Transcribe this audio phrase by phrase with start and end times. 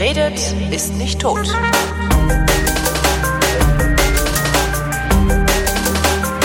[0.00, 1.46] Wer redet, ist nicht tot.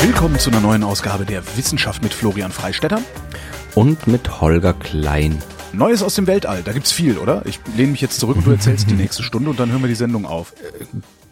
[0.01, 2.99] Willkommen zu einer neuen Ausgabe der Wissenschaft mit Florian Freistetter.
[3.73, 5.41] Und mit Holger Klein.
[5.71, 7.43] Neues aus dem Weltall, da gibt's viel, oder?
[7.45, 9.87] Ich lehne mich jetzt zurück und du erzählst die nächste Stunde und dann hören wir
[9.87, 10.53] die Sendung auf.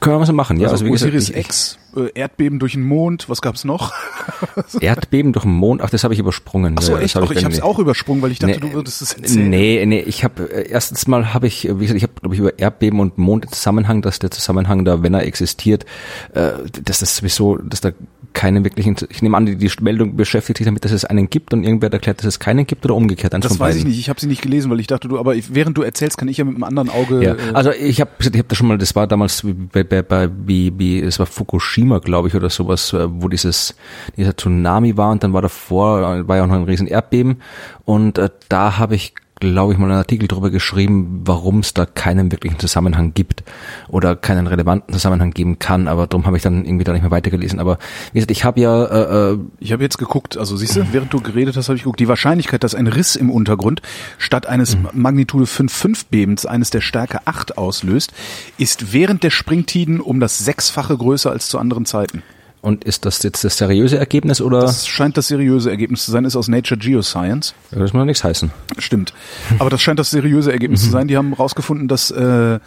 [0.04, 0.70] Können wir so machen, ja.
[0.70, 3.93] Also, wie gesagt, Osiris ich- X, äh, Erdbeben durch den Mond, was gab's noch?
[4.82, 6.75] Erdbeben durch den Mond, ach, das habe ich übersprungen.
[6.78, 7.15] Ach so, echt?
[7.15, 7.64] hab ich hab's nicht.
[7.64, 9.50] auch übersprungen, weil ich dachte, Nee, du würdest es erzählen.
[9.50, 12.39] Nee, nee, ich habe erstens mal habe ich, äh, wie gesagt, ich habe glaube ich
[12.42, 15.86] über Erdbeben und Mond den Zusammenhang, dass der Zusammenhang da, wenn er existiert,
[16.33, 16.51] äh,
[16.83, 17.92] dass das sowieso, dass da
[18.33, 21.54] keine wirklichen, ich nehme an, die, die Meldung beschäftigt sich damit, dass es einen gibt
[21.54, 23.33] und irgendwer hat erklärt, dass es keinen gibt oder umgekehrt.
[23.33, 25.36] eins Das weiß ich nicht, ich habe sie nicht gelesen, weil ich dachte, du, aber
[25.36, 27.23] ich, während du erzählst, kann ich ja mit einem anderen Auge.
[27.23, 30.01] Ja, äh, also ich habe ich hab da schon mal, das war damals bei, bei,
[30.01, 33.75] bei wie, wie, es war Fukushima, glaube ich, oder sowas, äh, wo dieses
[34.17, 37.42] dieser Tsunami war und dann war davor, äh, war ja auch noch ein riesen Erdbeben
[37.86, 39.14] und äh, da habe ich
[39.52, 43.44] glaube ich mal einen Artikel drüber geschrieben, warum es da keinen wirklichen Zusammenhang gibt
[43.88, 47.11] oder keinen relevanten Zusammenhang geben kann, aber darum habe ich dann irgendwie da nicht mehr
[47.11, 47.59] weitergelesen.
[47.59, 47.77] Aber
[48.11, 51.14] wie gesagt, ich habe ja äh, äh, Ich habe jetzt geguckt, also siehst du, während
[51.14, 53.81] du geredet hast, habe ich geguckt, die Wahrscheinlichkeit, dass ein Riss im Untergrund
[54.17, 54.89] statt eines Mhm.
[54.94, 58.14] Magnitude 5,5 Bebens eines der Stärke 8 auslöst,
[58.58, 62.23] ist während der Springtiden um das Sechsfache größer als zu anderen Zeiten.
[62.64, 66.23] Und ist das jetzt das seriöse Ergebnis oder Das scheint das seriöse Ergebnis zu sein,
[66.23, 67.53] ist aus Nature Geoscience.
[67.72, 68.52] das muss noch nichts heißen?
[68.80, 69.14] Stimmt.
[69.59, 70.86] Aber das scheint das seriöse Ergebnis Mhm.
[70.86, 71.08] zu sein.
[71.09, 72.59] Die haben herausgefunden, dass äh,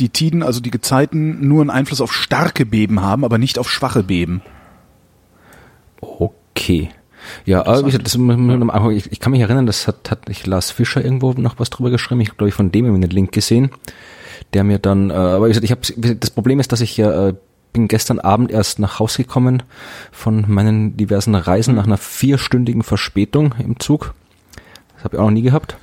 [0.00, 3.70] die Tiden, also die Gezeiten, nur einen Einfluss auf starke Beben haben, aber nicht auf
[3.70, 4.42] schwache Beben.
[6.00, 6.90] Okay.
[7.44, 11.02] Ja, aber gesagt, das, ich, ich kann mich erinnern, das hat, hat ich Lars Fischer
[11.02, 12.20] irgendwo noch was drüber geschrieben.
[12.20, 13.70] Ich glaube, ich von dem einen Link gesehen,
[14.52, 17.28] der mir dann, äh, aber wie gesagt, ich habe das Problem ist, dass ich ja
[17.28, 17.34] äh,
[17.74, 19.62] bin gestern Abend erst nach Haus gekommen
[20.10, 24.14] von meinen diversen Reisen nach einer vierstündigen Verspätung im Zug.
[24.94, 25.76] Das habe ich auch noch nie gehabt.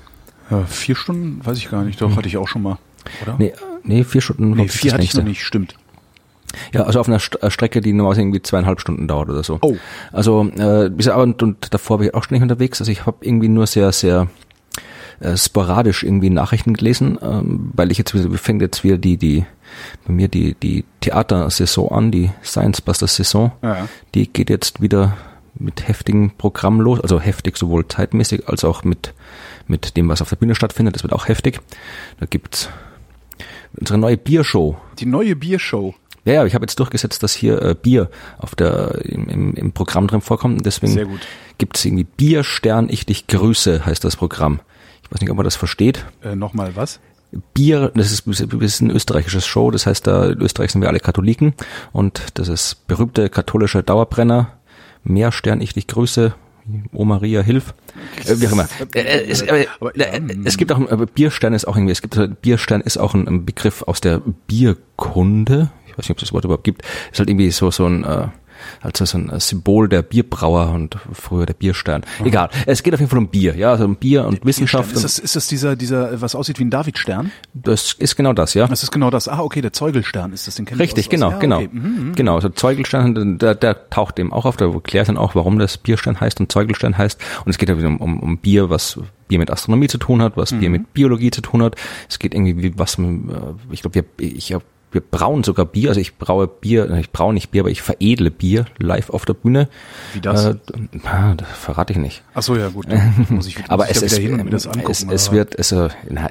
[0.50, 1.46] Ja, vier Stunden?
[1.46, 2.02] Weiß ich gar nicht.
[2.02, 2.80] Doch, hatte ich auch schon mal.
[3.22, 3.36] Oder?
[3.38, 3.54] Nee,
[3.84, 4.52] nee vier Stunden.
[4.52, 5.76] Nee, vier hatte ich noch nicht, stimmt.
[6.74, 9.60] Ja, also auf einer St äh, Strecke, die normalerweise irgendwie zweieinhalb Stunden dauert oder so.
[9.62, 9.76] Oh.
[10.12, 12.82] Also, äh, bis- und, und davor war ich auch ständig unterwegs.
[12.82, 14.28] Also ich habe irgendwie nur sehr, sehr
[15.22, 19.46] äh, sporadisch irgendwie Nachrichten gelesen, ähm, weil ich jetzt wieder, fängt jetzt wieder die, die,
[20.06, 23.52] bei mir die, die Theatersaison an, die Science Buster Saison.
[23.62, 23.88] Ja.
[24.16, 25.18] Die geht jetzt wieder
[25.56, 29.14] mit heftigem Programm los, also heftig sowohl zeitmäßig als auch mit,
[29.68, 30.96] mit dem, was auf der Bühne stattfindet.
[30.96, 31.60] Das wird auch heftig.
[32.20, 32.70] Da gibt's
[33.80, 34.78] unsere neue Biershow.
[35.00, 35.94] Die neue Biershow.
[36.24, 39.72] Ja, ja, ich habe jetzt durchgesetzt, dass hier äh, Bier auf der im, im, im
[39.72, 40.58] Programm drin vorkommt.
[40.58, 41.20] Und Deswegen
[41.58, 44.60] gibt's irgendwie Bierstern, ich dich grüße, heißt das Programm.
[45.12, 46.06] Ich weiß nicht, ob man das versteht.
[46.24, 47.02] Äh, Nochmal was?
[47.54, 50.88] Bier, das ist, das ist ein österreichisches Show, das heißt, da in Österreich sind wir
[50.88, 51.54] alle Katholiken
[51.92, 54.54] und das ist berühmte katholische Dauerbrenner,
[55.04, 56.34] Meerstern, ich dich grüße,
[56.94, 57.74] O Maria, hilf.
[58.26, 58.70] Äh, wie auch immer.
[58.96, 62.30] Äh, äh, es, äh, ähm, es gibt auch, Bierstern ist auch irgendwie, es gibt, äh,
[62.30, 65.72] Bierstern ist auch ein, ein Begriff aus der Bierkunde.
[65.88, 66.84] Ich weiß nicht, ob es das Wort überhaupt gibt.
[67.12, 68.28] Ist halt irgendwie so, so ein, äh,
[68.82, 72.04] also so ein Symbol der Bierbrauer und früher der Bierstern.
[72.24, 72.50] Egal.
[72.66, 74.92] Es geht auf jeden Fall um Bier, ja, also um Bier und Wissenschaft.
[74.94, 77.32] Ist das, ist das dieser, dieser, was aussieht wie ein Davidstern?
[77.54, 78.68] Das ist genau das, ja.
[78.68, 79.28] Das ist genau das.
[79.28, 81.58] Ah, okay, der Zeugelstern ist das, den kenn ich Richtig, aus- genau, aus- ja, genau.
[81.58, 81.70] okay.
[81.72, 85.60] Mhm, Genau, also Zeugelstein, der, der taucht eben auch auf, da erklärt dann auch, warum
[85.60, 87.20] das Bierstein heißt und Zeugelstein heißt.
[87.46, 90.22] Und es geht ja wieder um, um, um Bier, was Bier mit Astronomie zu tun
[90.22, 90.74] hat, was Bier Mhm.
[90.74, 91.76] mit Biologie zu tun hat.
[92.10, 93.04] Es geht irgendwie, wie was, äh,
[93.72, 97.52] ich glaube, ich hab, wir brauen sogar Bier, also ich braue Bier, ich braue nicht
[97.52, 99.70] Bier, aber ich veredle Bier live auf der Bühne.
[100.14, 100.46] Wie das?
[100.46, 100.56] Äh,
[101.38, 102.24] das verrate ich nicht.
[102.34, 102.88] Ach so, ja gut.
[103.30, 104.90] Muss ich, aber muss ich es mir das angucken.
[104.92, 106.30] es, es wird, es, äh, na,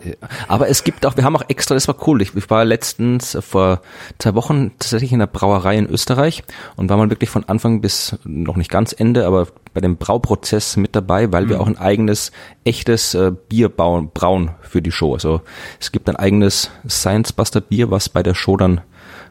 [0.48, 2.20] aber es gibt auch, wir haben auch extra, das war cool.
[2.20, 3.80] Ich, ich war letztens äh, vor
[4.18, 6.44] zwei Wochen tatsächlich in der Brauerei in Österreich
[6.76, 10.76] und war mal wirklich von Anfang bis noch nicht ganz Ende, aber bei dem Brauprozess
[10.76, 11.48] mit dabei, weil Mhm.
[11.50, 12.32] wir auch ein eigenes,
[12.64, 15.14] echtes äh, Bier bauen, brauen für die Show.
[15.14, 15.42] Also
[15.78, 18.80] es gibt ein eigenes Science Buster Bier, was bei der Show dann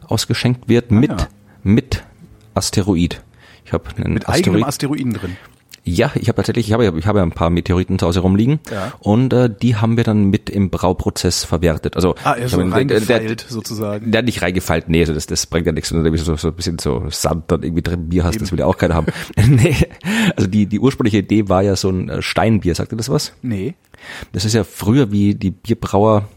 [0.06, 1.28] ausgeschenkt wird mit, Ah, ja.
[1.62, 2.02] mit
[2.54, 3.22] Asteroid.
[3.64, 5.36] Ich habe einen mit eigenem Asteroiden drin.
[5.92, 8.20] Ja, ich habe tatsächlich, ich habe, ja- ich habe ja ein paar Meteoriten zu Hause
[8.20, 8.92] rumliegen Ja.
[9.00, 11.96] und äh, die haben wir dann mit im Brauprozess verwertet.
[11.96, 14.10] Also Ah, er ich so habe- reingefeilt der, sozusagen.
[14.10, 16.48] der hat nicht reingefeilt, nee, also das, das bringt ja nichts, wenn du so, so
[16.48, 19.06] ein bisschen so Sand dann irgendwie drin Bier hast, das will ja auch keiner haben.
[19.46, 19.76] nee,
[20.36, 23.32] also die, die ursprüngliche Idee war ja so ein äh, Steinbier, sagt ihr das was?
[23.42, 23.74] Nee.
[24.32, 26.28] Das ist ja früher, wie die Bierbrauer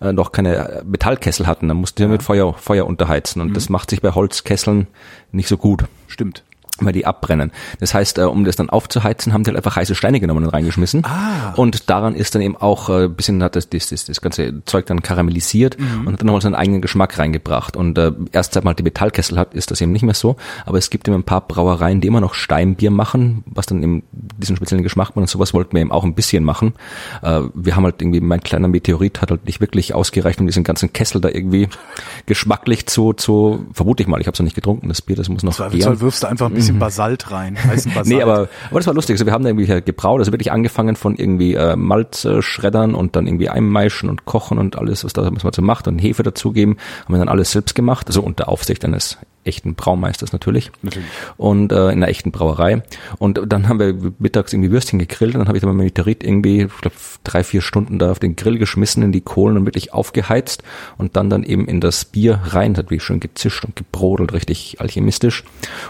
[0.00, 2.08] äh, noch keine äh, Metallkessel hatten, dann mussten sie ja.
[2.08, 4.86] mit Feuer, Feuer unterheizen und das macht sich bei Holzkesseln
[5.32, 5.84] nicht so gut.
[6.08, 6.44] Stimmt.
[6.80, 7.52] Weil die abbrennen.
[7.80, 10.50] Das heißt, äh, um das dann aufzuheizen, haben die halt einfach heiße Steine genommen und
[10.50, 11.04] reingeschmissen.
[11.04, 11.52] Ah.
[11.56, 14.64] Und daran ist dann eben auch äh, ein bisschen hat das, das, das, das ganze
[14.64, 16.06] Zeug dann karamellisiert Mhm.
[16.06, 17.76] und hat dann nochmal seinen eigenen Geschmack reingebracht.
[17.76, 20.36] Und äh, erst seit man halt die Metallkessel hat, ist das eben nicht mehr so.
[20.64, 24.02] Aber es gibt eben ein paar Brauereien, die immer noch Steinbier machen, was dann eben
[24.12, 25.16] diesen speziellen Geschmack macht.
[25.16, 26.74] Und sowas wollten wir eben auch ein bisschen machen.
[27.22, 30.64] Äh, wir haben halt irgendwie, mein kleiner Meteorit hat halt nicht wirklich ausgereicht, um diesen
[30.64, 31.68] ganzen Kessel da irgendwie
[32.26, 35.28] geschmacklich zu, zu vermute ich mal, ich habe es noch nicht getrunken, das Bier, das
[35.28, 36.00] muss noch gären.
[36.00, 37.56] wirfst du einfach ein bisschen Basalt rein.
[37.62, 38.06] Heißen Basalt.
[38.08, 39.14] Nee, aber, aber das war lustig.
[39.14, 43.26] Also wir haben da irgendwie gebraut, also wirklich angefangen von irgendwie äh, Malzschreddern und dann
[43.26, 46.76] irgendwie einmeischen und kochen und alles, was da was man so macht und Hefe dazugeben,
[47.04, 50.70] haben wir dann alles selbst gemacht, also unter Aufsicht eines echten Braumeisters natürlich.
[50.82, 51.08] Natürlich.
[51.36, 52.82] Und äh, in einer echten Brauerei.
[53.18, 56.24] Und dann haben wir mittags irgendwie Würstchen gegrillt und dann habe ich dann mit Meteorit
[56.24, 59.66] irgendwie, ich glaube, drei, vier Stunden da auf den Grill geschmissen, in die Kohlen und
[59.66, 60.62] wirklich aufgeheizt
[60.98, 64.32] und dann dann eben in das Bier rein, das hat wie schön gezischt und gebrodelt,
[64.32, 65.44] richtig alchemistisch.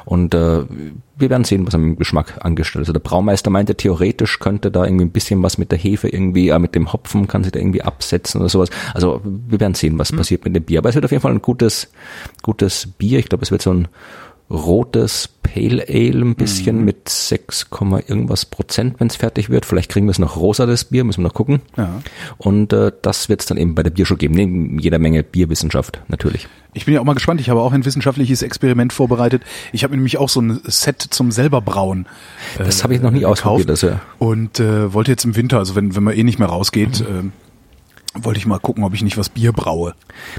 [0.05, 0.65] Und äh,
[1.19, 2.89] wir werden sehen, was er mit dem Geschmack angestellt ist.
[2.89, 6.51] Also der Braumeister meinte, theoretisch könnte da irgendwie ein bisschen was mit der Hefe irgendwie,
[6.51, 8.69] äh, mit dem Hopfen kann sich da irgendwie absetzen oder sowas.
[8.93, 10.81] Also wir werden sehen, was passiert mit dem Bier.
[10.81, 11.91] Aber es wird auf jeden Fall ein gutes,
[12.43, 13.19] gutes Bier.
[13.19, 13.89] Ich glaube, es wird so ein
[14.51, 19.65] rotes Pale Ale ein bisschen mit 6, Komma irgendwas Prozent, wenn es fertig wird.
[19.65, 21.63] Vielleicht kriegen wir es noch rosa, das Bier, müssen wir noch gucken.
[21.77, 22.01] Ja.
[22.37, 26.01] Und äh, das wird es dann eben bei der Biershow geben, neben jeder Menge Bierwissenschaft
[26.09, 26.49] natürlich.
[26.75, 27.41] Ich bin ja auch mal gespannt.
[27.41, 29.43] Ich habe auch ein wissenschaftliches Experiment vorbereitet.
[29.73, 32.07] Ich habe mir nämlich auch so ein Set zum selber brauen.
[32.59, 33.71] Das habe ich noch nie gekauft ausprobiert.
[33.71, 37.03] Also, Und äh, wollte jetzt im Winter, also wenn, wenn man eh nicht mehr rausgeht,
[37.09, 37.33] ähm,
[38.25, 39.95] wollte ich mal gucken, ob ich nicht was Bier braue.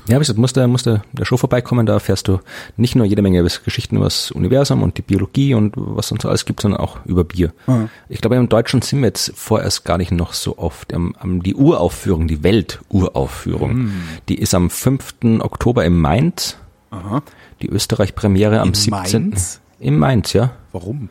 [0.07, 2.39] Ja, aber ich gesagt, musste, musste der Show vorbeikommen, da erfährst du
[2.75, 6.29] nicht nur jede Menge Geschichten über das Universum und die Biologie und was sonst so
[6.29, 7.53] alles gibt, sondern auch über Bier.
[7.67, 7.89] Mhm.
[8.09, 10.93] Ich glaube, im Deutschen sind wir jetzt vorerst gar nicht noch so oft.
[10.93, 13.91] Am, am, die Uraufführung, die Welturaufführung,
[14.29, 15.39] die ist am 5.
[15.39, 16.57] Oktober im Mainz.
[16.89, 17.21] Aha.
[17.61, 19.29] Die Österreich-Premiere am In 17.
[19.29, 19.61] Mainz?
[19.79, 20.51] Im Mainz, ja.
[20.71, 21.09] Warum?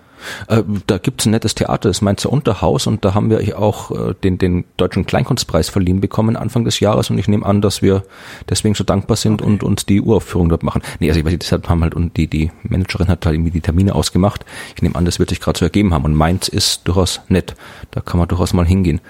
[0.48, 4.14] Äh, da gibt's ein nettes Theater, das Mainzer Unterhaus und da haben wir auch äh,
[4.22, 8.02] den, den Deutschen Kleinkunstpreis verliehen bekommen Anfang des Jahres und ich nehme an, dass wir
[8.48, 10.82] deswegen so dankbar sind und uns die Uraufführung dort machen.
[11.00, 13.52] Nee, also ich weiß nicht, deshalb haben halt und die, die Managerin hat halt irgendwie
[13.52, 14.44] die Termine ausgemacht.
[14.74, 17.54] Ich nehme an, das wird sich gerade so ergeben haben und Mainz ist durchaus nett.
[17.90, 19.00] Da kann man durchaus mal hingehen.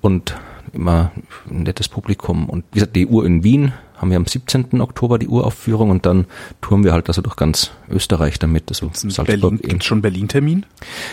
[0.00, 0.36] Und
[0.72, 1.10] immer
[1.50, 2.48] ein nettes Publikum.
[2.48, 4.80] Und wie gesagt, die Uhr in Wien haben wir am 17.
[4.80, 6.26] Oktober die Uraufführung und dann
[6.60, 8.64] touren wir halt also durch ganz Österreich damit.
[8.68, 10.64] Also Gibt's Salzburg, gibt's schon Berlin-Termin?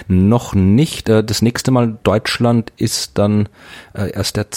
[0.08, 1.10] Noch nicht.
[1.10, 3.50] Äh, Das nächste Mal Deutschland ist dann
[3.94, 4.48] äh, erst der,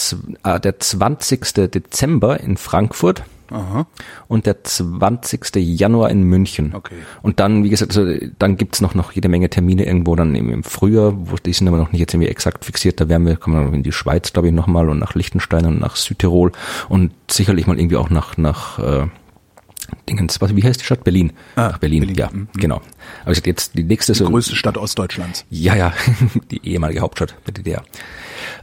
[0.43, 1.53] äh, der 20.
[1.71, 3.87] Dezember in Frankfurt Aha.
[4.27, 5.55] und der 20.
[5.55, 6.73] Januar in München.
[6.75, 6.95] Okay.
[7.21, 10.49] Und dann, wie gesagt, also dann gibt's noch, noch jede Menge Termine irgendwo dann im,
[10.49, 12.99] im Frühjahr, wo die sind aber noch nicht jetzt irgendwie exakt fixiert.
[12.99, 15.65] Da werden wir, kommen wir noch in die Schweiz, glaube ich, nochmal und nach Liechtenstein
[15.65, 16.51] und nach Südtirol
[16.89, 19.07] und sicherlich mal irgendwie auch nach, nach äh,
[20.07, 21.03] Dingens, was, wie heißt die Stadt?
[21.03, 21.33] Berlin.
[21.55, 22.47] Ah, nach Berlin, Berlin, ja, mhm.
[22.55, 22.81] genau.
[23.25, 25.45] Aber jetzt die nächste Die so, größte Stadt Ostdeutschlands.
[25.49, 25.93] ja, ja,
[26.51, 27.83] die ehemalige Hauptstadt der DDR.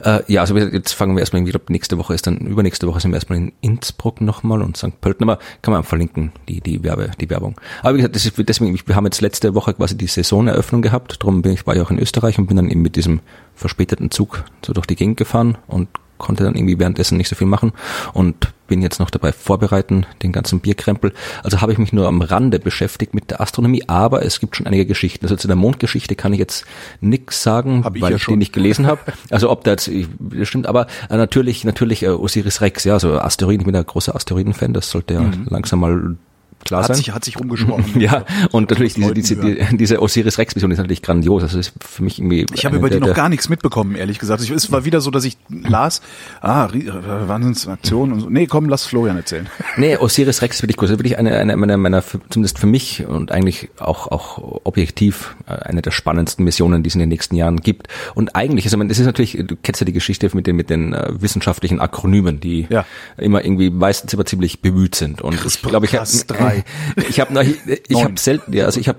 [0.05, 3.01] Äh, ja, also jetzt fangen wir erstmal, ich glaube, nächste Woche ist dann, übernächste Woche
[3.01, 5.01] sind wir erstmal in Innsbruck nochmal und St.
[5.01, 7.61] Pölten, aber kann man verlinken, die, die Werbe, die Werbung.
[7.83, 11.17] Aber wie gesagt, das ist, deswegen, wir haben jetzt letzte Woche quasi die Saisoneröffnung gehabt,
[11.21, 13.21] darum bin ich, war ich auch in Österreich und bin dann eben mit diesem
[13.55, 15.89] verspäteten Zug so durch die Gegend gefahren und
[16.19, 17.73] konnte dann irgendwie währenddessen nicht so viel machen
[18.13, 21.13] und bin jetzt noch dabei vorbereiten, den ganzen Bierkrempel.
[21.45, 24.67] Also habe ich mich nur am Rande beschäftigt mit der Astronomie, aber es gibt schon
[24.67, 25.25] einige Geschichten.
[25.25, 26.65] Also zu der Mondgeschichte kann ich jetzt
[27.01, 28.33] nix sagen, Hab ich weil ja ich schon.
[28.35, 29.01] die nicht gelesen habe.
[29.31, 32.95] Also ob da jetzt, ich- das stimmt, aber äh, natürlich, natürlich äh, Osiris Rex, ja,
[32.95, 36.17] also Asteroiden, ich bin ein großer Asteroiden-Fan, das sollte ja langsam mal
[36.65, 36.83] klar.
[36.83, 36.97] Hat sein.
[36.97, 37.85] sich, hat sich rumgesprochen.
[38.01, 41.43] ja, und natürlich diese, diese, die, diese Osiris Rex Mission ist natürlich grandios.
[41.43, 42.47] Also ist für mich irgendwie.
[42.55, 44.43] Ich habe über die noch gar nichts mitbekommen, ehrlich gesagt.
[44.43, 46.03] Ich, es war wieder so, dass ich las,
[46.41, 48.31] ah, äh, Wahnsinnsaktion und so.
[48.31, 49.49] Nee, komm, lass Florian erzählen.
[49.79, 50.85] Nee, Osiris Rex finde ich gut.
[50.85, 55.37] Das ist wirklich eine, eine meiner, meiner, zumindest für mich und eigentlich auch, auch objektiv
[55.47, 57.89] äh, eine der spannendsten Missionen, die es in den nächsten Jahren gibt.
[58.15, 60.71] Und eigentlich, also man, das ist natürlich, du kennst ja die Geschichte mit den, mit
[60.71, 62.87] den äh, wissenschaftlichen Akronymen, die Ja.
[63.19, 65.21] immer irgendwie meistens immer ziemlich bemüht sind.
[65.21, 66.07] Und ich glaube, ich habe,
[66.49, 66.65] drei.
[67.09, 67.45] ich habe,
[67.89, 68.99] ich, habe selten, ja, also ich habe,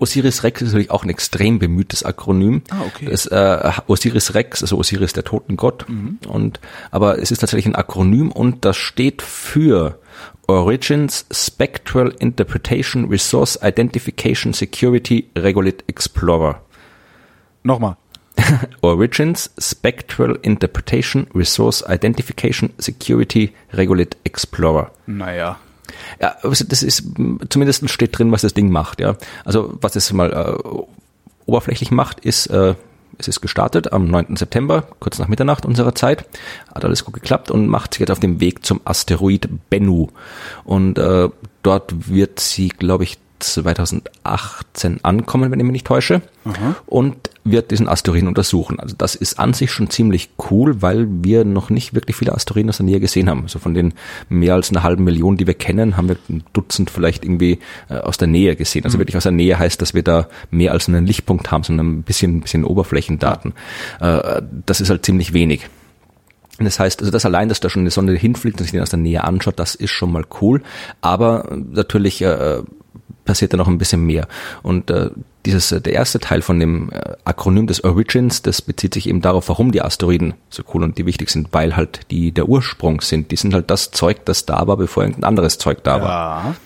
[0.00, 2.62] Osiris Rex ist natürlich auch ein extrem bemühtes Akronym.
[2.70, 3.06] Ah, okay.
[3.10, 5.88] Das, äh, Osiris Rex, also Osiris der Totengott.
[5.88, 6.18] Mhm.
[6.28, 6.60] Und,
[6.90, 9.98] aber es ist tatsächlich ein Akronym und das steht für
[10.46, 16.62] Origins Spectral Interpretation Resource Identification Security Regolith Explorer.
[17.62, 17.96] Nochmal.
[18.80, 24.90] Origins Spectral Interpretation Resource Identification Security Regolith Explorer.
[25.06, 25.58] Naja.
[26.20, 27.04] Ja, also das ist,
[27.48, 29.16] zumindest steht drin, was das Ding macht, ja.
[29.44, 30.82] Also, was es mal äh,
[31.46, 32.74] oberflächlich macht, ist, äh,
[33.18, 34.36] es ist gestartet am 9.
[34.36, 36.26] September, kurz nach Mitternacht unserer Zeit.
[36.74, 40.08] Hat alles gut geklappt und macht sich jetzt auf dem Weg zum Asteroid Bennu.
[40.64, 41.28] Und äh,
[41.62, 46.22] dort wird sie, glaube ich, 2018 ankommen, wenn ich mich nicht täusche,
[46.86, 48.78] und wird diesen Asteroiden untersuchen.
[48.78, 52.70] Also das ist an sich schon ziemlich cool, weil wir noch nicht wirklich viele Asteroiden
[52.70, 53.42] aus der Nähe gesehen haben.
[53.42, 53.94] Also von den
[54.28, 57.58] mehr als einer halben Million, die wir kennen, haben wir ein Dutzend vielleicht irgendwie
[57.88, 58.84] äh, aus der Nähe gesehen.
[58.84, 59.00] Also mhm.
[59.00, 62.02] wirklich aus der Nähe heißt, dass wir da mehr als einen Lichtpunkt haben, sondern ein
[62.02, 63.54] bisschen, ein bisschen Oberflächendaten.
[64.00, 65.68] Äh, das ist halt ziemlich wenig.
[66.58, 68.90] Das heißt, also das allein, dass da schon eine Sonde hinfliegt und sich den aus
[68.90, 70.62] der Nähe anschaut, das ist schon mal cool.
[71.00, 72.62] Aber natürlich äh,
[73.24, 74.26] passiert da noch ein bisschen mehr.
[74.62, 75.10] Und äh,
[75.44, 79.20] dieses, äh, der erste Teil von dem äh, Akronym des Origins, das bezieht sich eben
[79.20, 83.00] darauf, warum die Asteroiden so cool und die wichtig sind, weil halt die der Ursprung
[83.00, 83.30] sind.
[83.30, 86.02] Die sind halt das Zeug, das da war, bevor irgendein anderes Zeug da ja.
[86.02, 86.56] war.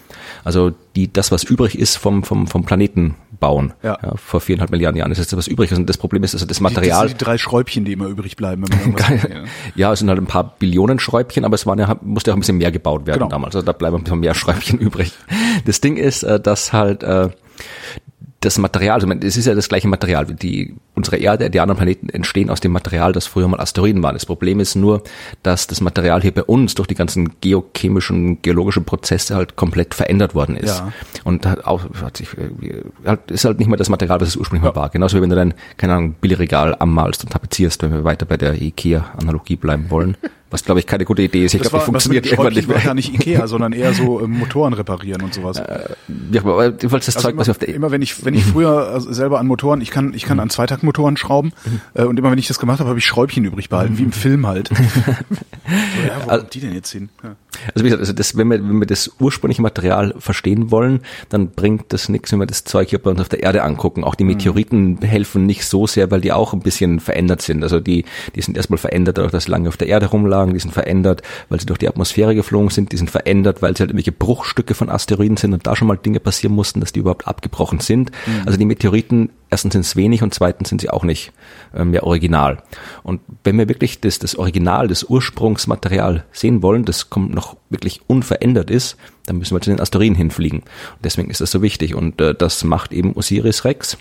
[0.44, 3.72] Also die, das, was übrig ist vom, vom, vom Planeten bauen.
[3.82, 3.98] Ja.
[4.02, 4.14] ja.
[4.16, 5.10] vor viereinhalb Milliarden Jahren.
[5.10, 5.72] Das ist was übrig.
[5.72, 7.06] Und das Problem ist, also das Material.
[7.06, 8.64] Die, die, die drei Schräubchen, die immer übrig bleiben.
[8.68, 9.00] Wenn man
[9.30, 9.44] ja.
[9.74, 12.40] ja, es sind halt ein paar Billionen Schräubchen, aber es waren ja, musste auch ein
[12.40, 13.30] bisschen mehr gebaut werden genau.
[13.30, 13.54] damals.
[13.54, 15.12] Also da bleiben ein bisschen mehr Schräubchen übrig.
[15.64, 17.30] Das Ding ist, äh, dass halt äh,
[18.40, 22.10] das Material, also es ist ja das gleiche Material, die, unsere Erde, die anderen Planeten
[22.10, 24.14] entstehen aus dem Material, das früher mal Asteroiden waren.
[24.14, 25.02] Das Problem ist nur,
[25.42, 30.34] dass das Material hier bei uns durch die ganzen geochemischen, geologischen Prozesse halt komplett verändert
[30.34, 30.78] worden ist.
[30.78, 30.92] Ja.
[31.24, 32.28] Und hat auch, hat sich,
[33.04, 34.90] halt, ist halt nicht mehr das Material, was es ursprünglich mal war.
[34.90, 38.36] Genauso wie wenn du dein, keine Ahnung, Billigregal anmalst und tapezierst, wenn wir weiter bei
[38.36, 40.16] der IKEA-Analogie bleiben wollen.
[40.56, 41.52] Was glaube ich keine gute Idee ist.
[41.52, 42.78] Ich glaube, die funktioniert irgendwann nicht mehr.
[42.78, 45.58] war gar nicht Ikea, sondern eher so ähm, Motoren reparieren und sowas.
[45.58, 45.90] Äh,
[46.32, 48.32] ja, aber du wolltest das also Zeug, immer, was auf der immer wenn ich wenn
[48.32, 51.52] ich früher also selber an Motoren, ich kann ich kann an Zweitaktmotoren schrauben
[51.92, 54.12] äh, und immer wenn ich das gemacht habe, habe ich Schräubchen übrig behalten, wie im
[54.12, 54.68] Film halt.
[54.68, 57.10] so, ja, wo also, die denn jetzt hin?
[57.22, 57.36] Ja.
[57.74, 61.50] Also wie gesagt, also das, wenn wir wenn wir das ursprüngliche Material verstehen wollen, dann
[61.50, 64.04] bringt das nichts, wenn wir das Zeug hier bei uns auf der Erde angucken.
[64.04, 64.30] Auch die mhm.
[64.30, 65.02] Meteoriten mhm.
[65.02, 67.62] helfen nicht so sehr, weil die auch ein bisschen verändert sind.
[67.62, 70.60] Also die die sind erstmal verändert, dadurch, dass sie lange auf der Erde rumlagen, die
[70.60, 73.80] sind verändert verändert, weil sie durch die Atmosphäre geflogen sind, die sind verändert, weil sie
[73.80, 77.00] halt irgendwelche Bruchstücke von Asteroiden sind und da schon mal Dinge passieren mussten, dass die
[77.00, 78.10] überhaupt abgebrochen sind.
[78.26, 78.42] Mhm.
[78.46, 81.32] Also die Meteoriten, erstens sind es wenig und zweitens sind sie auch nicht
[81.74, 82.62] äh, mehr original.
[83.02, 88.00] Und wenn wir wirklich das, das Original, das Ursprungsmaterial sehen wollen, das kommt noch wirklich
[88.06, 90.60] unverändert ist, dann müssen wir zu den Asteroiden hinfliegen.
[90.60, 91.94] Und deswegen ist das so wichtig.
[91.94, 93.98] Und äh, das macht eben Osiris Rex.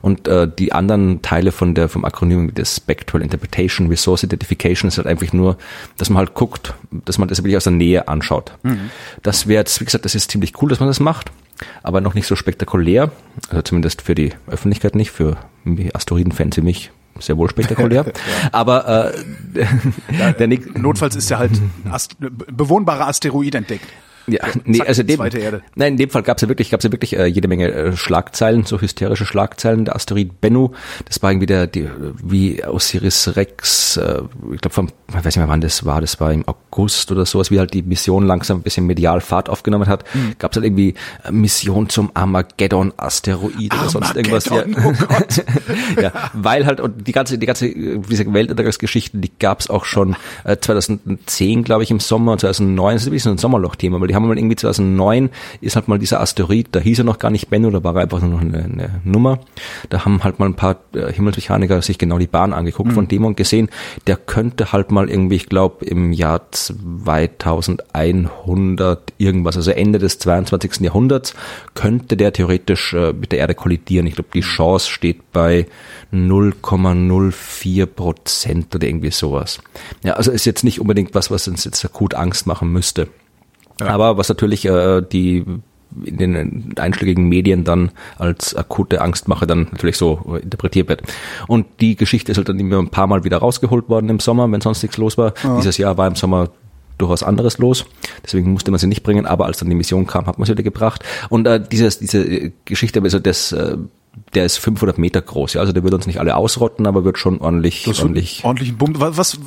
[0.00, 4.96] Und äh, die anderen Teile von der, vom Akronym des Spectral Interpretation, Resource Identification ist
[4.96, 5.58] halt einfach nur,
[5.98, 8.52] dass man halt guckt, dass man das wirklich aus der Nähe anschaut.
[8.62, 8.90] Mhm.
[9.22, 11.30] Das wäre jetzt, wie gesagt, das ist ziemlich cool, dass man das macht,
[11.82, 13.10] aber noch nicht so spektakulär.
[13.48, 15.36] Also zumindest für die Öffentlichkeit nicht, für
[15.94, 18.04] Asteroiden-Fans wie mich sehr wohl spektakulär.
[18.06, 18.12] ja.
[18.52, 19.14] Aber
[19.54, 19.64] äh,
[20.18, 21.52] ja, der Notfalls ist ja halt
[21.90, 23.86] Ast bewohnbarer Asteroid entdeckt.
[24.26, 25.20] Ja, nee, also dem,
[25.74, 27.72] nein, in dem Fall gab es ja wirklich, gab es ja wirklich äh, jede Menge
[27.72, 29.84] äh, Schlagzeilen, so hysterische Schlagzeilen.
[29.84, 30.70] Der Asteroid Bennu,
[31.06, 31.88] das war irgendwie der, die,
[32.22, 34.22] wie Osiris Rex, äh,
[34.54, 37.26] ich glaube vom, ich weiß nicht mehr wann das war, das war im August oder
[37.26, 40.34] sowas, wie halt die Mission langsam ein bisschen medial Fahrt aufgenommen hat, mhm.
[40.38, 44.44] gab es halt irgendwie äh, Mission zum Armageddon-Asteroid oder sonst irgendwas.
[44.46, 44.64] Ja.
[44.84, 45.44] Oh Gott.
[46.00, 50.16] ja, weil halt, und die ganze, die ganze, diese Weltuntergangsgeschichten, die gab es auch schon
[50.44, 54.16] äh, 2010, glaube ich, im Sommer, 2009, das ist ein bisschen ein Sommerloch-Thema, weil die
[54.16, 55.30] haben mal irgendwie 2009
[55.62, 58.02] ist halt mal dieser Asteroid, da hieß er noch gar nicht Bennu, da war er
[58.02, 59.38] einfach nur noch eine, eine Nummer.
[59.88, 62.94] Da haben halt mal ein paar äh, Himmelsmechaniker sich genau die Bahn angeguckt mhm.
[62.94, 63.70] von dem und gesehen,
[64.06, 70.80] der könnte halt mal irgendwie, ich glaube, im Jahr 2100 irgendwas, also Ende des 22.
[70.80, 71.32] Jahrhunderts,
[71.72, 74.06] könnte der theoretisch äh, mit der Erde kollidieren.
[74.06, 75.64] Ich glaube, die Chance steht bei
[76.12, 79.60] 0,04 Prozent oder irgendwie sowas.
[80.04, 83.08] Ja, also ist jetzt nicht unbedingt was, was uns jetzt akut Angst machen müsste.
[83.80, 83.88] Ja.
[83.88, 85.44] Aber was natürlich äh, die
[86.04, 91.02] in den einschlägigen Medien dann als akute Angstmache dann natürlich so interpretiert wird.
[91.48, 94.50] Und die Geschichte ist halt dann immer ein paar Mal wieder rausgeholt worden im Sommer,
[94.50, 95.34] wenn sonst nichts los war.
[95.42, 95.56] Ja.
[95.56, 96.48] Dieses Jahr war im Sommer
[96.98, 97.84] durchaus anderes los.
[98.22, 100.52] Deswegen musste man sie nicht bringen, aber als dann die Mission kam, hat man sie
[100.52, 101.04] wieder gebracht.
[101.28, 103.76] Und äh, dieses, diese Geschichte, also das äh,
[104.34, 107.18] der ist 500 Meter groß, ja, also der wird uns nicht alle ausrotten, aber wird
[107.18, 108.44] schon ordentlich, das ordentlich.
[108.44, 108.94] Ordentlichen Bumm.
[108.98, 109.38] Was, was,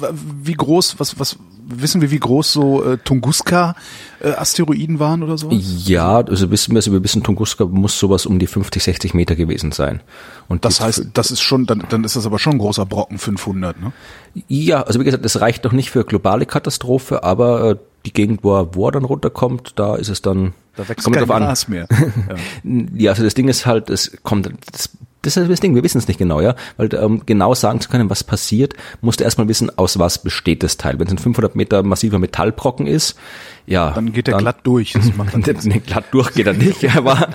[0.43, 3.75] wie groß, was, was, wissen wir, wie groß so äh, Tunguska
[4.21, 5.49] äh, Asteroiden waren oder so?
[5.51, 9.35] Ja, also wissen wir, also wir wissen, Tunguska muss sowas um die 50, 60 Meter
[9.35, 10.01] gewesen sein.
[10.47, 13.17] Und das heißt, das ist schon, dann, dann ist das aber schon ein großer Brocken,
[13.17, 13.93] 500, ne?
[14.47, 18.43] Ja, also wie gesagt, das reicht noch nicht für globale Katastrophe, aber äh, die Gegend,
[18.43, 21.67] wo er, wo er dann runterkommt, da ist es dann da wächst kommt kein Gras
[21.67, 21.87] mehr.
[22.63, 22.85] Ja.
[22.95, 24.89] ja, also das Ding ist halt, es kommt, das,
[25.21, 27.89] das ist das Ding, wir wissen es nicht genau, ja, weil um genau sagen zu
[27.89, 30.99] können, was passiert, musst du erstmal wissen, aus was besteht das Teil.
[30.99, 33.15] Wenn es ein 500 Meter massiver Metallbrocken ist,
[33.67, 34.93] ja, dann geht der dann, glatt durch.
[34.93, 37.29] Das macht dann nee, glatt durch geht er nicht, aber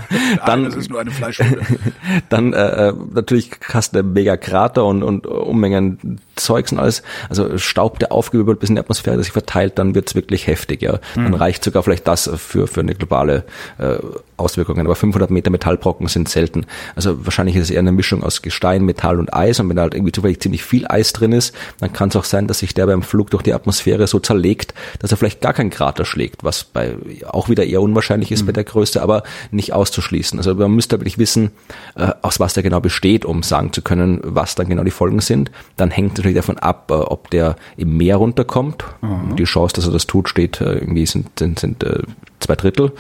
[0.47, 1.61] dann das ist nur eine Fleischwunde.
[2.29, 7.03] dann äh, äh, natürlich hast du einen mega Krater und und Unmengen Zeugs und alles.
[7.29, 10.83] Also Staub, der aufgewirbelt bis in die Atmosphäre, der sich verteilt, dann wird's wirklich heftig.
[10.83, 11.35] Ja, dann mhm.
[11.35, 13.45] reicht sogar vielleicht das für für eine globale
[13.79, 13.99] äh,
[14.37, 14.87] Auswirkungen.
[14.87, 16.67] Aber 500 Meter Metallbrocken sind selten.
[16.97, 19.61] Also wahrscheinlich ist es eher eine Mischung aus Gestein, Metall und Eis.
[19.61, 22.25] Und wenn da halt irgendwie zufällig ziemlich viel Eis drin ist, dann kann es auch
[22.25, 25.53] sein, dass sich der beim Flug durch die Atmosphäre so zerlegt, dass er vielleicht gar
[25.53, 26.97] keinen Krater schlägt, was bei
[27.27, 28.47] auch wieder eher unwahrscheinlich ist mhm.
[28.47, 30.39] bei der Größe, aber nicht auszuschließen.
[30.39, 31.51] Also man müsste wirklich wissen,
[31.97, 35.21] äh, aus was der genau besteht, um sagen zu können, was dann genau die Folgen
[35.21, 35.51] sind.
[35.77, 38.85] Dann hängt natürlich davon ab, äh, ob der im Meer runterkommt.
[39.01, 39.37] Mhm.
[39.37, 42.03] Die Chance, dass er das tut, steht äh, irgendwie sind, sind, sind äh,
[42.41, 42.93] zwei Drittel,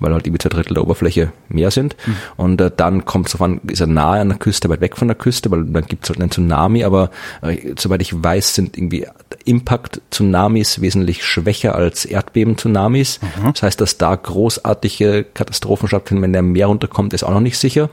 [0.00, 1.96] weil halt irgendwie zwei Drittel der Oberfläche mehr sind.
[2.06, 2.16] Mhm.
[2.36, 4.96] Und äh, dann kommt es darauf an, ist er nahe an der Küste, weit weg
[4.96, 7.10] von der Küste, weil dann gibt es halt einen Tsunami, aber
[7.42, 9.06] äh, soweit ich weiß, sind irgendwie
[9.44, 13.20] Impact-Tsunamis wesentlich schwächer als Erdbeben-Tsunamis.
[13.20, 13.52] Mhm.
[13.52, 17.40] Das heißt, dass da großartige Katastrophen stattfinden, wenn der im Meer runterkommt, ist auch noch
[17.40, 17.90] nicht sicher.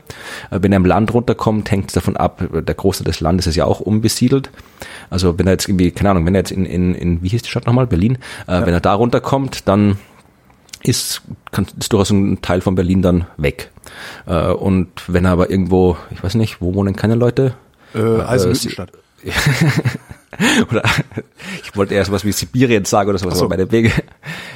[0.50, 3.56] Äh, wenn er im Land runterkommt, hängt es davon ab, der Großteil des Landes ist
[3.56, 4.50] ja auch unbesiedelt.
[5.10, 7.42] Also wenn er jetzt irgendwie, keine Ahnung, wenn er jetzt in, in, in wie hieß
[7.42, 8.18] die Stadt nochmal, Berlin,
[8.48, 8.66] äh, ja.
[8.66, 9.98] wenn er da runterkommt, dann
[10.84, 13.70] ist, kann, ist durchaus ein Teil von Berlin dann weg.
[14.26, 17.54] Äh, und wenn er aber irgendwo, ich weiß nicht, wo wohnen keine Leute?
[17.94, 18.90] Äh, Eisenhüttenstadt.
[20.70, 20.82] oder
[21.62, 23.44] ich wollte eher sowas wie Sibirien sagen oder sowas, so.
[23.44, 23.90] aber bei der Wege.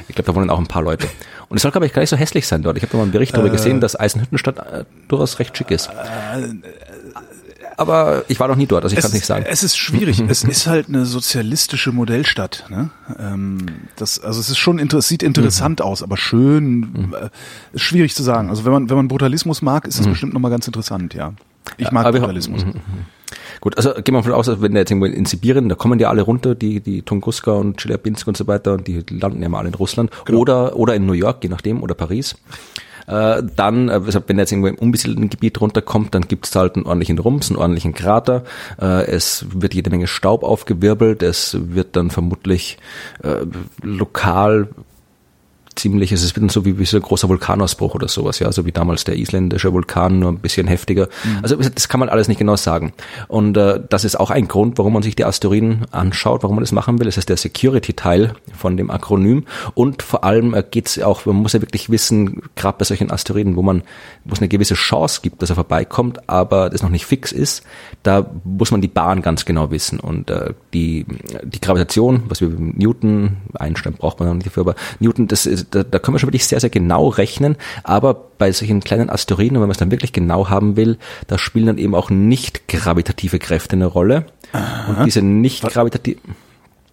[0.08, 1.08] Ich glaube, da wohnen auch ein paar Leute.
[1.48, 2.76] Und es soll, glaube ich, gar nicht so hässlich sein dort.
[2.76, 5.70] Ich habe da mal einen Bericht darüber äh, gesehen, dass Eisenhüttenstadt äh, durchaus recht schick
[5.70, 5.88] ist.
[7.78, 9.46] Aber ich war noch nie dort, also ich kann nicht sagen.
[9.48, 10.20] Es ist schwierig.
[10.28, 12.64] es ist halt eine sozialistische Modellstadt.
[12.68, 12.90] Ne?
[13.20, 15.86] Ähm, das, also es ist schon inter sieht interessant mhm.
[15.86, 17.14] aus, aber schön mhm.
[17.14, 17.28] äh,
[17.72, 18.50] ist schwierig zu sagen.
[18.50, 20.10] Also wenn man wenn man Brutalismus mag, ist das mhm.
[20.10, 21.14] bestimmt nochmal ganz interessant.
[21.14, 21.34] Ja,
[21.76, 22.64] ich mag aber Brutalismus.
[22.64, 23.06] Mhm, mhm.
[23.60, 26.06] Gut, also gehen wir davon aus, wenn der jetzt irgendwo in Sibirien, da kommen die
[26.06, 29.58] alle runter, die, die Tunguska und Chelyabinsk und so weiter, und die landen ja mal
[29.58, 30.10] alle in Russland.
[30.24, 30.40] Genau.
[30.40, 32.36] Oder, oder in New York, je nachdem, oder Paris.
[33.08, 36.76] Äh, dann, äh, wenn er jetzt irgendwo im unbesiedelten Gebiet runterkommt, dann gibt es halt
[36.76, 38.44] einen ordentlichen Rums, einen ordentlichen Krater.
[38.80, 41.22] Äh, es wird jede Menge Staub aufgewirbelt.
[41.22, 42.78] Es wird dann vermutlich
[43.22, 43.46] äh,
[43.82, 44.68] lokal
[45.78, 48.66] ziemlich, es ist ein so wie, wie so ein großer Vulkanausbruch oder sowas, ja, so
[48.66, 51.08] wie damals der isländische Vulkan, nur ein bisschen heftiger.
[51.24, 51.38] Mhm.
[51.42, 52.92] Also das kann man alles nicht genau sagen.
[53.28, 56.64] Und äh, das ist auch ein Grund, warum man sich die Asteroiden anschaut, warum man
[56.64, 57.06] das machen will.
[57.06, 59.44] Das ist der Security-Teil von dem Akronym.
[59.74, 63.10] Und vor allem äh, geht es auch, man muss ja wirklich wissen, gerade bei solchen
[63.10, 63.82] Asteroiden, wo man,
[64.24, 67.62] wo es eine gewisse Chance gibt, dass er vorbeikommt, aber das noch nicht fix ist,
[68.02, 70.00] da muss man die Bahn ganz genau wissen.
[70.00, 71.06] Und äh, die,
[71.42, 75.46] die Gravitation, was wir mit Newton, Einstein braucht man noch nicht dafür, aber Newton, das
[75.46, 79.10] ist, da, da können wir schon wirklich sehr, sehr genau rechnen, aber bei solchen kleinen
[79.10, 82.68] Asteroiden, wenn man es dann wirklich genau haben will, da spielen dann eben auch nicht
[82.68, 84.26] gravitative Kräfte eine Rolle.
[84.52, 84.92] Aha.
[84.92, 86.18] Und diese nicht gravitative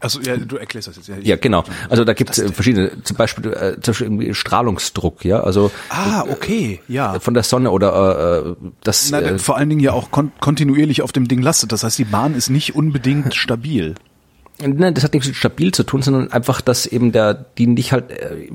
[0.06, 1.08] also ja, du erklärst das jetzt.
[1.08, 1.64] Ja, ja genau.
[1.90, 5.40] Also da gibt es äh, verschiedene, zum Beispiel, äh, zum Beispiel irgendwie Strahlungsdruck, ja.
[5.40, 7.20] Also ah, okay, ja.
[7.20, 9.10] Von der Sonne oder äh, das.
[9.10, 11.72] Na, äh, vor allen Dingen ja auch kon kontinuierlich auf dem Ding lastet.
[11.72, 13.96] Das heißt, die Bahn ist nicht unbedingt stabil.
[14.62, 17.92] Nein, das hat nichts mit stabil zu tun, sondern einfach, dass eben der, die nicht
[17.92, 18.48] halt, äh,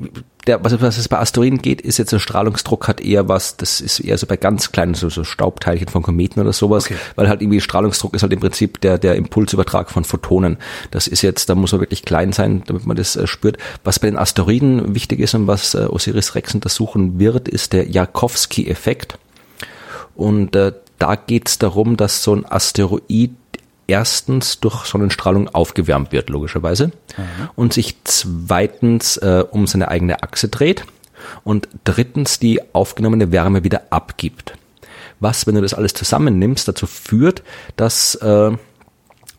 [0.47, 3.81] der, was, was es bei Asteroiden geht, ist jetzt der Strahlungsdruck hat eher was, das
[3.81, 6.95] ist eher so bei ganz kleinen, so, so Staubteilchen von Kometen oder sowas, okay.
[7.15, 10.57] weil halt irgendwie Strahlungsdruck ist halt im Prinzip der, der Impulsübertrag von Photonen.
[10.89, 13.59] Das ist jetzt, da muss man wirklich klein sein, damit man das äh, spürt.
[13.83, 17.87] Was bei den Asteroiden wichtig ist und was äh, Osiris Rex untersuchen wird, ist der
[17.87, 19.19] Jakowski-Effekt.
[20.15, 23.31] Und äh, da geht es darum, dass so ein Asteroid
[23.91, 27.49] erstens durch Sonnenstrahlung aufgewärmt wird, logischerweise, mhm.
[27.55, 30.85] und sich zweitens äh, um seine eigene Achse dreht
[31.43, 34.53] und drittens die aufgenommene Wärme wieder abgibt.
[35.19, 37.43] Was, wenn du das alles zusammennimmst, dazu führt,
[37.75, 38.51] dass äh,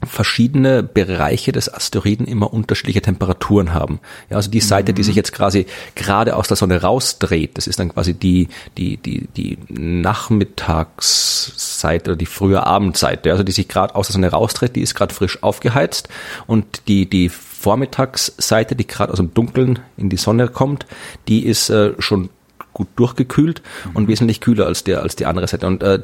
[0.04, 4.00] verschiedene Bereiche des Asteroiden immer unterschiedliche Temperaturen haben.
[4.30, 7.78] Ja, also die Seite, die sich jetzt quasi gerade aus der Sonne rausdreht, das ist
[7.78, 13.94] dann quasi die, die, die, die Nachmittagsseite oder die frühe Abendseite, also die sich gerade
[13.94, 16.08] aus der Sonne rausdreht, die ist gerade frisch aufgeheizt.
[16.46, 20.86] Und die, die Vormittagsseite, die gerade aus dem Dunkeln in die Sonne kommt,
[21.28, 22.30] die ist äh, schon
[22.72, 23.62] gut durchgekühlt
[23.94, 25.66] und wesentlich kühler als der als die andere Seite.
[25.66, 26.00] Und äh,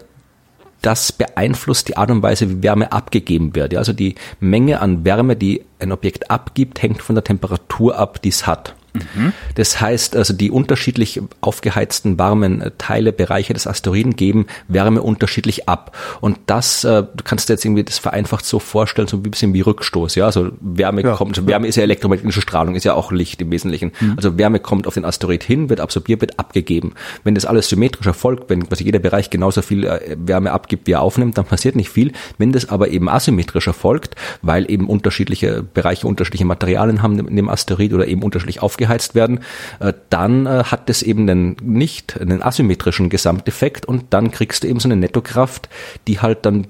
[0.82, 3.74] das beeinflusst die Art und Weise, wie Wärme abgegeben wird.
[3.74, 8.28] Also die Menge an Wärme, die ein Objekt abgibt, hängt von der Temperatur ab, die
[8.28, 8.74] es hat.
[8.94, 9.32] Mhm.
[9.54, 15.96] Das heißt also, die unterschiedlich aufgeheizten warmen Teile, Bereiche des Asteroiden geben Wärme unterschiedlich ab.
[16.20, 19.52] Und das äh, du kannst dir jetzt irgendwie das vereinfacht so vorstellen, so ein bisschen
[19.54, 20.14] wie Rückstoß.
[20.14, 23.50] Ja, also Wärme ja, kommt, Wärme ist ja elektromagnetische Strahlung, ist ja auch Licht im
[23.50, 23.92] Wesentlichen.
[24.00, 24.14] Mhm.
[24.16, 26.94] Also Wärme kommt auf den Asteroid hin, wird absorbiert, wird abgegeben.
[27.24, 30.92] Wenn das alles symmetrisch erfolgt, wenn quasi jeder Bereich genauso viel äh, Wärme abgibt, wie
[30.92, 32.12] er aufnimmt, dann passiert nicht viel.
[32.38, 37.48] Wenn das aber eben asymmetrisch erfolgt, weil eben unterschiedliche Bereiche unterschiedliche Materialien haben in dem
[37.48, 39.40] Asteroid oder eben unterschiedlich auf aufgeheizt werden,
[39.80, 44.68] äh, dann äh, hat es eben einen nicht einen asymmetrischen Gesamteffekt und dann kriegst du
[44.68, 45.68] eben so eine Nettokraft,
[46.06, 46.68] die halt dann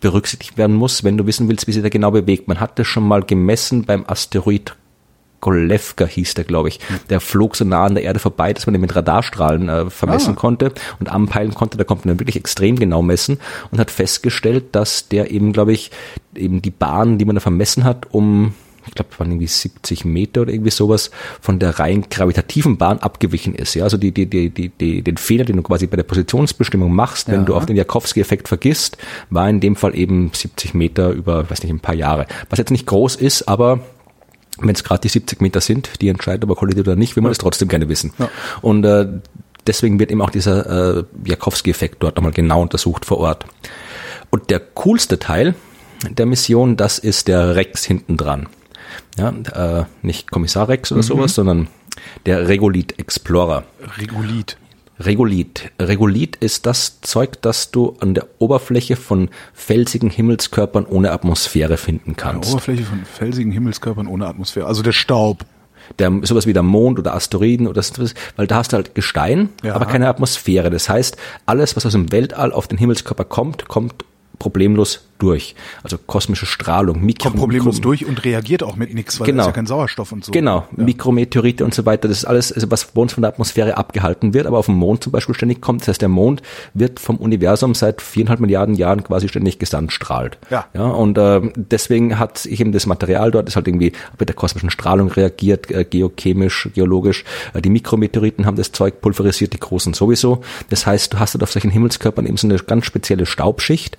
[0.00, 2.48] berücksichtigt werden muss, wenn du wissen willst, wie sich der genau bewegt.
[2.48, 4.74] Man hat das schon mal gemessen beim Asteroid
[5.40, 6.80] Golevka hieß der, glaube ich.
[7.08, 10.32] Der flog so nah an der Erde vorbei, dass man den mit Radarstrahlen äh, vermessen
[10.32, 10.40] ah.
[10.40, 11.78] konnte und anpeilen konnte.
[11.78, 13.38] Da konnte man wirklich extrem genau messen
[13.70, 15.90] und hat festgestellt, dass der eben, glaube ich,
[16.34, 18.54] eben die Bahn, die man da vermessen hat, um
[18.86, 23.54] ich glaube, waren irgendwie 70 Meter oder irgendwie sowas von der rein gravitativen Bahn abgewichen
[23.54, 23.74] ist.
[23.74, 26.92] Ja, also die, die, die, die, die, den Fehler, den du quasi bei der Positionsbestimmung
[26.92, 27.42] machst, wenn ja.
[27.42, 28.96] du auf den Jakowski-Effekt vergisst,
[29.30, 32.26] war in dem Fall eben 70 Meter über, weiß nicht, ein paar Jahre.
[32.48, 33.80] Was jetzt nicht groß ist, aber
[34.58, 37.22] wenn es gerade die 70 Meter sind, die entscheiden, ob er kollidiert oder nicht, will
[37.22, 38.12] man es trotzdem gerne wissen.
[38.18, 38.30] Ja.
[38.62, 39.06] Und äh,
[39.66, 43.44] deswegen wird eben auch dieser äh, Jakowski-Effekt dort nochmal genau untersucht vor Ort.
[44.30, 45.54] Und der coolste Teil
[46.10, 48.48] der Mission, das ist der Rex hinten dran.
[49.18, 51.06] Ja, äh, nicht Kommissar Rex oder mhm.
[51.06, 51.68] sowas, sondern
[52.26, 53.64] der Regolith Explorer.
[53.98, 54.56] Regolith.
[54.98, 55.70] Regolith.
[55.80, 62.16] Regolith ist das Zeug, das du an der Oberfläche von felsigen Himmelskörpern ohne Atmosphäre finden
[62.16, 62.36] kannst.
[62.36, 65.44] An der Oberfläche von felsigen Himmelskörpern ohne Atmosphäre, also der Staub.
[66.00, 69.50] Der, sowas wie der Mond oder Asteroiden oder sowas, weil da hast du halt Gestein,
[69.62, 69.72] ja.
[69.76, 70.68] aber keine Atmosphäre.
[70.68, 73.94] Das heißt, alles, was aus dem Weltall auf den Himmelskörper kommt, kommt
[74.40, 75.54] problemlos durch.
[75.82, 79.42] Also kosmische Strahlung, Mikro Kommt problemlos durch und reagiert auch mit nichts, weil genau.
[79.42, 80.32] ist ja kein Sauerstoff und so.
[80.32, 80.84] Genau, ja.
[80.84, 84.34] Mikrometeorite und so weiter, das ist alles, also was bei uns von der Atmosphäre abgehalten
[84.34, 85.82] wird, aber auf dem Mond zum Beispiel ständig kommt.
[85.82, 86.42] Das heißt, der Mond
[86.74, 90.38] wird vom Universum seit viereinhalb Milliarden Jahren quasi ständig gesandstrahlt.
[90.50, 90.66] Ja.
[90.74, 94.36] ja und äh, deswegen hat sich eben das Material dort, ist halt irgendwie mit der
[94.36, 97.24] kosmischen Strahlung reagiert, äh, geochemisch, geologisch.
[97.54, 100.42] Äh, die Mikrometeoriten haben das Zeug pulverisiert, die großen sowieso.
[100.70, 103.96] Das heißt, du hast halt auf solchen Himmelskörpern eben so eine ganz spezielle Staubschicht,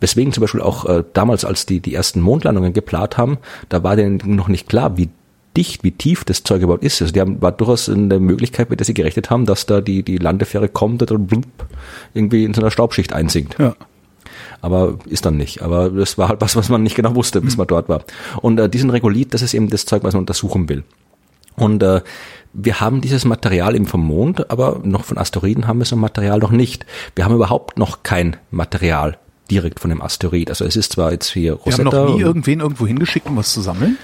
[0.00, 3.96] weswegen zum Beispiel auch äh, damals, als die die ersten Mondlandungen geplant haben, da war
[3.96, 5.10] denen noch nicht klar, wie
[5.56, 7.00] dicht, wie tief das Zeug überhaupt ist.
[7.02, 10.02] Also die haben, war durchaus eine Möglichkeit, mit der sie gerechnet haben, dass da die,
[10.02, 11.44] die Landefähre kommt und blub,
[12.14, 13.58] irgendwie in so einer Staubschicht einsinkt.
[13.58, 13.74] Ja.
[14.60, 15.62] Aber ist dann nicht.
[15.62, 18.04] Aber das war halt was, was man nicht genau wusste, bis man dort war.
[18.42, 20.84] Und äh, diesen Regolith, das ist eben das Zeug, was man untersuchen will.
[21.56, 22.02] Und äh,
[22.52, 26.00] wir haben dieses Material eben vom Mond, aber noch von Asteroiden haben wir so ein
[26.00, 26.84] Material noch nicht.
[27.14, 29.18] Wir haben überhaupt noch kein Material
[29.50, 30.50] direkt von dem Asteroid.
[30.50, 31.90] Also es ist zwar jetzt hier Rosetta.
[31.90, 33.98] Wir haben noch nie irgendwen irgendwo hingeschickt, um was zu sammeln?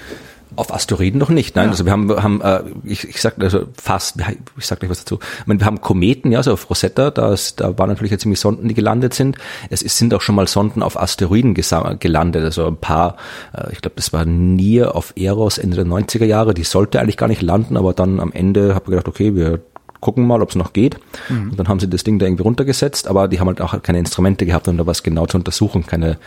[0.55, 1.65] Auf Asteroiden noch nicht, nein.
[1.65, 1.71] Ja.
[1.71, 4.15] Also wir haben, haben äh, ich, ich sag also fast,
[4.57, 5.19] ich sag gleich was dazu.
[5.41, 8.21] Ich meine, wir haben Kometen, ja, so auf Rosetta, da, ist, da waren natürlich jetzt
[8.21, 9.37] ziemlich Sonden, die gelandet sind.
[9.69, 13.17] Es ist, sind auch schon mal Sonden auf Asteroiden gelandet, also ein paar,
[13.53, 17.17] äh, ich glaube, das war Nier auf Eros Ende der 90er Jahre, die sollte eigentlich
[17.17, 19.59] gar nicht landen, aber dann am Ende habe ich gedacht, okay, wir
[19.99, 20.97] gucken mal, ob es noch geht.
[21.29, 21.51] Mhm.
[21.51, 23.99] Und dann haben sie das Ding da irgendwie runtergesetzt, aber die haben halt auch keine
[23.99, 26.17] Instrumente gehabt, um da was genau zu untersuchen, keine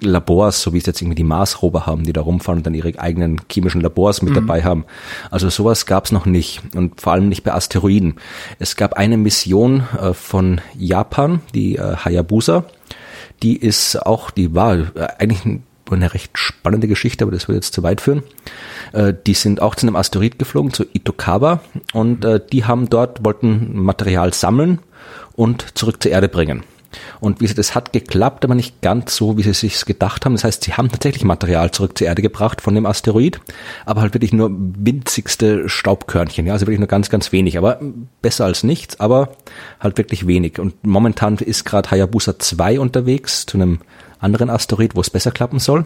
[0.00, 2.98] Labors, so wie es jetzt irgendwie die Mars-Rover haben, die da rumfahren und dann ihre
[2.98, 4.36] eigenen chemischen Labors mit mhm.
[4.36, 4.84] dabei haben.
[5.30, 8.16] Also sowas gab es noch nicht und vor allem nicht bei Asteroiden.
[8.58, 12.64] Es gab eine Mission äh, von Japan, die äh, Hayabusa.
[13.42, 15.60] Die ist auch, die war äh, eigentlich
[15.94, 18.22] eine recht spannende Geschichte, aber das würde jetzt zu weit führen.
[18.92, 21.60] Äh, die sind auch zu einem Asteroid geflogen, zu Itokawa,
[21.92, 24.80] und äh, die haben dort, wollten Material sammeln
[25.36, 26.62] und zurück zur Erde bringen.
[27.20, 30.34] Und wie sie das hat geklappt, aber nicht ganz so, wie sie sich gedacht haben.
[30.34, 33.40] Das heißt, sie haben tatsächlich Material zurück zur Erde gebracht von dem Asteroid,
[33.84, 37.58] aber halt wirklich nur winzigste Staubkörnchen, ja, also wirklich nur ganz, ganz wenig.
[37.58, 37.80] Aber
[38.22, 39.36] besser als nichts, aber
[39.80, 40.58] halt wirklich wenig.
[40.58, 43.80] Und momentan ist gerade Hayabusa 2 unterwegs zu einem
[44.20, 45.84] anderen Asteroid, wo es besser klappen soll.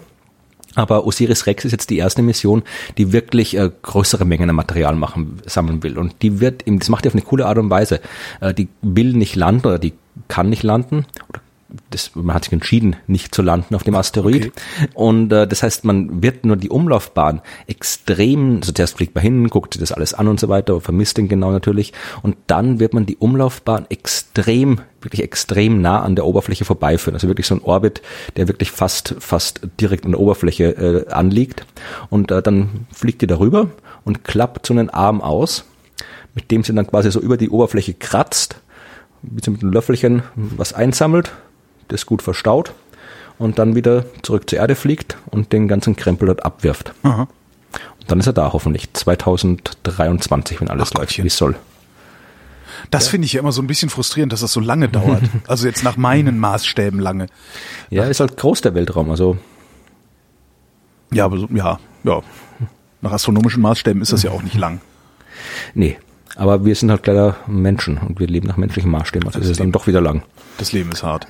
[0.75, 2.63] Aber Osiris Rex ist jetzt die erste Mission,
[2.97, 5.99] die wirklich äh, größere Mengen an Material machen, sammeln will.
[5.99, 8.01] Und die wird, das macht die auf eine coole Art und Weise.
[8.41, 9.93] Äh, die will nicht landen oder die
[10.29, 11.42] kann nicht landen oder
[11.91, 14.49] das, man hat sich entschieden, nicht zu landen auf dem Asteroid.
[14.49, 14.89] Okay.
[14.95, 19.49] Und äh, das heißt, man wird nur die Umlaufbahn extrem, also zuerst fliegt man hin,
[19.49, 21.93] guckt sich das alles an und so weiter, vermisst den genau natürlich.
[22.23, 27.15] Und dann wird man die Umlaufbahn extrem, wirklich extrem nah an der Oberfläche vorbeiführen.
[27.15, 28.03] Also wirklich so ein Orbit,
[28.37, 30.65] der wirklich fast, fast direkt an der Oberfläche
[31.09, 31.67] äh, anliegt.
[32.11, 33.71] Und äh, dann fliegt die darüber
[34.05, 35.65] und klappt so einen Arm aus,
[36.35, 38.57] mit dem sie dann quasi so über die Oberfläche kratzt,
[39.23, 41.33] wie so mit einem Löffelchen was einsammelt
[41.93, 42.73] das gut verstaut
[43.39, 46.95] und dann wieder zurück zur Erde fliegt und den ganzen Krempel dort abwirft.
[47.03, 47.29] Aha.
[48.01, 51.57] Und dann ist er da hoffentlich 2023, wenn alles Ach läuft, wie es soll.
[52.91, 53.11] Das ja.
[53.13, 55.23] finde ich ja immer so ein bisschen frustrierend, dass das so lange dauert.
[55.47, 57.27] also jetzt nach meinen Maßstäben lange.
[57.91, 59.39] Ja, ist halt groß der Weltraum, also.
[61.13, 62.23] Ja, aber so, ja, ja.
[63.01, 64.81] Nach astronomischen Maßstäben ist das ja auch nicht lang.
[65.75, 65.99] Nee,
[66.37, 69.53] aber wir sind halt leider Menschen und wir leben nach menschlichen Maßstäben, also das ist
[69.53, 70.23] es dann doch wieder lang.
[70.59, 71.27] Das Leben ist hart.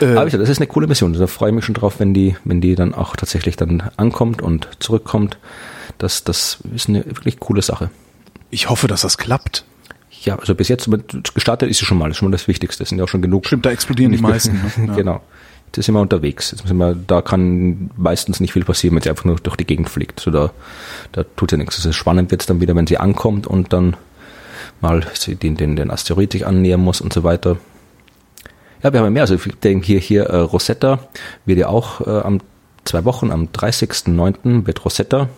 [0.00, 0.06] Ja.
[0.06, 1.12] Äh, Aber ich, das ist eine coole Mission.
[1.14, 4.42] Da freue ich mich schon drauf, wenn die, wenn die dann auch tatsächlich dann ankommt
[4.42, 5.38] und zurückkommt.
[5.98, 7.90] Das, das ist eine wirklich coole Sache.
[8.50, 9.64] Ich hoffe, dass das klappt.
[10.22, 10.88] Ja, also bis jetzt
[11.34, 12.82] gestartet ist sie schon mal, das ist schon mal das Wichtigste.
[12.82, 13.46] Das sind ja auch schon genug.
[13.46, 14.60] Stimmt, da explodieren die meisten.
[14.76, 14.92] Ne?
[14.96, 15.20] Genau.
[15.74, 16.50] Jetzt sind wir unterwegs.
[16.50, 19.64] Jetzt sind wir, da kann meistens nicht viel passieren, wenn sie einfach nur durch die
[19.64, 20.20] Gegend fliegt.
[20.20, 20.52] Also da,
[21.12, 21.76] da tut ja nichts.
[21.76, 23.96] Also spannend wird es dann wieder, wenn sie ankommt und dann
[24.82, 27.56] mal den, den, den Asteroid sich annähern muss und so weiter.
[28.82, 29.22] Ja, wir haben ja mehr.
[29.22, 30.98] Also ich denke hier, hier äh, Rosetta
[31.46, 32.40] wird ja auch äh, am
[32.84, 34.66] zwei Wochen, am 30.09.
[34.66, 35.28] wird Rosetta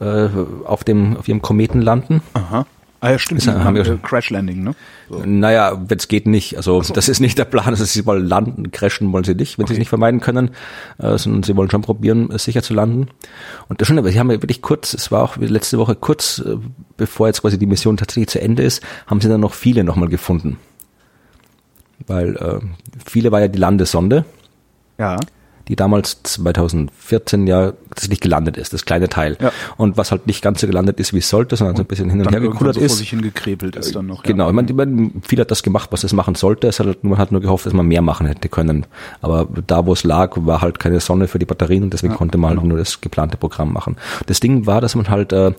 [0.00, 0.28] äh,
[0.64, 2.22] auf dem auf ihrem Kometen landen.
[2.34, 2.66] Aha.
[3.00, 3.46] Ah ja, stimmt.
[3.46, 4.74] Das haben wir äh, Crash Landing, ne?
[5.10, 5.22] So.
[5.24, 6.56] Naja, wenn es geht nicht.
[6.56, 6.94] Also so.
[6.94, 9.74] das ist nicht der Plan, dass sie mal landen, crashen wollen sie nicht, wenn okay.
[9.74, 10.50] sie es nicht vermeiden können,
[10.98, 13.08] äh, sondern sie wollen schon probieren, sicher zu landen.
[13.68, 16.38] Und das schon, aber sie haben ja wirklich kurz, es war auch letzte Woche kurz,
[16.38, 16.56] äh,
[16.96, 20.08] bevor jetzt quasi die Mission tatsächlich zu Ende ist, haben sie dann noch viele nochmal
[20.08, 20.58] gefunden.
[22.06, 22.60] Weil äh,
[23.04, 24.24] viele war ja die Landesonde.
[24.98, 25.18] Ja
[25.68, 29.36] die damals 2014 ja tatsächlich gelandet ist, das kleine Teil.
[29.40, 29.50] Ja.
[29.76, 32.08] Und was halt nicht ganz so gelandet ist, wie es sollte, sondern so ein bisschen
[32.08, 32.92] hin und her gekullert so ist.
[32.92, 34.22] Vor sich hingekrepelt ist dann noch.
[34.22, 34.60] Genau, ja.
[34.60, 36.68] ich meine, viel hat das gemacht, was es machen sollte.
[36.68, 38.86] Es hat, man hat nur gehofft, dass man mehr machen hätte können.
[39.20, 42.18] Aber da, wo es lag, war halt keine Sonne für die Batterien und deswegen ja,
[42.18, 42.70] konnte man halt genau.
[42.70, 43.96] nur das geplante Programm machen.
[44.26, 45.52] Das Ding war, dass man halt äh,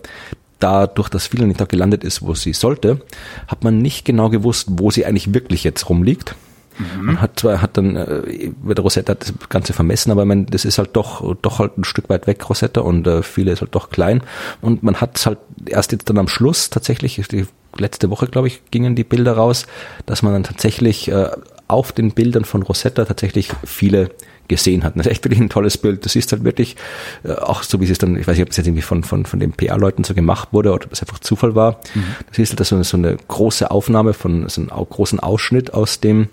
[0.58, 3.00] dadurch, dass viele nicht da gelandet ist, wo sie sollte,
[3.46, 6.34] hat man nicht genau gewusst, wo sie eigentlich wirklich jetzt rumliegt.
[6.78, 7.06] Mhm.
[7.06, 10.90] Man hat zwar, hat dann, äh, Rosetta das Ganze vermessen, aber man, das ist halt
[10.94, 14.22] doch, doch halt ein Stück weit weg, Rosetta, und äh, viele ist halt doch klein.
[14.60, 18.48] Und man hat es halt erst jetzt dann am Schluss tatsächlich, die letzte Woche, glaube
[18.48, 19.66] ich, gingen die Bilder raus,
[20.06, 21.30] dass man dann tatsächlich äh,
[21.68, 24.10] auf den Bildern von Rosetta tatsächlich viele
[24.48, 24.96] gesehen hat.
[24.96, 26.04] das ist echt wirklich ein tolles Bild.
[26.04, 26.76] Das ist halt wirklich,
[27.24, 29.26] äh, auch so wie es dann, ich weiß nicht, ob es jetzt irgendwie von, von,
[29.26, 31.80] von den PR-Leuten so gemacht wurde oder ob es einfach Zufall war.
[31.94, 32.04] Mhm.
[32.28, 36.00] Das ist halt so eine, so eine große Aufnahme von so einem großen Ausschnitt aus
[36.00, 36.28] dem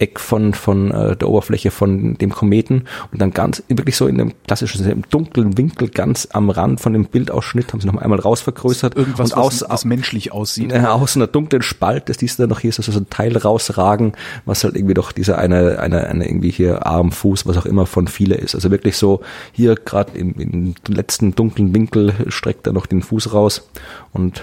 [0.00, 4.20] Eck von, von äh, der Oberfläche von dem Kometen und dann ganz, wirklich so in
[4.20, 8.18] einem klassischen, im dunklen Winkel ganz am Rand von dem Bildausschnitt haben sie noch einmal
[8.18, 8.96] rausvergrößert.
[8.96, 10.72] Irgendwas, und aus, was, was menschlich aussieht.
[10.72, 14.12] Äh, aus einer dunklen Spalt, das du dann noch hier, so, so ein Teil rausragen,
[14.46, 17.86] was halt irgendwie doch dieser eine, eine, eine irgendwie hier Arm, Fuß, was auch immer
[17.86, 18.54] von viele ist.
[18.54, 19.20] Also wirklich so
[19.52, 23.68] hier gerade im, im letzten dunklen Winkel streckt er noch den Fuß raus
[24.12, 24.42] und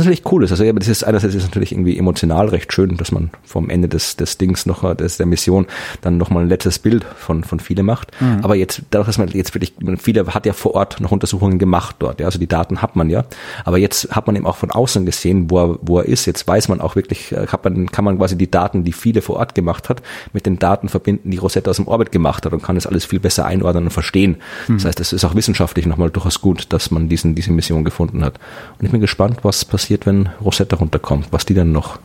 [0.00, 0.50] was natürlich cool ist.
[0.50, 3.88] Also ja, das ist einerseits ist natürlich irgendwie emotional recht schön, dass man vom Ende
[3.88, 5.66] des, des Dings noch, des, der Mission
[6.02, 8.10] dann nochmal ein letztes Bild von, von viele macht.
[8.20, 8.40] Mhm.
[8.42, 11.96] Aber jetzt, dadurch, dass man jetzt wirklich, viele hat ja vor Ort noch Untersuchungen gemacht
[11.98, 13.24] dort, ja, also die Daten hat man ja.
[13.64, 16.26] Aber jetzt hat man eben auch von außen gesehen, wo er, wo er ist.
[16.26, 19.22] Jetzt weiß man auch wirklich, äh, hat man, kann man quasi die Daten, die viele
[19.22, 20.02] vor Ort gemacht hat,
[20.34, 23.06] mit den Daten verbinden, die Rosetta aus dem Orbit gemacht hat und kann das alles
[23.06, 24.36] viel besser einordnen und verstehen.
[24.68, 24.74] Mhm.
[24.74, 28.24] Das heißt, es ist auch wissenschaftlich nochmal durchaus gut, dass man diesen, diese Mission gefunden
[28.24, 28.38] hat.
[28.78, 32.00] Und ich bin gespannt, was passiert passiert, wenn Rosetta runterkommt, was die dann noch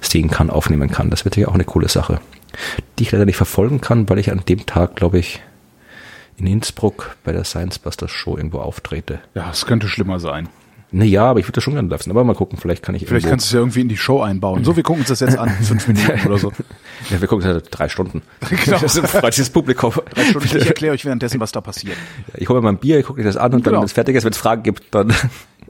[0.00, 1.10] sehen kann, aufnehmen kann.
[1.10, 2.20] Das wird ja auch eine coole Sache,
[2.98, 5.42] die ich leider nicht verfolgen kann, weil ich an dem Tag, glaube ich,
[6.38, 9.18] in Innsbruck bei der Science Busters Show irgendwo auftrete.
[9.34, 10.48] Ja, es könnte schlimmer sein.
[10.90, 12.10] Naja, aber ich würde das schon gerne lassen.
[12.10, 14.22] Aber mal gucken, vielleicht kann ich Vielleicht kannst du es ja irgendwie in die Show
[14.22, 14.64] einbauen.
[14.64, 16.50] So, wir gucken uns das jetzt an, fünf Minuten oder so.
[17.10, 18.22] Ja, wir gucken es ja drei Stunden.
[18.64, 18.78] Genau.
[18.80, 19.92] Das ist freundliches Publikum.
[20.14, 20.46] Drei Stunden.
[20.46, 21.98] Ich erkläre euch währenddessen, was da passiert.
[22.38, 23.72] Ich hole mir mal ein Bier, ich gucke euch das an und genau.
[23.72, 25.12] dann, wenn es fertig ist, wenn es Fragen gibt, dann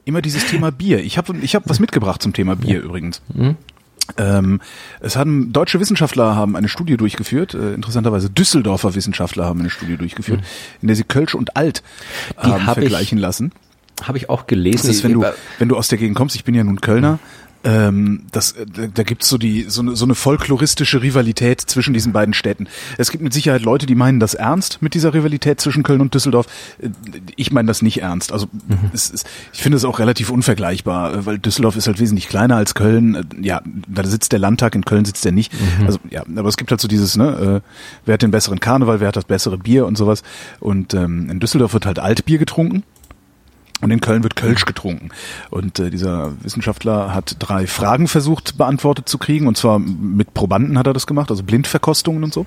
[0.09, 0.99] immer dieses Thema Bier.
[1.03, 3.21] Ich habe ich hab was mitgebracht zum Thema Bier übrigens.
[3.33, 3.55] Mhm.
[4.17, 4.59] Ähm,
[5.01, 9.97] es haben deutsche Wissenschaftler haben eine Studie durchgeführt, äh, interessanterweise Düsseldorfer Wissenschaftler haben eine Studie
[9.97, 10.45] durchgeführt, mhm.
[10.81, 11.83] in der sie Kölsch und Alt
[12.35, 13.51] haben vergleichen ich, lassen.
[14.01, 14.87] Habe ich auch gelesen.
[14.87, 15.25] Das ist, wenn du,
[15.59, 17.19] wenn du aus der Gegend kommst, ich bin ja nun Kölner,
[17.63, 22.13] ähm, das, äh, da gibt's so die so eine, so eine folkloristische Rivalität zwischen diesen
[22.13, 22.67] beiden Städten.
[22.97, 26.13] Es gibt mit Sicherheit Leute, die meinen das ernst mit dieser Rivalität zwischen Köln und
[26.13, 26.47] Düsseldorf.
[26.81, 26.89] Äh,
[27.35, 28.31] ich meine das nicht ernst.
[28.31, 28.91] Also mhm.
[28.93, 32.55] es ist, ich finde es auch relativ unvergleichbar, äh, weil Düsseldorf ist halt wesentlich kleiner
[32.55, 33.27] als Köln.
[33.41, 35.51] Ja, da sitzt der Landtag, in Köln sitzt der nicht.
[35.53, 35.85] Mhm.
[35.85, 37.69] Also ja, aber es gibt halt so dieses, ne, äh,
[38.05, 40.23] wer hat den besseren Karneval, wer hat das bessere Bier und sowas.
[40.61, 42.83] Und ähm, in Düsseldorf wird halt Altbier getrunken.
[43.81, 45.09] Und in Köln wird Kölsch getrunken.
[45.49, 49.47] Und äh, dieser Wissenschaftler hat drei Fragen versucht beantwortet zu kriegen.
[49.47, 52.45] Und zwar mit Probanden hat er das gemacht, also Blindverkostungen und so.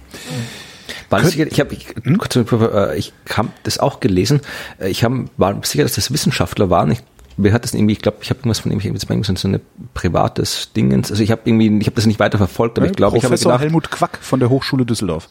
[1.09, 2.21] War das, ich habe ich, hm?
[2.21, 4.40] äh, ich habe das auch gelesen.
[4.79, 6.90] Äh, ich hab, war sicher, dass das Wissenschaftler waren.
[6.90, 7.03] Ich,
[7.37, 9.61] mir hat das irgendwie, ich glaube, ich habe irgendwas von ihm, ich irgendwie so ein
[9.95, 11.11] privates Dingens.
[11.11, 13.25] Also ich habe irgendwie, ich habe das nicht weiter verfolgt, aber ja, ich glaube, ich
[13.25, 15.29] habe gedacht, Helmut Quack von der Hochschule Düsseldorf.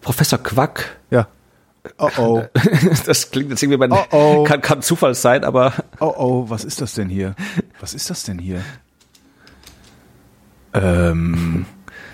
[0.00, 0.98] Professor Quack.
[1.10, 1.28] Ja.
[1.98, 2.42] Oh oh.
[3.06, 4.44] Das klingt jetzt irgendwie, oh oh.
[4.44, 5.72] Kann, kann Zufall sein, aber.
[6.00, 7.34] Oh oh, was ist das denn hier?
[7.80, 8.62] Was ist das denn hier?
[10.72, 11.66] Ähm,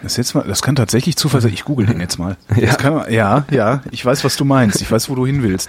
[0.02, 1.52] das jetzt mal, das kann tatsächlich Zufall sein.
[1.52, 2.36] Ich google den jetzt mal.
[2.56, 2.74] Ja.
[2.74, 4.80] Kann, ja, ja, ich weiß, was du meinst.
[4.80, 5.68] Ich weiß, wo du hin willst.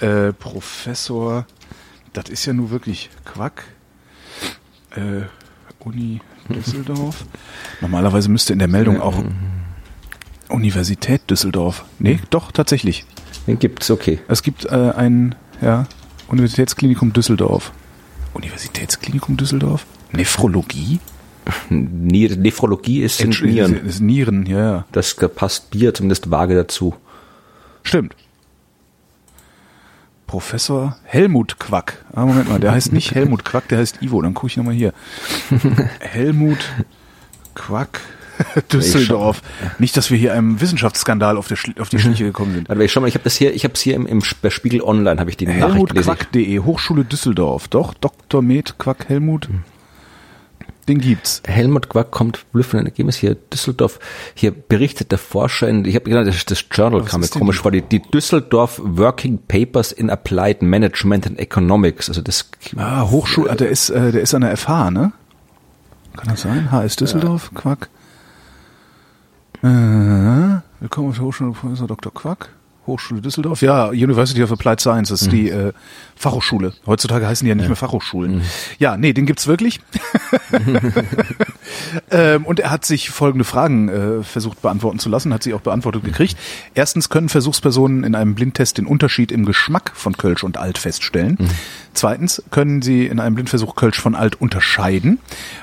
[0.00, 1.46] Äh, Professor,
[2.12, 3.64] das ist ja nur wirklich Quack.
[4.94, 5.26] Äh,
[5.80, 7.24] Uni Düsseldorf.
[7.80, 9.22] Normalerweise müsste in der Meldung auch
[10.48, 11.84] Universität Düsseldorf.
[11.98, 13.04] Nee, doch, tatsächlich.
[13.46, 14.18] Den gibt's, okay.
[14.28, 15.86] Es gibt äh, ein ja,
[16.28, 17.72] Universitätsklinikum Düsseldorf.
[18.34, 19.86] Universitätsklinikum Düsseldorf?
[20.12, 21.00] Nephrologie?
[21.70, 23.86] Nier Nephrologie ist in Nieren.
[23.86, 24.84] Ist Nieren, ja, ja.
[24.92, 26.94] Das passt Bier zumindest vage dazu.
[27.82, 28.16] Stimmt.
[30.26, 32.04] Professor Helmut Quack.
[32.12, 34.20] Ah, Moment mal, der heißt nicht Helmut Quack, der heißt Ivo.
[34.22, 34.92] Dann gucke ich nochmal hier.
[36.00, 36.58] Helmut
[37.54, 38.00] Quack
[38.72, 39.42] Düsseldorf.
[39.78, 42.68] Nicht, dass wir hier einem Wissenschaftsskandal auf, der auf die Schliche gekommen sind.
[42.68, 44.50] Warte, ich schau mal, ich habe das hier, ich habe es hier im, im bei
[44.50, 45.94] Spiegel Online habe ich die Nachricht gelesen.
[45.94, 47.68] Helmutquack.de, Hochschule Düsseldorf.
[47.68, 48.42] Doch, Dr.
[48.42, 49.48] Med Quack Helmut.
[50.88, 51.42] Den gibt's.
[51.44, 53.98] Helmut Quack kommt blüffende Ergebnis hier Düsseldorf.
[54.34, 57.56] Hier berichtet der Forscher in, ich habe genau das, das Journal Was kam mir komisch
[57.56, 62.08] die- vor, die, die Düsseldorf Working Papers in Applied Management and Economics.
[62.08, 65.12] Also das Ah, Hochschule, ah, der ist, äh, der ist an der FH, ne?
[66.16, 66.70] Kann das sein?
[66.70, 67.88] HS Düsseldorf, Quack.
[69.66, 72.14] Willkommen auf der Hochschule Professor Dr.
[72.14, 72.50] Quack.
[72.86, 73.62] Hochschule Düsseldorf.
[73.62, 75.72] Ja, University of Applied Science, das ist die äh,
[76.16, 76.72] Fachhochschule.
[76.86, 78.42] Heutzutage heißen die ja nicht mehr Fachhochschulen.
[78.78, 79.80] Ja, nee, den gibt's wirklich.
[82.10, 85.60] ähm, und er hat sich folgende Fragen äh, versucht beantworten zu lassen, hat sie auch
[85.60, 86.36] beantwortet gekriegt.
[86.74, 91.38] Erstens können Versuchspersonen in einem Blindtest den Unterschied im Geschmack von Kölsch und Alt feststellen.
[91.96, 95.18] Zweitens können sie in einem Blindversuch Kölsch von Alt unterscheiden.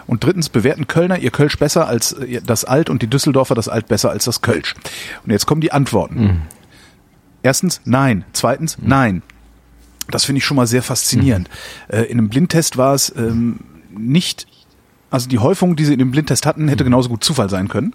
[0.07, 3.69] Und drittens bewerten Kölner ihr Kölsch besser als äh, das Alt und die Düsseldorfer das
[3.69, 4.73] Alt besser als das Kölsch.
[5.25, 6.43] Und jetzt kommen die Antworten.
[7.43, 8.25] Erstens, nein.
[8.33, 9.21] Zweitens, nein.
[10.09, 11.49] Das finde ich schon mal sehr faszinierend.
[11.87, 13.59] Äh, in einem Blindtest war es ähm,
[13.95, 14.47] nicht,
[15.11, 17.93] also die Häufung, die sie in dem Blindtest hatten, hätte genauso gut Zufall sein können.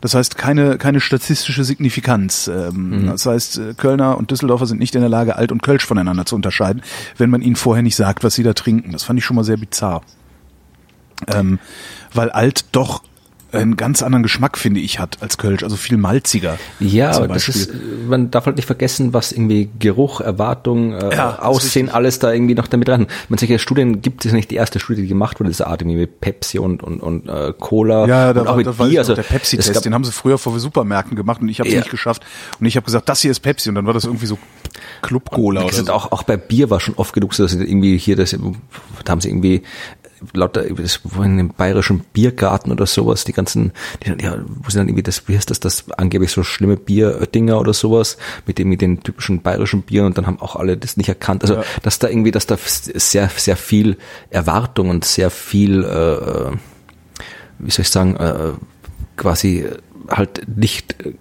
[0.00, 2.48] Das heißt, keine, keine statistische Signifikanz.
[2.48, 5.86] Ähm, Das heißt, äh, Kölner und Düsseldorfer sind nicht in der Lage, Alt und Kölsch
[5.86, 6.82] voneinander zu unterscheiden,
[7.18, 8.90] wenn man ihnen vorher nicht sagt, was sie da trinken.
[8.90, 10.02] Das fand ich schon mal sehr bizarr.
[11.28, 11.60] Ähm,
[12.12, 13.04] weil Alt doch
[13.52, 16.58] einen ganz anderen Geschmack, finde ich, hat als Kölsch, also viel malziger.
[16.80, 17.70] Ja, aber das ist,
[18.08, 22.54] man darf halt nicht vergessen, was irgendwie Geruch, Erwartung, äh, Ja, Aussehen, alles da irgendwie
[22.54, 23.06] noch damit rein.
[23.28, 25.98] Man solche Studien gibt es nicht die erste Studie, die gemacht wurde, dieser Art irgendwie
[26.00, 29.00] mit Pepsi und und und äh, Cola Ja, da und auch mit Bier.
[29.00, 31.74] also, der es Pepsi-Test, den haben sie früher vor Supermärkten gemacht und ich habe es
[31.74, 31.80] Ja.
[31.80, 32.22] nicht geschafft.
[32.60, 34.38] Und ich habe gesagt, das hier ist Pepsi und dann war das irgendwie so
[35.02, 35.92] Club-Cola Wie oder gesagt, so.
[35.92, 38.30] auch, auch bei Bier war schon oft genug so, dass sie irgendwie hier, das,
[39.04, 39.62] da haben sie irgendwie
[40.34, 43.72] lauter, das in dem bayerischen Biergarten oder sowas, die ganzen,
[44.04, 47.58] die ja, wo sie dann irgendwie das, wie heißt das, das angeblich so schlimme Bier-Dinger
[47.58, 48.16] oder sowas,
[48.46, 51.42] mit dem, mit den typischen bayerischen Bier und dann haben auch alle das nicht erkannt.
[51.42, 51.64] Also, Ja.
[51.82, 53.96] dass da irgendwie, dass da sehr, sehr viel
[54.30, 56.56] Erwartung und sehr viel, äh,
[57.58, 58.52] wie soll ich sagen, äh,
[59.16, 59.66] quasi
[60.08, 61.18] halt nicht, nicht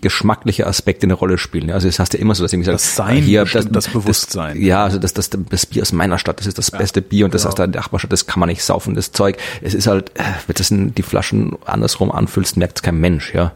[0.00, 1.68] geschmackliche Aspekte eine Rolle spielen.
[1.68, 3.88] Ja, Also es heißt ja immer so, dass ich sage, Das Sein hier, bestimmt das
[3.88, 4.56] Bewusstsein.
[4.56, 7.24] Das, ja, also das, das, das Bier aus meiner Stadt, das ist das beste Bier
[7.24, 7.50] und das genau.
[7.50, 9.38] aus der Nachbarstadt, das kann man nicht saufen, das Zeug.
[9.62, 13.34] Es ist halt, äh, wenn das in die Flaschen andersrum anfüllst, merkt es kein Mensch,
[13.34, 13.52] ja.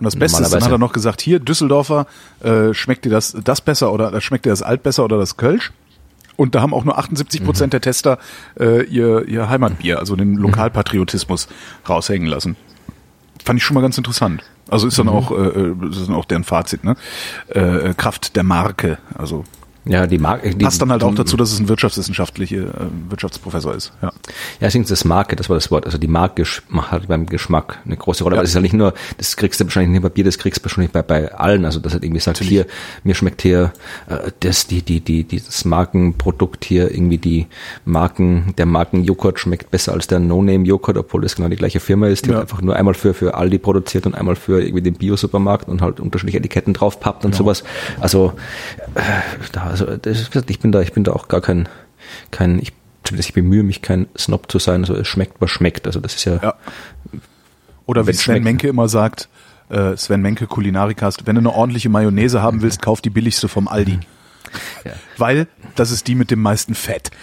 [0.00, 2.06] Und das Beste ist, dann hat er noch gesagt, hier, Düsseldorfer,
[2.40, 5.36] äh, schmeckt dir das, das besser oder äh, schmeckt dir das Alt besser oder das
[5.36, 5.72] Kölsch?
[6.36, 8.18] Und da haben auch nur 78 Prozent der Tester
[8.60, 11.48] äh, ihr, ihr Heimatbier, also den Lokalpatriotismus
[11.88, 12.56] raushängen lassen.
[13.44, 14.44] Fand ich schon mal ganz interessant.
[14.68, 16.96] Also ist dann auch, äh, äh, das ist dann auch deren Fazit, ne?
[17.54, 18.98] Äh, äh, Kraft der Marke.
[19.14, 19.44] Also
[19.88, 23.74] Ja, die Marke, die, passt dann halt auch dazu, dass es ein wirtschaftswissenschaftliche äh, Wirtschaftsprofessor
[23.74, 23.92] ist.
[24.02, 24.12] Ja.
[24.60, 25.86] Ja, ich denke, das Marke, das war das Wort.
[25.86, 28.36] Also die Marke hat beim Geschmack eine große Rolle.
[28.36, 30.60] Aber das ist ja nicht nur, das kriegst du wahrscheinlich nicht bei Bier, das kriegst
[30.60, 31.64] du wahrscheinlich bei, bei allen.
[31.64, 32.66] Also das hat irgendwie sagt, hier,
[33.02, 33.72] mir schmeckt hier
[34.08, 37.46] äh, das, die, die, die, dieses Markenprodukt hier, irgendwie die
[37.86, 42.26] Marken, der Markenjoghurt schmeckt besser als der No-Name-Joghurt, obwohl das genau die gleiche Firma ist,
[42.26, 42.40] die Ja.
[42.40, 45.98] einfach nur einmal für, für Aldi produziert und einmal für irgendwie den Bio-Supermarkt und halt
[45.98, 47.64] unterschiedliche Etiketten draufpappt und sowas.
[48.00, 48.34] Also,
[48.94, 49.00] äh,
[49.52, 51.68] da, also das ich bin da, ich bin da auch gar kein,
[52.30, 52.72] kein, ich,
[53.04, 55.86] zumindest ich bemühe mich kein Snob zu sein, also es schmeckt, was schmeckt.
[55.86, 56.54] Also das ist ja, Ja.
[57.86, 58.44] Oder wie Wenn Sven schmeckt.
[58.44, 59.28] Menke immer sagt,
[59.70, 63.66] äh, Sven Menke Kulinarikast, wenn du eine ordentliche Mayonnaise haben willst, kauf die billigste vom
[63.66, 63.98] Aldi.
[64.84, 64.92] Ja.
[65.16, 67.10] Weil das ist die mit dem meisten Fett.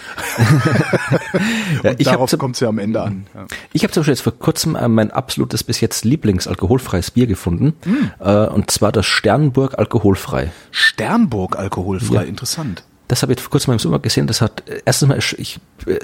[1.83, 3.27] Ja, Und ich darauf kommt es ja am Ende an.
[3.33, 3.45] Ja.
[3.73, 7.73] Ich habe zum Beispiel jetzt vor kurzem äh, mein absolutes bis jetzt Lieblingsalkoholfreies Bier gefunden.
[7.83, 8.11] Hm.
[8.19, 10.51] Äh, und zwar das Sternburg alkoholfrei.
[10.71, 12.83] Sternburg alkoholfrei, interessant.
[13.07, 14.27] Das habe ich vor kurzem mal im Sommer gesehen.
[14.27, 15.99] Das hat äh, erstens mal, ich, äh,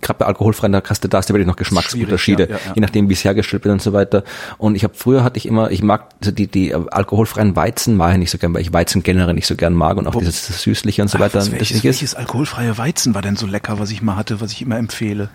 [0.00, 2.72] gerade bei alkoholfreien, du, da hast du wirklich noch Geschmacksunterschiede, ja, ja, ja.
[2.74, 4.24] je nachdem, wie es hergestellt wird und so weiter.
[4.58, 7.96] Und ich habe früher hatte ich immer, ich mag also die die äh, alkoholfreien Weizen
[7.96, 10.14] mag ich nicht so gern, weil ich Weizen generell nicht so gern mag und auch
[10.14, 11.38] Wo- dieses süßliche und so weiter.
[11.38, 11.84] was, welches, ist.
[11.84, 15.28] welches alkoholfreie Weizen war denn so lecker, was ich mal hatte, was ich immer empfehle?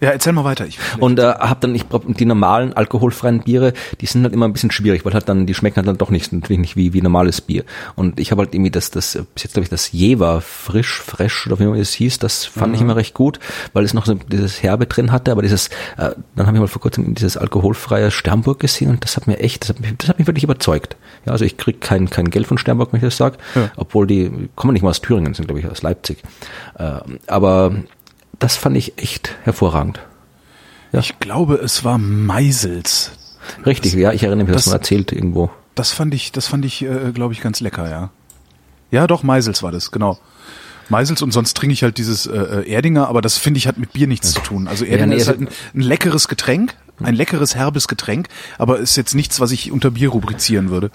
[0.00, 0.66] Ja, erzähl mal weiter.
[0.66, 4.52] Ich, Und äh, hab dann, ich die normalen alkoholfreien Biere, die sind halt immer ein
[4.54, 7.02] bisschen schwierig, weil halt dann, die schmecken halt dann doch nicht, natürlich nicht wie, wie
[7.02, 7.64] normales Bier.
[7.96, 11.46] Und ich habe halt irgendwie das, das, bis jetzt glaube ich, das Jever frisch, fresh
[11.46, 13.40] oder wie immer es hieß, das fand ich immer recht gut,
[13.74, 15.68] weil es noch so dieses Herbe drin hatte, aber dieses,
[15.98, 19.38] äh, dann habe ich mal vor kurzem dieses alkoholfreie Sternburg gesehen und das hat mir
[19.38, 20.96] echt, das hat mich, das hat mich wirklich überzeugt.
[21.26, 23.70] Ja, also ich krieg kein, kein Geld von Sternburg, wenn ich das sage, Ja.
[23.76, 26.22] obwohl die kommen nicht mal aus Thüringen, sind glaube ich aus Leipzig.
[26.78, 27.74] Äh, aber
[28.40, 30.00] das fand ich echt hervorragend.
[30.92, 30.98] Ja.
[30.98, 33.12] Ich glaube, es war Meisels.
[33.64, 35.50] Richtig, das, ja, ich erinnere mich, das, das mal erzählt irgendwo.
[35.76, 38.10] Das fand ich, das fand ich, äh, glaube ich, ganz lecker, ja.
[38.90, 40.18] Ja, doch, Meisels war das, genau.
[40.88, 43.78] Meisels und sonst trinke ich halt dieses äh, äh Erdinger, aber das finde ich hat
[43.78, 44.66] mit Bier nichts zu tun.
[44.66, 48.28] Also Erdinger ja, nee, ist halt ein, ein, leckeres Getränk, ein leckeres herbes Getränk,
[48.58, 50.90] aber ist jetzt nichts, was ich unter Bier rubrizieren würde.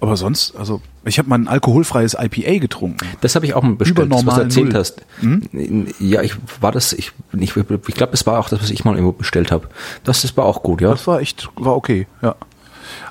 [0.00, 3.06] Aber sonst, also ich habe mal ein alkoholfreies IPA getrunken.
[3.22, 4.78] Das habe ich auch mal bestellt, das, was du erzählt Null.
[4.78, 5.06] hast.
[5.20, 5.86] Hm?
[5.98, 8.94] Ja, ich war das, ich, ich, ich glaube, das war auch das, was ich mal
[8.94, 9.68] irgendwo bestellt habe.
[10.04, 10.90] Das, das war auch gut, ja.
[10.90, 12.36] Das war echt, war okay, ja.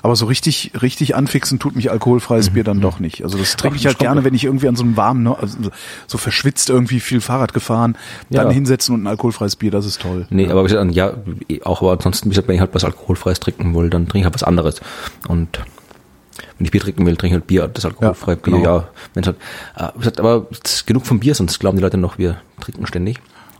[0.02, 2.54] Aber so richtig, richtig anfixen tut mich alkoholfreies mhm.
[2.54, 3.22] Bier dann doch nicht.
[3.22, 5.58] Also das trinke ich halt gerne, wenn ich irgendwie an so einem warmen, also
[6.06, 7.96] so verschwitzt irgendwie viel Fahrrad gefahren,
[8.30, 8.52] dann ja.
[8.52, 10.26] hinsetzen und ein alkoholfreies Bier, das ist toll.
[10.30, 10.50] Nee, ja.
[10.52, 11.14] aber gesagt, ja,
[11.64, 14.24] auch aber ansonsten, wie gesagt, wenn ich halt was alkoholfreies trinken will, dann trinke ich
[14.24, 14.80] halt was anderes.
[15.28, 15.60] Und
[16.58, 18.78] wenn ich Bier trinken will, trinke ich halt Bier, das alkoholfreie ja, Bier, genau.
[18.78, 18.88] ja.
[19.14, 19.36] Wenn's halt,
[19.76, 20.46] äh, aber
[20.86, 23.18] genug vom Bier, sonst glauben die Leute noch, wir trinken ständig.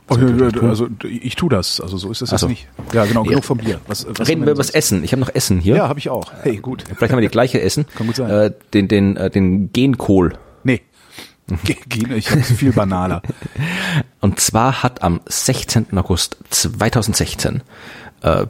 [0.09, 0.15] Oh,
[0.63, 2.69] also ich tue das, also so ist es also, nicht.
[2.93, 3.81] Ja, genau, genug vom Bier.
[3.89, 5.03] Was, was Reden wir über das Essen.
[5.03, 5.75] Ich habe noch Essen hier.
[5.75, 6.33] Ja, habe ich auch.
[6.43, 6.85] Hey, gut.
[6.85, 7.87] Vielleicht haben wir die gleiche Essen.
[7.97, 8.31] Kann gut sein.
[8.31, 10.35] Äh, den den äh, den Genkohl.
[10.63, 10.83] Nee.
[11.65, 13.21] Gen, ich habe viel banaler.
[14.21, 15.99] Und zwar hat am 16.
[15.99, 17.63] August 2016
[18.23, 18.47] äh,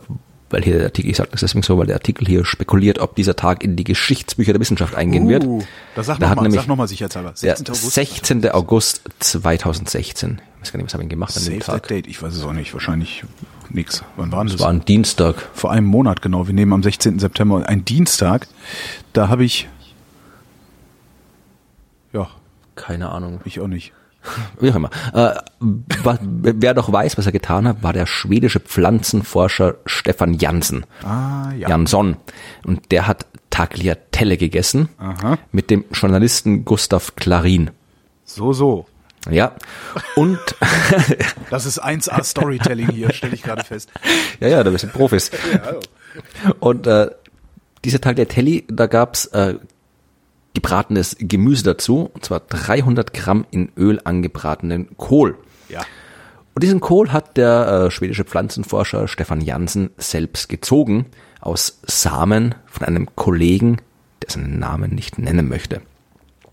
[0.57, 3.15] weil hier der Artikel, ich sage das deswegen so, weil der Artikel hier spekuliert, ob
[3.15, 5.47] dieser Tag in die Geschichtsbücher der Wissenschaft eingehen uh, wird.
[5.95, 7.33] Das sag nochmal noch, mal, sicherheitshalber.
[7.35, 7.67] 16.
[7.67, 7.93] Der August.
[7.93, 8.51] 16.
[8.51, 10.41] August 2016.
[10.41, 11.83] Ich weiß gar nicht, was haben wir gemacht an dem Tag?
[11.83, 13.25] That date, ich weiß es auch nicht, wahrscheinlich
[13.69, 14.03] nix.
[14.17, 14.55] Wann war das?
[14.55, 15.47] Das war ein Dienstag.
[15.53, 16.47] Vor einem Monat, genau.
[16.47, 17.19] Wir nehmen am 16.
[17.19, 18.49] September ein Dienstag.
[19.13, 19.69] Da habe ich,
[22.15, 22.31] ja.
[22.77, 23.41] Keine Ahnung.
[23.45, 23.93] Ich auch nicht.
[24.61, 24.91] Wie auch immer.
[25.13, 30.87] Äh, wer doch weiß, was er getan hat, war der schwedische Pflanzenforscher Stefan Jansen.
[31.03, 31.69] Ah, ja.
[31.69, 32.17] Jansson.
[32.65, 35.39] Und der hat Tagliatelle gegessen Aha.
[35.53, 37.71] mit dem Journalisten Gustav Klarin.
[38.25, 38.87] So, so.
[39.31, 39.53] Ja.
[40.15, 40.39] Und
[41.51, 43.91] das ist 1A Storytelling hier, stelle ich gerade fest.
[44.41, 45.31] Ja, ja, da bist du Profis.
[45.53, 45.75] Ja,
[46.61, 47.11] Und äh,
[47.85, 49.55] diese Tagliatelle, da gab's äh,
[50.57, 55.37] gebratenes Gemüse dazu, und zwar 300 Gramm in Öl angebratenen Kohl.
[55.69, 55.83] Ja.
[56.55, 61.07] Und diesen Kohl hat der äh, schwedische Pflanzenforscher Stefan Jansen selbst gezogen
[61.41, 63.77] aus Samen von einem Kollegen,
[64.23, 65.83] der seinen Namen nicht nennen möchte.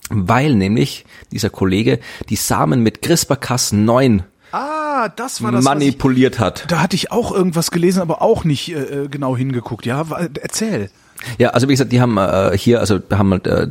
[0.10, 6.66] Weil nämlich dieser Kollege die Samen mit CRISPR-Cas9 Ah, das war das manipuliert ich, hat.
[6.68, 9.88] Da hatte ich auch irgendwas gelesen, aber auch nicht äh, äh genau hingeguckt.
[9.88, 10.06] Ja,
[10.42, 10.92] erzähl.
[11.38, 13.68] Ja, also wie gesagt, die haben äh, hier, also haben halt äh,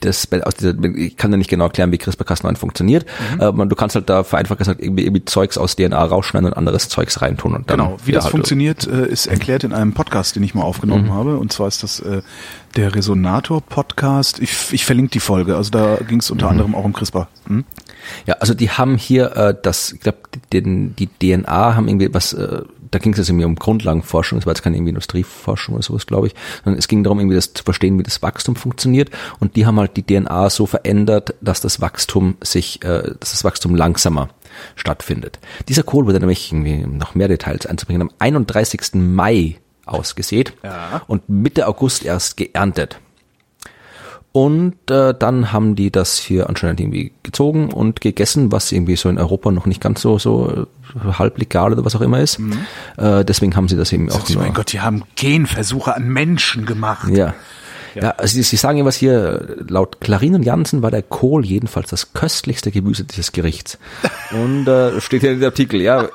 [0.00, 3.06] das aus dieser, ich kann ja nicht genau erklären, wie CRISPR-Cas9 funktioniert.
[3.40, 3.60] Mhm.
[3.60, 6.88] Äh, du kannst halt da vereinfacht gesagt irgendwie, irgendwie Zeugs aus DNA rausschneiden und anderes
[6.88, 7.54] Zeugs reintun.
[7.54, 10.54] Und dann genau, wie das halt funktioniert, äh, ist erklärt in einem Podcast, den ich
[10.54, 11.12] mal aufgenommen mhm.
[11.12, 11.38] habe.
[11.38, 12.22] Und zwar ist das äh,
[12.76, 14.40] der Resonator-Podcast.
[14.40, 15.56] Ich, ich verlinke die Folge.
[15.56, 16.52] Also da ging es unter mhm.
[16.52, 17.28] anderem auch um CRISPR.
[17.48, 17.64] Hm?
[18.26, 20.18] Ja, also die haben hier äh, das, ich glaube,
[20.52, 24.52] die DNA haben irgendwie was äh, da ging es jetzt irgendwie um Grundlagenforschung, das war
[24.52, 26.34] jetzt keine irgendwie Industrieforschung oder sowas, glaube ich,
[26.64, 29.10] sondern es ging darum, irgendwie das zu verstehen, wie das Wachstum funktioniert.
[29.40, 33.44] Und die haben halt die DNA so verändert, dass das Wachstum sich, äh, dass das
[33.44, 34.28] Wachstum langsamer
[34.74, 35.38] stattfindet.
[35.68, 38.94] Dieser Kohl wurde nämlich irgendwie noch mehr Details einzubringen am 31.
[38.94, 41.02] Mai ausgesät ja.
[41.06, 42.98] und Mitte August erst geerntet.
[44.36, 49.08] Und äh, dann haben die das hier anscheinend irgendwie gezogen und gegessen, was irgendwie so
[49.08, 52.38] in Europa noch nicht ganz so so äh, halb legal oder was auch immer ist.
[52.38, 52.58] Mhm.
[52.98, 54.26] Äh, deswegen haben sie das eben auch.
[54.26, 57.08] Sie, mein Gott, die haben Genversuche an Menschen gemacht.
[57.08, 57.32] Ja.
[57.94, 61.42] Ja, ja also sie, sie sagen was hier, laut Clarin und Jansen war der Kohl
[61.46, 63.78] jedenfalls das köstlichste Gemüse dieses Gerichts.
[64.32, 66.08] Und äh, steht hier in dem Artikel, ja.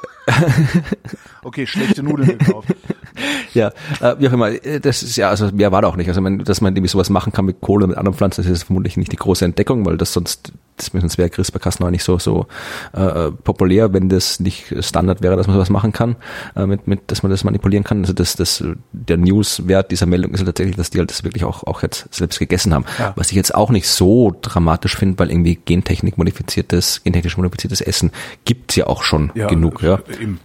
[1.41, 2.69] okay, schlechte Nudeln gekauft.
[3.53, 6.07] ja, äh, wie auch immer, äh, das ist ja, also mehr war da auch nicht.
[6.07, 8.63] Also, dass man irgendwie sowas machen kann mit Kohle und mit anderen Pflanzen, das ist
[8.63, 12.47] vermutlich nicht die große Entdeckung, weil das sonst, das sonst wäre CRISPR-Cas9 nicht so, so
[12.93, 16.15] äh, populär, wenn das nicht Standard wäre, dass man sowas machen kann,
[16.55, 17.99] äh, mit, mit, dass man das manipulieren kann.
[17.99, 21.43] Also das, das, der Newswert dieser Meldung ist halt tatsächlich, dass die halt das wirklich
[21.43, 22.85] auch, auch jetzt selbst gegessen haben.
[22.99, 23.13] Ja.
[23.15, 28.11] Was ich jetzt auch nicht so dramatisch finde, weil irgendwie Gentechnik modifiziertes, gentechnisch modifiziertes Essen
[28.45, 29.99] gibt's ja auch schon ja, genug, ja.
[30.19, 30.39] Eben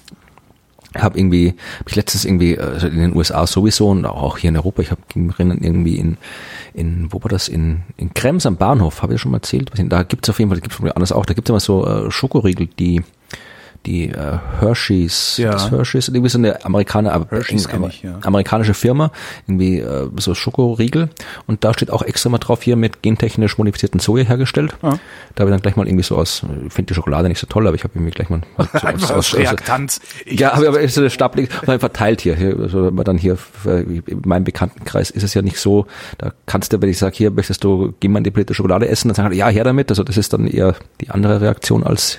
[1.03, 1.55] habe irgendwie,
[1.86, 5.01] ich letztens irgendwie also in den USA sowieso und auch hier in Europa, ich habe
[5.14, 6.16] irgendwie in,
[6.74, 9.70] in, wo war das, in, in Krems am Bahnhof, habe ich ja schon mal erzählt,
[9.74, 13.03] da gibt's auf jeden Fall, gibt's anders auch, da gibt's immer so äh, Schokoriegel, die
[13.87, 15.53] die äh, Hershey's, ja.
[15.53, 18.18] das Hershey's, irgendwie so eine Amerikaner, aber ich, ja.
[18.22, 19.12] amerikanische Firma,
[19.47, 21.09] irgendwie äh, so Schokoriegel
[21.47, 24.74] und da steht auch extra mal drauf hier mit gentechnisch modifizierten Soja hergestellt.
[24.82, 24.99] Ja.
[25.34, 27.47] Da habe ich dann gleich mal irgendwie so aus, ich finde die Schokolade nicht so
[27.47, 30.01] toll, aber ich habe irgendwie gleich mal so aus, aus, Reaktanz.
[30.26, 34.45] ja, aber, aber ist so und dann verteilt hier, hier also dann hier in meinem
[34.45, 35.87] Bekanntenkreis ist es ja nicht so,
[36.18, 39.34] da kannst du, wenn ich sage, hier möchtest du die politische Schokolade essen, dann sagen
[39.34, 42.18] ja, her damit, also das ist dann eher die andere Reaktion als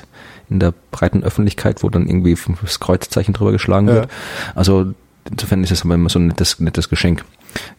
[0.49, 4.09] in der breiten Öffentlichkeit, wo dann irgendwie das Kreuzzeichen drüber geschlagen wird.
[4.55, 4.93] Also
[5.29, 7.23] insofern ist es aber immer so ein nettes, nettes Geschenk.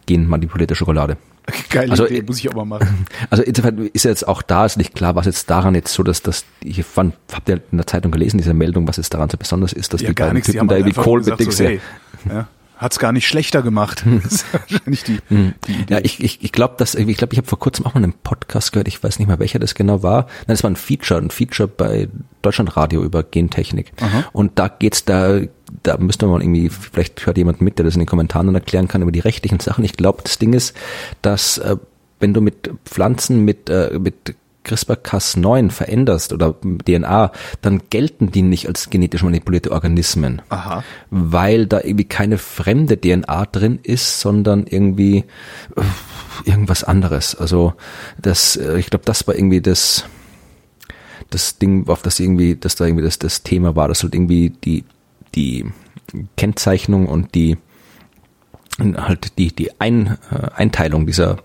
[0.06, 1.16] Genmanipulierte Schokolade.
[1.70, 3.06] Geile Also, Idee, muss ich auch mal machen.
[3.30, 6.20] Also insofern ist jetzt auch da ist nicht klar, was jetzt daran jetzt so, dass
[6.22, 9.38] das ich fand, habt ihr in der Zeitung gelesen, diese Meldung, was jetzt daran so
[9.38, 10.50] besonders ist, dass Ja, die gar beiden nichts.
[10.52, 11.80] Typen da halt irgendwie Kohl so, hey,
[12.28, 12.48] ja,
[12.78, 14.04] hat's gar nicht schlechter gemacht.
[14.22, 15.94] Das ist wahrscheinlich die, die Idee.
[15.94, 18.12] Ja, ich, ich, ich glaube, dass ich glaube, ich habe vor kurzem auch mal einen
[18.12, 18.88] Podcast gehört.
[18.88, 20.22] Ich weiß nicht mehr, welcher das genau war.
[20.22, 22.08] Nein, das war ein Feature, ein Feature bei
[22.42, 23.92] Deutschlandradio über Gentechnik.
[24.32, 25.40] Und da geht's da,
[25.82, 28.88] da müsste man irgendwie, vielleicht hört jemand mit, der das in den Kommentaren dann erklären
[28.88, 29.84] kann über die rechtlichen Sachen.
[29.84, 30.76] Ich glaube, das Ding ist,
[31.22, 31.76] dass äh,
[32.20, 36.54] wenn du mit Pflanzen mit äh, mit CRISPR-Cas9 veränderst oder
[36.84, 37.32] DNA,
[37.62, 40.84] dann gelten die nicht als genetisch manipulierte Organismen Aha.
[41.10, 45.24] weil da irgendwie keine fremde DNA drin ist, sondern irgendwie
[45.76, 45.82] äh,
[46.44, 47.34] irgendwas anderes.
[47.34, 47.74] Also
[48.20, 50.04] das, äh, ich glaube, das war irgendwie das
[51.30, 54.50] das Ding, auf das irgendwie, dass da irgendwie das das Thema war, dass halt irgendwie
[54.50, 54.84] die
[55.34, 55.66] die
[56.36, 57.58] Kennzeichnung und die
[58.78, 61.36] halt die die Ein, äh, Einteilung dieser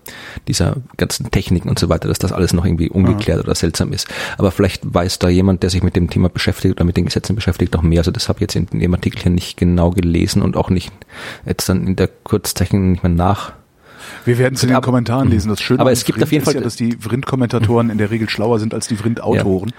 [0.48, 4.06] dieser ganzen Techniken und so weiter, dass das alles noch irgendwie ungeklärt oder seltsam ist.
[4.38, 7.34] Aber vielleicht weiß da jemand, der sich mit dem Thema beschäftigt oder mit den Gesetzen
[7.34, 8.00] beschäftigt, noch mehr.
[8.00, 10.92] Also das habe ich jetzt in dem Artikel hier nicht genau gelesen und auch nicht
[11.44, 13.52] jetzt dann in der Kurzzeichen nicht mehr nach.
[14.26, 15.48] Wir werden es in den Aber- Kommentaren lesen.
[15.48, 17.98] Das Schöne Aber es gibt Vrind auf jeden ist Fall- ja, dass die Vrind-Kommentatoren in
[17.98, 19.72] der Regel schlauer sind als die Vrind-Autoren.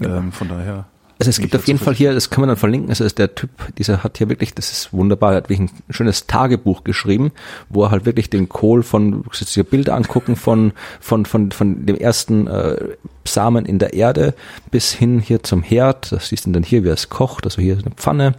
[0.00, 0.86] Ähm, von daher.
[1.18, 3.34] Also es gibt auf jeden Fall hier, das kann man dann verlinken, also ist der
[3.36, 7.30] Typ, dieser hat hier wirklich, das ist wunderbar, er hat wirklich ein schönes Tagebuch geschrieben,
[7.68, 11.52] wo er halt wirklich den Kohl von, du kannst dir Bilder angucken von, von, von,
[11.52, 12.76] von dem ersten äh,
[13.24, 14.34] Samen in der Erde
[14.72, 17.62] bis hin hier zum Herd, das siehst du dann hier, wie er es kocht, also
[17.62, 18.34] hier ist eine Pfanne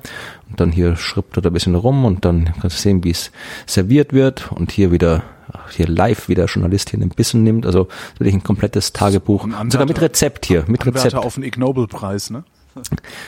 [0.49, 3.11] und dann hier schrubbt er da ein bisschen rum und dann kannst du sehen, wie
[3.11, 3.31] es
[3.65, 5.23] serviert wird und hier wieder
[5.69, 9.71] hier live, wie der Journalist hier einen Bissen nimmt, also wirklich ein komplettes Tagebuch, Ein
[9.71, 11.05] sogar mit Anwärter- Rezept hier, mit Rezept.
[11.05, 12.43] Anwärter auf den Ig Nobel-Preis, ne?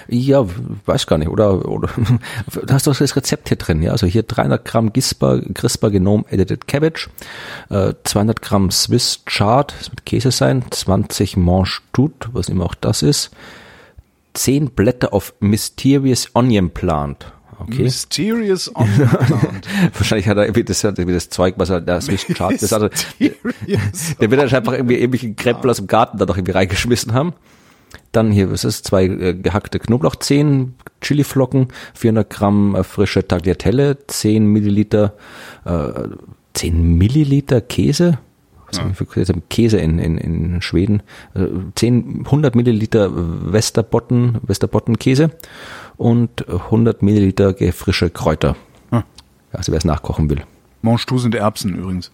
[0.10, 0.46] Ja,
[0.86, 1.90] weiß gar nicht, oder, oder,
[2.66, 6.26] da hast du das Rezept hier drin, ja, also hier 300 Gramm CRISPR, CRISPR Genome
[6.30, 7.10] Edited Cabbage,
[7.70, 12.76] äh, 200 Gramm Swiss Chard, das wird Käse sein, 20 Mange Tout, was immer auch
[12.76, 13.32] das ist,
[14.34, 17.84] 10 Blätter auf Mysterious Onion Plant, okay.
[17.84, 19.68] Mysterious Onion Plant.
[19.94, 22.90] Wahrscheinlich hat er irgendwie das, irgendwie das Zeug, was er, der Swiss Chard, das also,
[23.20, 27.34] der wird einfach irgendwie irgendwelchen Krempel aus dem Garten da noch irgendwie reingeschmissen haben.
[28.12, 34.46] Dann hier, was ist, zwei äh, gehackte Knoblauchzehen, Chiliflocken, 400 Gramm äh, frische Tagliatelle, 10
[34.46, 35.14] Milliliter,
[35.66, 35.92] äh,
[36.54, 38.20] 10 Milliliter Käse,
[38.68, 39.34] was haben wir für Käse?
[39.50, 41.04] Käse in, in, in Schweden,
[41.36, 45.32] äh, 10, 100 Milliliter Westerbotten, Westerbotten Käse
[45.96, 48.56] und 100 Milliliter frische Kräuter.
[48.92, 49.04] Ah.
[49.52, 50.44] Also wer es nachkochen will.
[51.06, 52.12] Tout sind Erbsen übrigens.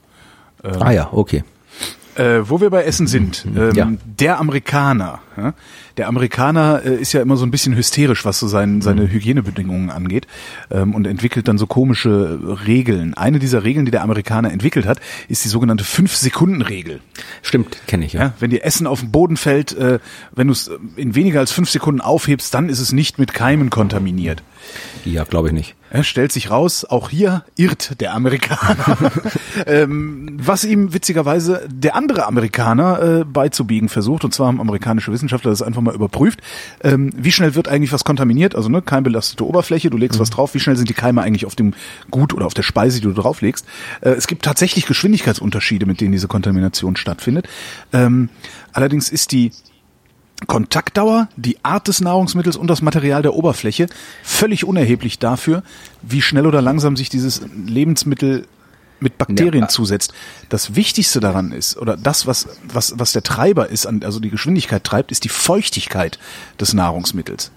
[0.63, 1.43] Ah ja, okay.
[2.15, 3.91] Äh, wo wir bei Essen sind, ähm, Ja.
[4.05, 5.19] der Amerikaner.
[5.35, 5.53] Ja?
[5.97, 8.81] Der Amerikaner äh, ist ja immer so ein bisschen hysterisch, was so sein, Mhm.
[8.83, 10.27] seine Hygienebedingungen angeht
[10.69, 13.15] ähm, und entwickelt dann so komische Regeln.
[13.15, 16.99] Eine dieser Regeln, die der Amerikaner entwickelt hat, ist die sogenannte Fünf-Sekunden-Regel.
[17.41, 18.21] Stimmt, kenne ich ja.
[18.21, 19.97] Ja, wenn dir Essen auf den Boden fällt, äh,
[20.35, 23.69] wenn du es in weniger als fünf Sekunden aufhebst, dann ist es nicht mit Keimen
[23.71, 24.43] kontaminiert.
[25.05, 25.75] Ja, glaube ich nicht.
[25.89, 29.11] Er stellt sich raus, auch hier irrt der Amerikaner.
[29.67, 35.51] ähm, was ihm witzigerweise der andere Amerikaner äh, beizubiegen versucht, und zwar haben amerikanische Wissenschaftler
[35.51, 36.41] das einfach mal überprüft.
[36.83, 38.55] Ähm, wie schnell wird eigentlich was kontaminiert?
[38.55, 41.55] Also ne, keimbelastete Oberfläche, du legst was drauf, wie schnell sind die Keime eigentlich auf
[41.55, 41.73] dem
[42.09, 43.65] Gut oder auf der Speise, die du drauflegst?
[44.01, 47.47] Äh, es gibt tatsächlich Geschwindigkeitsunterschiede, mit denen diese Kontamination stattfindet.
[47.91, 48.29] Ähm,
[48.71, 49.51] allerdings ist die
[50.47, 53.87] Kontaktdauer, die Art des Nahrungsmittels und das Material der Oberfläche
[54.23, 55.63] völlig unerheblich dafür,
[56.01, 58.47] wie schnell oder langsam sich dieses Lebensmittel
[58.99, 59.67] mit Bakterien Ja.
[59.67, 60.13] zusetzt.
[60.49, 64.83] Das Wichtigste daran ist, oder das, was, was, was der Treiber ist, also die Geschwindigkeit
[64.83, 66.19] treibt, ist die Feuchtigkeit
[66.59, 67.51] des Nahrungsmittels.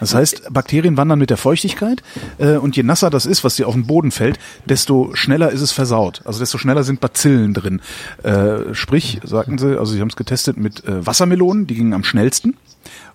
[0.00, 2.02] Das heißt, Bakterien wandern mit der Feuchtigkeit
[2.38, 5.60] äh, und je nasser das ist, was dir auf den Boden fällt, desto schneller ist
[5.60, 6.22] es versaut.
[6.24, 7.80] Also desto schneller sind Bazillen drin.
[8.22, 12.04] Äh, sprich, sagten sie, also sie haben es getestet mit äh, Wassermelonen, die gingen am
[12.04, 12.56] schnellsten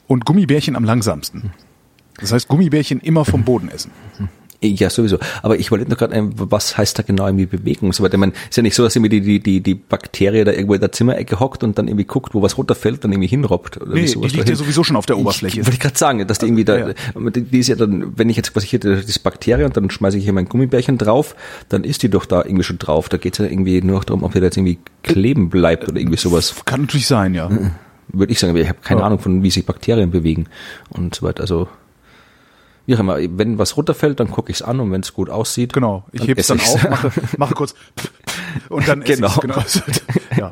[0.08, 1.52] und Gummibärchen am langsamsten.
[2.20, 3.92] Das heißt, Gummibärchen immer vom Boden essen.
[4.64, 5.20] Ja, sowieso.
[5.44, 8.16] Aber ich wollte nur gerade, was heißt da genau irgendwie Bewegung so weiter.
[8.16, 10.74] Ich meine, ist ja nicht so, dass irgendwie die, die, die, die Bakterie da irgendwo
[10.74, 13.78] in der Zimmerecke hockt und dann irgendwie guckt, wo was runterfällt, dann irgendwie hinrobbt.
[13.80, 15.60] Oder Nee, wie die sowas liegt ja sowieso schon auf der Oberfläche.
[15.60, 16.94] Ich, wollte ich gerade sagen, dass die irgendwie da, ja.
[17.16, 20.24] die, ist ja dann, wenn ich jetzt quasi hier das Bakterie und dann schmeiße ich
[20.24, 21.36] hier mein Gummibärchen drauf,
[21.70, 23.10] dann ist die doch da irgendwie schon drauf.
[23.10, 26.00] Da geht's ja irgendwie nur noch darum, ob die da jetzt irgendwie kleben bleibt oder
[26.00, 26.56] irgendwie sowas.
[26.66, 27.50] Kann natürlich sein, ja.
[28.08, 29.06] Würde ich sagen, aber ich habe keine Ja.
[29.06, 30.48] Ahnung von, wie sich Bakterien bewegen
[30.90, 31.42] und so weiter.
[31.42, 31.68] Also
[32.88, 35.30] wie auch immer, wenn was runterfällt, dann gucke ich es an und wenn es gut
[35.30, 36.06] aussieht, Genau.
[36.14, 37.76] Ich heb's esse dann auf, mache, mache kurz
[38.70, 39.28] und dann Genau.
[39.28, 39.40] ich's.
[39.40, 39.64] genau.
[40.38, 40.52] ja.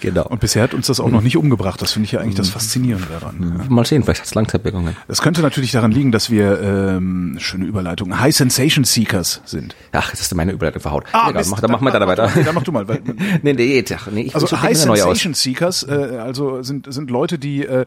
[0.00, 0.26] Genau.
[0.26, 1.80] Und bisher hat uns das auch noch nicht umgebracht.
[1.82, 3.66] Das finde ich ja eigentlich das Faszinierende daran.
[3.68, 4.96] Mal sehen, vielleicht hat's Langzeitwirkungen.
[5.08, 9.74] Das könnte natürlich daran liegen, dass wir, ähm, schöne Überleitung, High Sensation Seekers sind.
[9.92, 11.04] Ach, hast du meine Überleitung verhaut.
[11.12, 12.30] Ah, Egal, mach, dann mach mal da weiter.
[12.34, 12.88] Nee, dann mach du mal.
[12.88, 13.00] Weil,
[13.42, 14.76] nee, nee, ach, nee, ich also High.
[14.76, 17.84] Sensation Seekers, äh, also sind sind Leute, die äh,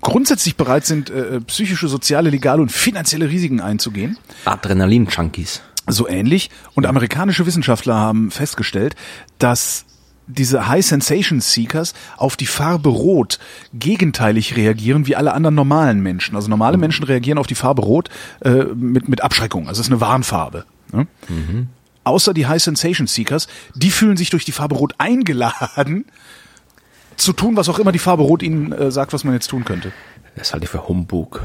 [0.00, 4.16] grundsätzlich bereit sind, äh, psychische, soziale, legale und finanzielle Risiken einzugehen.
[4.44, 5.62] Adrenalin-Junkies.
[5.88, 6.50] So ähnlich.
[6.74, 8.94] Und amerikanische Wissenschaftler haben festgestellt,
[9.38, 9.84] dass
[10.28, 13.38] diese High Sensation Seekers auf die Farbe Rot
[13.72, 16.36] gegenteilig reagieren wie alle anderen normalen Menschen.
[16.36, 18.10] Also normale Menschen reagieren auf die Farbe Rot
[18.40, 19.68] äh, mit, mit Abschreckung.
[19.68, 20.64] Also es ist eine Warnfarbe.
[20.92, 21.06] Ne?
[22.04, 26.04] Außer die High Sensation Seekers, die fühlen sich durch die Farbe Rot eingeladen,
[27.16, 29.64] zu tun, was auch immer die Farbe Rot ihnen äh, sagt, was man jetzt tun
[29.64, 29.92] könnte.
[30.36, 31.40] Das halte ich für Humbug.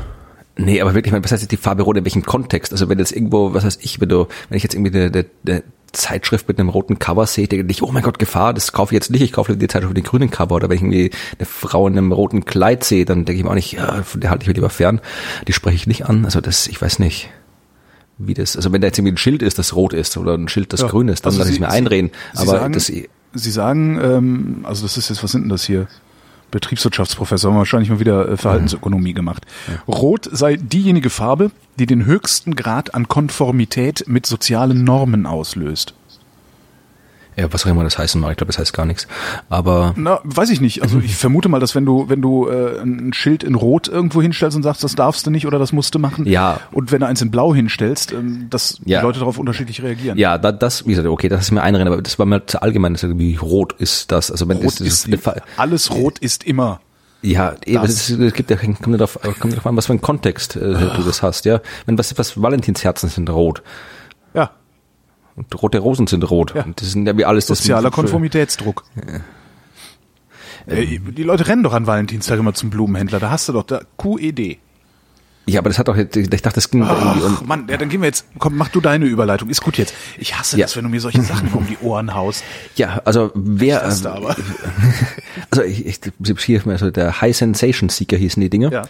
[0.56, 2.72] Nee, aber wirklich, was heißt jetzt die Farbe rot in welchem Kontext?
[2.72, 5.26] Also wenn jetzt irgendwo, was heißt ich, wenn du, wenn ich jetzt irgendwie eine, eine,
[5.48, 8.94] eine Zeitschrift mit einem roten Cover sehe, denke ich, oh mein Gott, Gefahr, das kaufe
[8.94, 10.56] ich jetzt nicht, ich kaufe die Zeitschrift mit dem grünen Cover.
[10.56, 13.50] Oder wenn ich irgendwie eine Frau in einem roten Kleid sehe, dann denke ich mir
[13.50, 15.02] auch nicht, ja, von der halte ich mir lieber fern,
[15.48, 16.26] die spreche ich nicht an.
[16.26, 17.30] Also das, ich weiß nicht.
[18.20, 20.48] Wie das, also wenn da jetzt irgendwie ein Schild ist, das rot ist, oder ein
[20.48, 20.88] Schild, das Ja.
[20.88, 22.12] grün ist, dann Also lasse ich Sie- es mir einreden.
[22.34, 25.64] Sie aber sagen, das, Sie sagen, ähm, also das ist jetzt, was sind denn das
[25.66, 25.88] hier?
[26.54, 29.46] Betriebswirtschaftsprofessor, haben wir wahrscheinlich mal wieder äh, Verhaltensökonomie gemacht.
[29.88, 35.94] Rot sei diejenige Farbe, die den höchsten Grad an Konformität mit sozialen Normen auslöst.
[37.36, 39.08] Ja, was auch immer das heißen mag, ich glaube, das heißt gar nichts.
[39.50, 40.82] Aber Na, weiß ich nicht.
[40.84, 44.22] Also ich vermute mal, dass wenn du, wenn du äh, ein Schild in Rot irgendwo
[44.22, 46.26] hinstellst und sagst, das darfst du nicht oder das musst du machen.
[46.26, 46.60] Ja.
[46.72, 49.00] Und wenn du eins in Blau hinstellst, ähm, dass Ja.
[49.00, 50.18] die Leute darauf unterschiedlich reagieren.
[50.18, 52.62] Ja, da, das, wie gesagt, okay, das ist mir einreden, aber das war mir zu
[52.62, 54.32] allgemein, das ist irgendwie rot ist das.
[54.32, 56.80] Also wenn Rot das, ist, Fa- alles rot ist immer.
[57.22, 59.94] ja, eben, es, ist, es gibt ja, kommt ja darauf, kommt darauf an, was für
[59.94, 61.62] einen Kontext äh, du das hast, ja.
[61.86, 63.62] Wenn was, was Valentinsherzen sind rot
[65.36, 66.54] und rote Rosen sind rot.
[66.56, 66.64] Ja.
[66.64, 68.84] Und das sind ja wie alles das sozialer Konformitätsdruck.
[70.68, 73.20] Äh, Die Leute rennen doch an Valentinstag immer zum Blumenhändler.
[73.20, 74.60] Da hast du doch da QED.
[75.46, 77.38] Ja, aber das hat doch, jetzt- ich dachte, das ging da irgendwie um.
[77.38, 78.26] Ach, Mann, ja, dann gehen wir jetzt.
[78.40, 79.50] Komm, mach du deine Überleitung.
[79.50, 79.94] Ist gut jetzt.
[80.18, 80.64] Ich hasse Ja.
[80.66, 82.46] das, wenn du mir solche Sachen um die Ohren haust.
[82.78, 84.38] Ja, also wer, Ich hasse äh, aber.
[85.52, 86.00] also ich, ich
[86.40, 88.72] hier also der High Sensation Seeker hießen die Dinge.
[88.72, 88.84] Ja.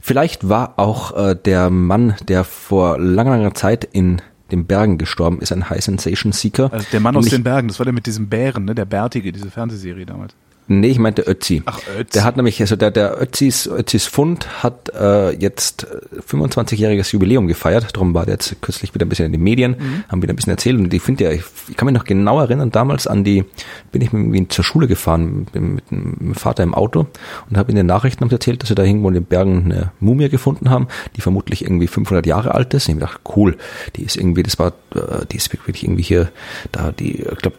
[0.00, 5.40] Vielleicht war auch äh, der Mann, der vor langer, langer Zeit in den Bergen gestorben
[5.40, 6.72] ist, ein High Sensation Seeker.
[6.72, 8.74] Also der Mann aus den Bergen, das war der mit diesem Bären, ne?
[8.74, 10.34] Der Bärtige, diese Fernsehserie damals.
[10.70, 11.62] Nee, ich meinte Ötzi.
[11.64, 12.12] Ach, Ötzi.
[12.12, 17.46] Der hat nämlich, also der, der Ötzis, Ötzis Fund hat äh, jetzt äh, 25-jähriges Jubiläum
[17.46, 17.88] gefeiert.
[17.94, 20.04] Darum war der jetzt kürzlich wieder ein bisschen in den Medien, Mhm.
[20.08, 20.78] haben wieder ein bisschen erzählt.
[20.78, 23.44] Und ich finde ja, ich, ich kann mich noch genau erinnern, damals an die,
[23.92, 27.06] bin ich mit ihm zur Schule gefahren, mit, mit dem Vater im Auto
[27.48, 30.28] und habe in den Nachrichten erzählt, dass sie da irgendwo in den Bergen eine Mumie
[30.28, 32.88] gefunden haben, die vermutlich irgendwie 500 Jahre alt ist.
[32.88, 33.56] Und ich hab gedacht, cool,
[33.96, 36.30] die ist irgendwie, das war, äh, die ist wirklich irgendwie hier,
[36.72, 37.56] da die, ich glaube,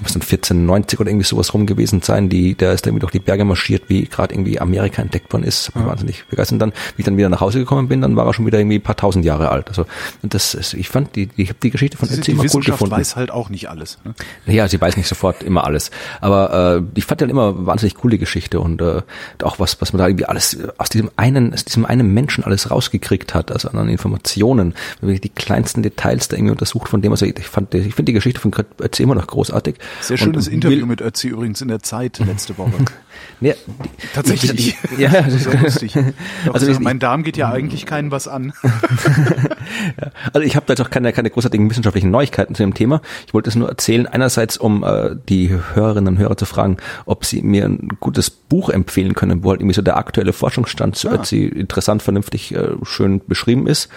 [0.00, 3.12] muss dann 1490 oder irgendwie sowas rum gewesen sein, die, der ist dann irgendwie durch
[3.12, 5.74] die Berge marschiert, wie gerade irgendwie Amerika entdeckt worden ist.
[5.74, 6.54] War Wahnsinnig begeistert.
[6.54, 8.58] Und dann, wie ich dann wieder nach Hause gekommen bin, dann war er schon wieder
[8.58, 9.68] irgendwie ein paar tausend Jahre alt.
[9.68, 9.86] Also,
[10.22, 12.30] und das, ist, ich fand die, die ich habe die Geschichte von Die, Ötzi die
[12.32, 12.94] immer cool gefunden.
[12.94, 13.98] weiß halt auch nicht alles.
[14.04, 14.14] Ne?
[14.46, 15.90] Ja, sie weiß nicht sofort immer alles.
[16.20, 19.02] Aber äh, ich fand dann immer wahnsinnig coole Geschichte und äh,
[19.42, 22.70] auch was, was man da irgendwie alles aus diesem einen, aus diesem einen Menschen alles
[22.70, 27.12] rausgekriegt hat, also an Informationen, wenn man die kleinsten Details da irgendwie untersucht, von dem,
[27.12, 29.76] also ich fand, ich finde die Geschichte von Ötzi immer noch großartig.
[30.00, 32.72] Sehr schönes Und Interview mit Ötzi übrigens in der Zeit letzte Woche.
[33.40, 33.54] Ja,
[34.14, 34.76] Tatsächlich.
[34.96, 35.92] die- Ja, das Sehr lustig.
[36.46, 38.52] Doch, Also ich- mein Darm geht ja eigentlich keinen was an.
[40.32, 43.00] Also ich habe da jetzt auch keine, keine großartigen wissenschaftlichen Neuigkeiten zu dem Thema.
[43.26, 46.76] Ich wollte es nur erzählen, einerseits um äh, die Hörerinnen und Hörer zu fragen,
[47.06, 50.96] ob sie mir ein gutes Buch empfehlen können, wo halt irgendwie so der aktuelle Forschungsstand
[50.96, 51.14] zu Ah.
[51.14, 53.88] Ötzi interessant, vernünftig, äh, schön beschrieben ist.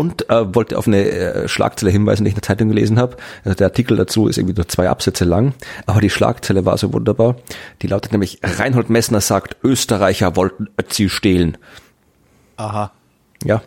[0.00, 3.16] Und äh, wollte auf eine äh, Schlagzeile hinweisen, die ich in der Zeitung gelesen habe.
[3.44, 5.52] Also der Artikel dazu ist irgendwie nur zwei Absätze lang,
[5.86, 7.36] aber die Schlagzeile war so wunderbar.
[7.82, 11.58] Die lautet nämlich, Reinhold Messner sagt, Österreicher wollten Ötzi stehlen.
[12.56, 12.92] Aha.
[13.44, 13.62] Ja,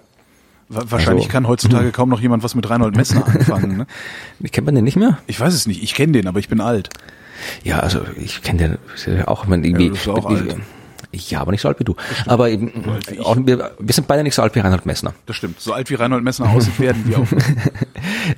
[0.70, 3.78] Wa- Wahrscheinlich Also- kann heutzutage kaum noch jemand was mit Reinhold Messner anfangen.
[3.78, 4.50] Ne?
[4.50, 5.20] kennt man den nicht mehr?
[5.28, 5.84] Ich weiß es nicht.
[5.84, 6.90] Ich kenne den, aber ich bin alt.
[7.64, 9.84] Ja, also ich kenne den auch, wenn irgendwie.
[9.84, 10.56] Ja, du bist auch alt.
[11.14, 11.96] Ja, aber nicht so alt wie du.
[12.26, 12.72] Aber eben,
[13.22, 15.14] auch, wir, wir sind beide nicht so alt wie Reinhold Messner.
[15.28, 15.60] Das stimmt.
[15.60, 17.28] So alt wie Reinhold Messner aussieht, werden wir auch.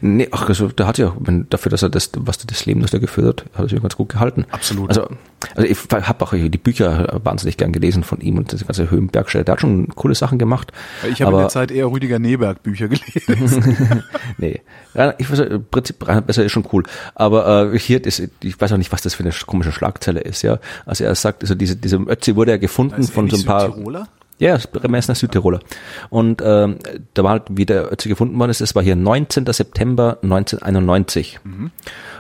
[0.02, 2.94] Nee, ach, also, der hat ja, wenn, dafür, dass er das, was das Leben, das
[2.94, 4.46] er geführt hat, hat er sich ganz gut gehalten.
[4.52, 4.90] Absolut.
[4.90, 5.08] Also,
[5.56, 5.78] also ich
[6.08, 9.46] habe auch die Bücher wahnsinnig gern gelesen von ihm und das ganze Höhenbergstelle.
[9.46, 10.72] Der hat schon coole Sachen gemacht.
[11.10, 14.04] Ich habe in der Zeit eher Rüdiger Neberg Bücher gelesen.
[14.38, 14.62] nee,
[14.94, 16.84] ja, ich weiß, im Prinzip besser ist schon cool.
[17.14, 20.42] Aber äh, hier ist, ich weiß auch nicht, was das für eine komische Schlagzeile ist,
[20.42, 20.60] ja.
[20.86, 23.68] Also er sagt, also diese, diese Ötzi wurde ja gefunden von so ein paar.
[23.68, 24.08] Südtiroler?
[24.38, 25.62] Ja, Messner Südtiroler.
[26.10, 26.78] Und ähm,
[27.14, 29.46] da war halt, wie der Ötzi gefunden worden ist, es war hier 19.
[29.46, 31.40] September 1991.
[31.44, 31.72] Mhm.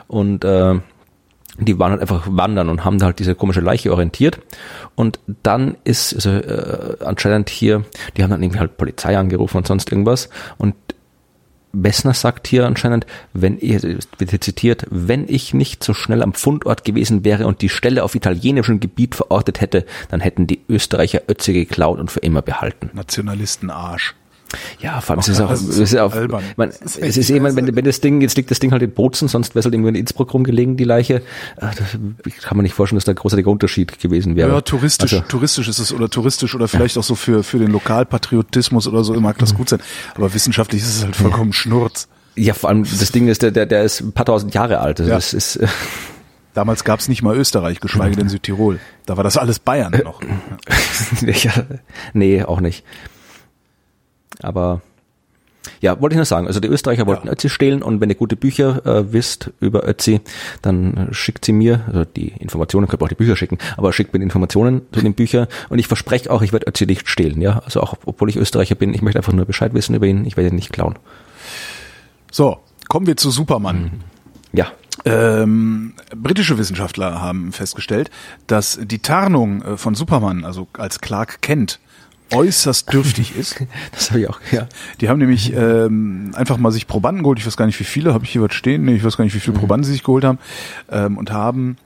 [0.07, 0.75] Und äh,
[1.59, 4.39] die waren halt einfach wandern und haben da halt diese komische Leiche orientiert.
[4.95, 7.85] Und dann ist also, äh, anscheinend hier,
[8.17, 10.29] die haben dann irgendwie halt Polizei angerufen und sonst irgendwas.
[10.57, 10.75] Und
[11.71, 16.85] Bessner sagt hier anscheinend, wenn ihr, wird zitiert, wenn ich nicht so schnell am Fundort
[16.85, 21.53] gewesen wäre und die Stelle auf italienischem Gebiet verortet hätte, dann hätten die Österreicher Ötze
[21.53, 22.91] geklaut und für immer behalten.
[22.93, 24.15] Nationalistenarsch.
[24.79, 26.13] Ja, vor allem es ist auch, es ist auch
[26.57, 29.27] man, es ist eben, wenn, wenn das Ding, jetzt liegt das Ding halt in Bozen,
[29.27, 31.15] sonst wäre es halt irgendwo in Innsbruck rumgelegen, die Leiche.
[31.15, 31.21] Äh,
[31.59, 34.49] das kann man nicht vorstellen, dass da ein großartiger Unterschied gewesen wäre.
[34.51, 37.01] Ja, touristisch, also, touristisch ist es oder touristisch oder vielleicht ja.
[37.01, 39.57] auch so für, für den Lokalpatriotismus oder so mag das mhm.
[39.57, 39.79] gut sein.
[40.15, 41.57] Aber wissenschaftlich ist es halt vollkommen ja.
[41.57, 42.07] Schnurz.
[42.35, 44.99] Ja, vor allem das Ding ist, der, der, der ist ein paar tausend Jahre alt.
[44.99, 45.15] Also ja.
[45.15, 45.59] das ist,
[46.55, 48.79] Damals gab es nicht mal Österreich, geschweige denn Südtirol.
[49.05, 50.21] Da war das alles Bayern noch.
[51.21, 51.51] ja,
[52.13, 52.85] nee, auch nicht.
[54.41, 54.81] Aber
[55.81, 56.47] ja, wollte ich nur sagen.
[56.47, 57.33] Also die Österreicher wollten ja.
[57.33, 60.21] Ötzi stehlen und wenn ihr gute Bücher äh, wisst über Ötzi,
[60.61, 64.13] dann schickt sie mir, also die Informationen, könnt ihr auch die Bücher schicken, aber schickt
[64.13, 67.41] mir die Informationen zu den Büchern und ich verspreche auch, ich werde Ötzi nicht stehlen,
[67.41, 67.59] ja.
[67.59, 70.37] Also auch, obwohl ich Österreicher bin, ich möchte einfach nur Bescheid wissen über ihn, ich
[70.37, 70.95] werde ihn nicht klauen.
[72.31, 72.57] So,
[72.87, 73.81] kommen wir zu Superman.
[73.83, 73.91] Mhm.
[74.53, 74.67] Ja.
[75.03, 78.09] Ähm, britische Wissenschaftler haben festgestellt,
[78.47, 81.79] dass die Tarnung äh, von Superman, also als Clark Kent,
[82.33, 83.55] äußerst dürftig ist.
[83.91, 84.67] Das habe ich auch, ja.
[84.99, 88.13] Die haben nämlich ähm, einfach mal sich Probanden geholt, ich weiß gar nicht wie viele,
[88.13, 89.61] habe ich hier was stehen, nee, ich weiß gar nicht, wie viele mhm.
[89.61, 90.39] Probanden sie sich geholt haben,
[90.89, 91.77] ähm, und haben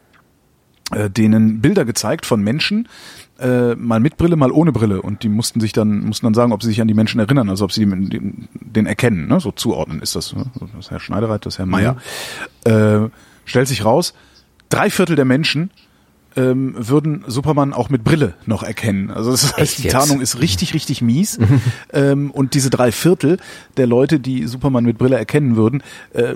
[0.92, 2.88] äh, denen Bilder gezeigt von Menschen,
[3.40, 5.02] äh, mal mit Brille, mal ohne Brille.
[5.02, 7.50] Und die mussten sich dann, mussten dann sagen, ob sie sich an die Menschen erinnern,
[7.50, 9.40] also ob sie den, den erkennen, ne?
[9.40, 10.36] so zuordnen ist das.
[10.36, 10.46] Ne?
[10.60, 11.98] Das ist Herr Schneidereit, das ist Herr Meier.
[12.66, 12.72] Mhm.
[12.72, 13.10] Äh,
[13.46, 14.14] stellt sich raus,
[14.70, 15.72] drei Viertel der Menschen
[16.36, 19.12] ähm, würden Superman auch mit Brille noch erkennen.
[19.12, 21.40] Also das heißt, die Tarnung ist richtig, richtig mies.
[21.94, 23.38] ähm, und diese drei Viertel
[23.78, 26.36] der Leute, die Superman mit Brille erkennen würden, äh,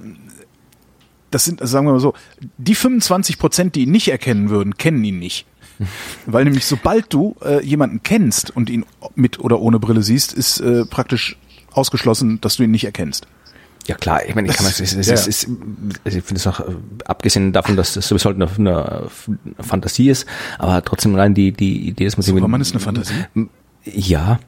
[1.32, 2.14] das sind, sagen wir mal so,
[2.58, 5.46] die 25 Prozent, die ihn nicht erkennen würden, kennen ihn nicht.
[6.26, 8.86] Weil nämlich sobald du äh, jemanden kennst und ihn
[9.16, 11.38] mit oder ohne Brille siehst, ist äh, praktisch
[11.72, 13.28] ausgeschlossen, dass du ihn nicht erkennst.
[13.86, 15.14] Ja klar, ich meine, ich kann das, das, das ja.
[15.14, 15.48] ist, ist,
[16.06, 16.74] also ich finde es auch, äh,
[17.06, 19.10] abgesehen davon, dass das sowieso halt eine, eine
[19.60, 20.26] Fantasie ist,
[20.58, 22.34] aber trotzdem allein die, die Idee, dass man sich...
[22.34, 23.14] Superman ist eine Fantasie?
[23.84, 24.40] Ja,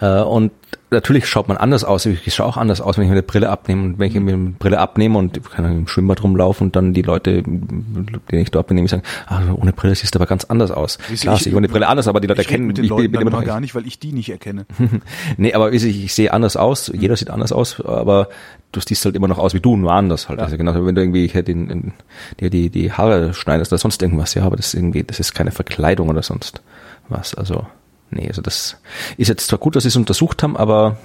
[0.00, 0.52] äh, und
[0.90, 2.06] natürlich schaut man anders aus.
[2.06, 3.82] Ich schaue auch anders aus, wenn ich mir eine Brille abnehme.
[3.82, 7.02] Und wenn ich mir eine Brille abnehme und kann im Schwimmbad rumlaufen und dann die
[7.02, 10.98] Leute, denen ich dort bin, sagen, ah, ohne Brille siehst du aber ganz anders aus.
[11.08, 13.10] Wie Klar, ich, ich ohne Brille anders, aber die Leute erkennen mit den ich Leuten
[13.10, 14.66] bin, bin immer gar nicht, weil ich die nicht erkenne.
[15.36, 16.90] nee, aber ich, ich sehe anders aus.
[16.94, 18.28] Jeder sieht anders aus, aber
[18.72, 20.38] du siehst halt immer noch aus wie du, nur anders halt.
[20.38, 20.44] Ja.
[20.44, 21.92] Also genau, wenn du irgendwie die,
[22.40, 25.34] die, die, die Haare schneidest oder sonst irgendwas, ja, aber das ist irgendwie, das ist
[25.34, 26.62] keine Verkleidung oder sonst
[27.08, 27.34] was.
[27.34, 27.66] Also
[28.10, 28.76] Nee, also das
[29.16, 30.96] ist jetzt zwar gut, dass sie es untersucht haben, aber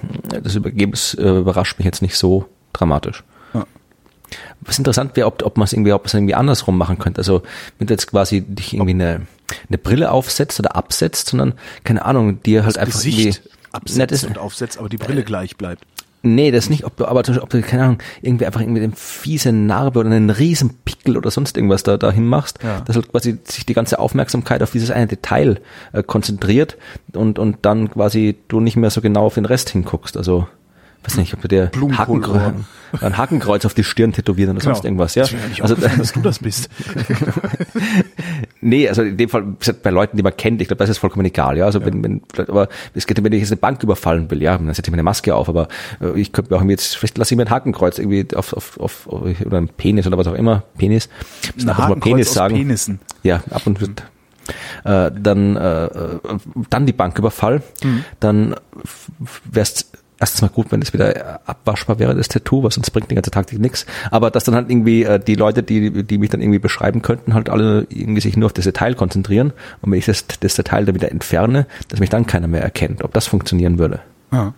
[0.42, 3.22] das Ergebnis äh, überrascht mich jetzt nicht so dramatisch.
[3.52, 3.66] Ja.
[4.62, 7.18] Was interessant wäre, ob, ob man es irgendwie, ob irgendwie andersrum machen könnte.
[7.18, 7.42] Also
[7.78, 9.26] wenn du jetzt quasi dich irgendwie eine,
[9.68, 11.54] eine Brille aufsetzt oder absetzt, sondern
[11.84, 15.24] keine Ahnung, dir halt das einfach Gesicht irgendwie absetzt und aufsetzt, aber die Brille äh,
[15.24, 15.84] gleich bleibt.
[16.26, 18.82] Nee, das nicht, ob du, aber zum Beispiel, ob du, keine Ahnung, irgendwie einfach irgendwie
[18.82, 22.80] eine fiese Narbe oder einen riesen Pickel oder sonst irgendwas da dahin machst, ja.
[22.80, 25.60] dass halt quasi sich die ganze Aufmerksamkeit auf dieses eine Detail
[25.92, 26.78] äh, konzentriert
[27.12, 30.16] und, und dann quasi du nicht mehr so genau auf den Rest hinguckst.
[30.16, 30.48] Also
[31.04, 32.54] weiß nicht, ob du dir Hakenkreuz,
[33.00, 34.74] ein Hakenkreuz auf die Stirn tätowieren oder genau.
[34.74, 35.24] sonst irgendwas, ja.
[35.60, 36.70] Also, dass du das bist.
[38.60, 39.44] nee, also in dem Fall
[39.82, 41.66] bei Leuten, die man kennt, ich glaube, das ist vollkommen egal, ja.
[41.66, 41.86] Also ja.
[41.86, 44.88] wenn, wenn, aber es geht, wenn ich jetzt eine Bank überfallen will, ja, dann setze
[44.88, 45.68] ich mir eine Maske auf, aber
[46.00, 48.80] äh, ich könnte mir auch jetzt, vielleicht lasse ich mir ein Hakenkreuz irgendwie auf, auf,
[48.80, 51.08] auf oder ein Penis oder was auch immer, Penis.
[51.60, 52.56] Ein ab und Penis sagen.
[52.56, 53.00] Penissen.
[53.22, 54.02] Ja, ab und wird
[54.84, 55.88] äh, dann äh,
[56.70, 58.04] dann die Banküberfall, mhm.
[58.20, 58.54] dann
[59.50, 59.90] wär's
[60.24, 63.30] erstens mal gut, wenn es wieder abwaschbar wäre, das Tattoo, was sonst bringt die ganze
[63.30, 63.84] Taktik nichts.
[64.10, 67.34] Aber dass dann halt irgendwie äh, die Leute, die, die mich dann irgendwie beschreiben könnten,
[67.34, 69.52] halt alle irgendwie sich nur auf das Detail konzentrieren.
[69.82, 73.04] Und wenn ich das, das Detail dann wieder entferne, dass mich dann keiner mehr erkennt,
[73.04, 74.00] ob das funktionieren würde.
[74.32, 74.54] Ja.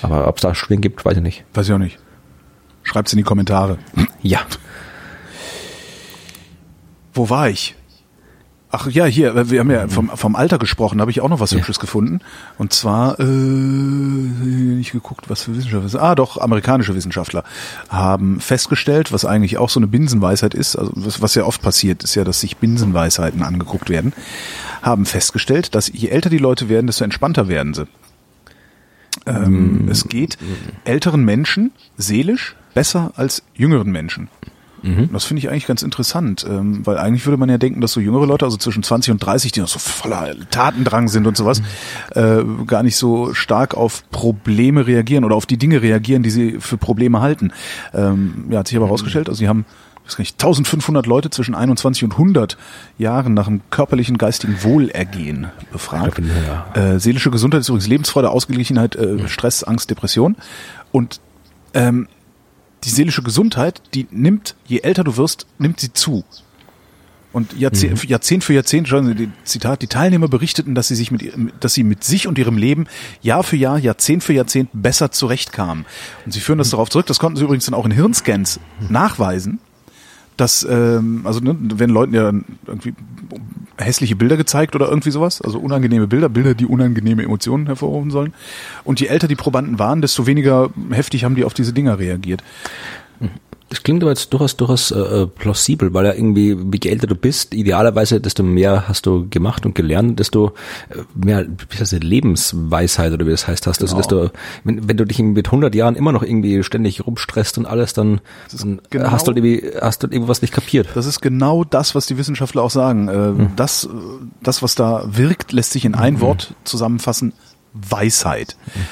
[0.00, 1.44] Aber ob es da Studien gibt, weiß ich nicht.
[1.52, 1.98] Weiß ich auch nicht.
[2.84, 3.76] Schreibt's in die Kommentare.
[4.22, 4.40] Ja.
[7.12, 7.74] Wo war ich?
[8.76, 11.38] Ach ja, hier, wir haben ja vom, vom Alter gesprochen, da habe ich auch noch
[11.38, 11.58] was ja.
[11.58, 12.18] Hübsches gefunden.
[12.58, 16.02] Und zwar, äh, nicht geguckt, was für Wissenschaftler.
[16.02, 17.44] Ah, doch, amerikanische Wissenschaftler
[17.88, 22.02] haben festgestellt, was eigentlich auch so eine Binsenweisheit ist, also was, was ja oft passiert,
[22.02, 24.12] ist ja, dass sich Binsenweisheiten angeguckt werden,
[24.82, 27.86] haben festgestellt, dass je älter die Leute werden, desto entspannter werden sie.
[29.24, 29.88] Ähm, mm.
[29.88, 30.36] Es geht
[30.84, 34.28] älteren Menschen seelisch besser als jüngeren Menschen.
[34.84, 35.10] Mhm.
[35.12, 38.00] Das finde ich eigentlich ganz interessant, ähm, weil eigentlich würde man ja denken, dass so
[38.00, 41.60] jüngere Leute, also zwischen 20 und 30, die noch so voller Tatendrang sind und sowas,
[41.60, 42.60] mhm.
[42.60, 46.56] äh, gar nicht so stark auf Probleme reagieren oder auf die Dinge reagieren, die sie
[46.60, 47.52] für Probleme halten.
[47.94, 49.64] Ähm, ja, hat sich aber herausgestellt, also sie haben
[50.04, 52.58] weiß nicht, 1500 Leute zwischen 21 und 100
[52.98, 56.20] Jahren nach dem körperlichen, geistigen Wohlergehen befragt.
[56.74, 56.74] Ja.
[56.74, 60.36] Äh, seelische Gesundheit ist übrigens Lebensfreude, Ausgeglichenheit, äh, Stress, Angst, Depression.
[60.92, 61.20] Und
[61.72, 62.06] ähm,
[62.84, 66.24] die seelische Gesundheit, die nimmt, je älter du wirst, nimmt sie zu.
[67.34, 68.08] Und Jahrzehnt, mhm.
[68.08, 68.88] Jahrzehnt für Jahrzehnt,
[69.42, 72.86] Zitat, die Teilnehmer berichteten, dass sie sich mit, dass sie mit sich und ihrem Leben
[73.22, 75.84] Jahr für Jahr, Jahrzehnt für Jahrzehnt besser zurechtkamen.
[76.24, 79.58] Und sie führen das darauf zurück, das konnten sie übrigens dann auch in Hirnscans nachweisen,
[80.36, 82.32] dass, ähm, also ne, wenn Leuten ja
[82.66, 82.94] irgendwie
[83.76, 88.34] hässliche Bilder gezeigt oder irgendwie sowas, also unangenehme Bilder, Bilder, die unangenehme Emotionen hervorrufen sollen.
[88.84, 92.42] Und je älter die Probanden waren, desto weniger heftig haben die auf diese Dinger reagiert.
[93.74, 97.16] Das klingt aber jetzt durchaus, durchaus äh, äh, plausibel, weil ja irgendwie, je älter du
[97.16, 100.52] bist, idealerweise, desto mehr hast du gemacht und gelernt, desto
[100.90, 103.82] äh, mehr wie heißt das, Lebensweisheit oder wie das heißt hast.
[103.82, 104.06] Also genau.
[104.06, 104.30] desto,
[104.62, 108.20] wenn, wenn du dich mit 100 Jahren immer noch irgendwie ständig rumstresst und alles, dann,
[108.56, 110.90] dann genau, hast du halt irgendwie, hast du halt irgendwas nicht kapiert.
[110.94, 113.08] Das ist genau das, was die Wissenschaftler auch sagen.
[113.08, 113.48] Äh, hm.
[113.56, 113.88] Das,
[114.40, 116.20] das, was da wirkt, lässt sich in ein hm.
[116.20, 117.32] Wort zusammenfassen.
[117.72, 118.56] Weisheit.
[118.72, 118.82] Hm.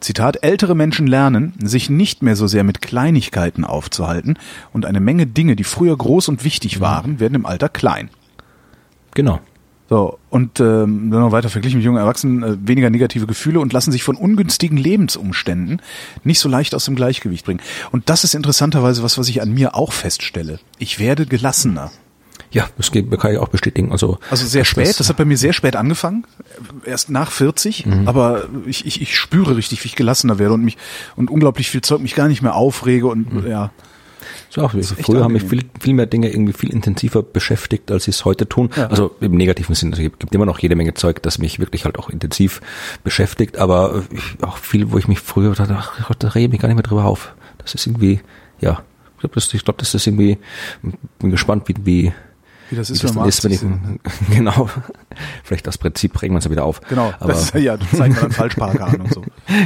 [0.00, 4.38] Zitat, ältere Menschen lernen, sich nicht mehr so sehr mit Kleinigkeiten aufzuhalten
[4.72, 8.10] und eine Menge Dinge, die früher groß und wichtig waren, werden im Alter klein.
[9.14, 9.40] Genau.
[9.88, 13.72] So, und ähm, dann noch weiter verglichen mit jungen Erwachsenen, äh, weniger negative Gefühle und
[13.72, 15.80] lassen sich von ungünstigen Lebensumständen
[16.24, 17.62] nicht so leicht aus dem Gleichgewicht bringen.
[17.90, 20.60] Und das ist interessanterweise was, was ich an mir auch feststelle.
[20.78, 21.90] Ich werde gelassener.
[22.50, 23.92] Ja, das kann ich auch bestätigen.
[23.92, 26.26] Also, also sehr spät, das, das, hat bei mir sehr spät angefangen,
[26.84, 28.08] erst nach 40, mhm.
[28.08, 30.78] aber ich, ich, ich spüre richtig, wie ich gelassener werde und mich
[31.16, 33.46] und unglaublich viel Zeug mich gar nicht mehr aufrege und mhm.
[33.46, 33.70] ja.
[34.50, 38.04] So auch, also früher haben mich viel, viel mehr Dinge irgendwie viel intensiver beschäftigt, als
[38.04, 38.70] sie es heute tun.
[38.76, 38.86] Ja.
[38.86, 39.92] Also im negativen Sinn.
[39.92, 42.60] Also es gibt immer noch jede Menge Zeug, das mich wirklich halt auch intensiv
[43.04, 44.04] beschäftigt, aber
[44.40, 46.82] auch viel, wo ich mich früher dachte, ach, da rede ich mich gar nicht mehr
[46.82, 47.34] drüber auf.
[47.58, 48.20] Das ist irgendwie,
[48.60, 48.82] ja,
[49.16, 50.38] ich glaube, das, ich glaub, das ist irgendwie,
[51.18, 52.12] bin gespannt, wie, wie
[52.70, 53.60] wie das ist, wie das wenn, ist, wenn ich,
[54.36, 54.68] genau,
[55.42, 56.80] vielleicht das Prinzip bringen wir es wieder auf.
[56.82, 59.22] Genau, Aber, das ist, ja, das zeigen wir dann Falschparker an und so.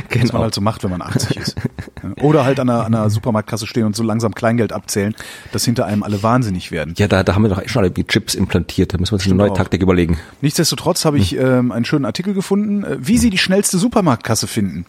[0.08, 0.24] Genau.
[0.24, 1.56] Was man halt so macht, wenn man 80 ist.
[2.20, 5.14] Oder halt an einer, an einer Supermarktkasse stehen und so langsam Kleingeld abzählen,
[5.52, 6.94] dass hinter einem alle wahnsinnig werden.
[6.96, 9.26] Ja, da, da haben wir doch schon alle die Chips implantiert, da müssen wir uns
[9.26, 9.56] eine neue auch.
[9.56, 10.18] Taktik überlegen.
[10.40, 11.40] Nichtsdestotrotz habe ich hm.
[11.40, 14.86] ähm, einen schönen Artikel gefunden, äh, wie Sie die schnellste Supermarktkasse finden.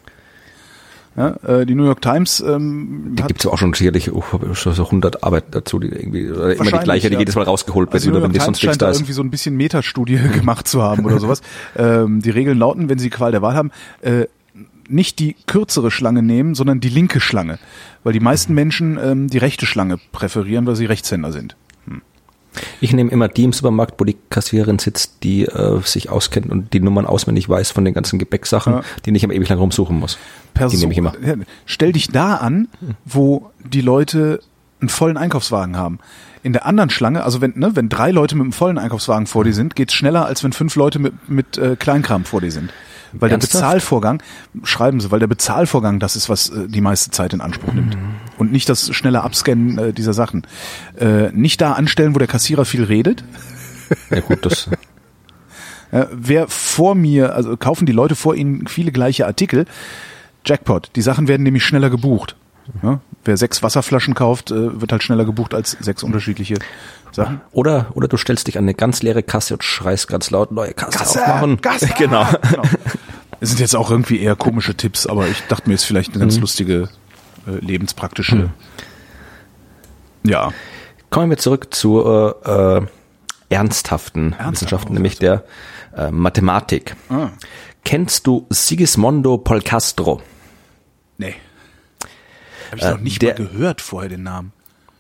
[1.16, 4.74] Ja, äh, die New York Times ähm, die gibt's ja auch schon sicherlich oh, schon
[4.74, 7.20] so 100 Arbeit dazu, die irgendwie oder immer die gleiche, die ja.
[7.20, 8.98] jedes Mal rausgeholt wird, also oder wenn die sonst nichts da ist.
[8.98, 11.42] irgendwie so ein bisschen Metastudie gemacht zu haben oder sowas.
[11.78, 14.26] Ähm, die Regeln lauten, wenn Sie Qual der Wahl haben, äh,
[14.90, 17.60] nicht die kürzere Schlange nehmen, sondern die linke Schlange,
[18.04, 21.56] weil die meisten Menschen ähm, die rechte Schlange präferieren, weil sie Rechtshänder sind.
[22.82, 26.74] Ich nehme immer die im Supermarkt, wo die Kassiererin sitzt, die äh, sich auskennt und
[26.74, 28.82] die Nummern auswendig weiß von den ganzen Gepäcksachen, ja.
[29.06, 30.18] die nicht immer ewig lang rumsuchen muss.
[30.54, 31.14] Person, die nehme ich immer.
[31.66, 32.68] Stell dich da an,
[33.06, 34.42] wo die Leute
[34.82, 36.00] einen vollen Einkaufswagen haben.
[36.44, 39.46] In der anderen Schlange, also wenn, ne, wenn drei Leute mit einem vollen Einkaufswagen vor
[39.46, 42.72] dir sind, geht's schneller, als wenn fünf Leute mit, mit äh, Kleinkram vor dir sind.
[43.14, 43.54] Weil Ernsthaft?
[43.54, 44.24] der Bezahlvorgang,
[44.64, 47.96] schreiben Sie, weil der Bezahlvorgang das ist, was äh, die meiste Zeit in Anspruch nimmt.
[47.96, 48.16] Mhm.
[48.38, 50.48] Und nicht das schnelle Abscannen äh, dieser Sachen.
[51.00, 53.24] Äh, nicht da anstellen, wo der Kassierer viel redet.
[54.10, 54.70] Ja gut, das.
[55.92, 59.66] ja, wer vor mir, also kaufen die Leute vor Ihnen viele gleiche Artikel.
[60.46, 60.92] Jackpot.
[60.96, 62.36] Die Sachen werden nämlich schneller gebucht.
[62.82, 66.56] Ja, wer sechs Wasserflaschen kauft, äh, wird halt schneller gebucht als sechs unterschiedliche
[67.12, 67.42] Sachen.
[67.52, 70.74] Oder, oder du stellst dich an eine ganz leere Kasse und schreist ganz laut, neue
[70.74, 71.62] Kasse, Kasse aufmachen.
[71.62, 72.26] Kasse, genau.
[72.50, 72.64] genau.
[73.44, 76.20] Das sind jetzt auch irgendwie eher komische Tipps, aber ich dachte mir, ist vielleicht eine
[76.20, 76.42] ganz mhm.
[76.44, 76.88] lustige,
[77.46, 78.36] äh, lebenspraktische.
[78.36, 78.50] Mhm.
[80.24, 80.54] Ja.
[81.10, 82.88] Kommen wir zurück zu äh, äh,
[83.50, 85.44] ernsthaften Ernsthaft Wissenschaften, nämlich der
[85.94, 86.96] äh, Mathematik.
[87.10, 87.32] Ah.
[87.84, 90.22] Kennst du Sigismondo Polcastro?
[91.18, 91.36] Nee.
[92.72, 94.54] Habe ich noch nicht der, mal gehört vorher den Namen.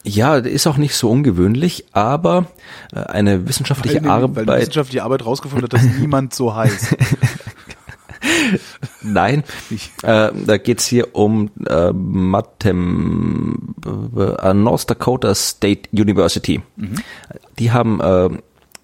[0.04, 2.48] Ja, ist auch nicht so ungewöhnlich, aber
[2.94, 4.48] äh, eine wissenschaftliche weil, Arbeit.
[4.48, 6.98] Weil die wissenschaftliche Arbeit rausgefunden hat, dass niemand so heißt.
[9.04, 9.44] Nein,
[10.02, 13.76] äh, da geht's hier um äh, Mathem,
[14.16, 16.62] äh, North Dakota State University.
[16.76, 16.96] Mhm.
[17.60, 18.30] Die haben äh,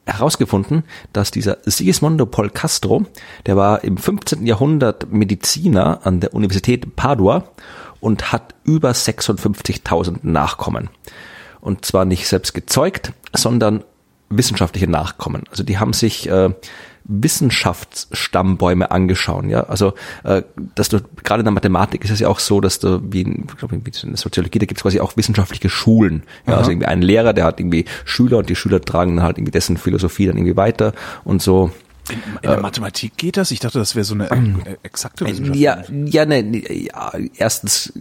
[0.05, 3.05] herausgefunden, dass dieser Sigismondo Pol Castro,
[3.45, 4.45] der war im 15.
[4.45, 7.45] Jahrhundert Mediziner an der Universität Padua
[7.99, 10.89] und hat über 56.000 Nachkommen.
[11.61, 13.83] Und zwar nicht selbst gezeugt, sondern
[14.29, 15.43] wissenschaftliche Nachkommen.
[15.49, 16.51] Also die haben sich äh,
[17.09, 19.45] Wissenschaftsstammbäume angeschaut.
[19.45, 19.93] Ja, also
[20.23, 20.43] äh,
[20.75, 23.47] dass du gerade in der Mathematik ist es ja auch so, dass du wie, in,
[23.49, 26.23] ich glaube, in der Soziologie da gibt es quasi auch wissenschaftliche Schulen.
[26.47, 29.37] Ja, also irgendwie ein Lehrer, der hat irgendwie Schüler und die Schüler tragen dann halt
[29.37, 30.93] irgendwie dessen Philosophie dann irgendwie weiter
[31.23, 31.71] und so.
[32.09, 33.51] In, in der Mathematik geht das?
[33.51, 35.57] Ich dachte, das wäre so eine äh, exakte Wissenschaft.
[35.57, 36.41] Ja, ja, ne,
[36.73, 37.93] ja, erstens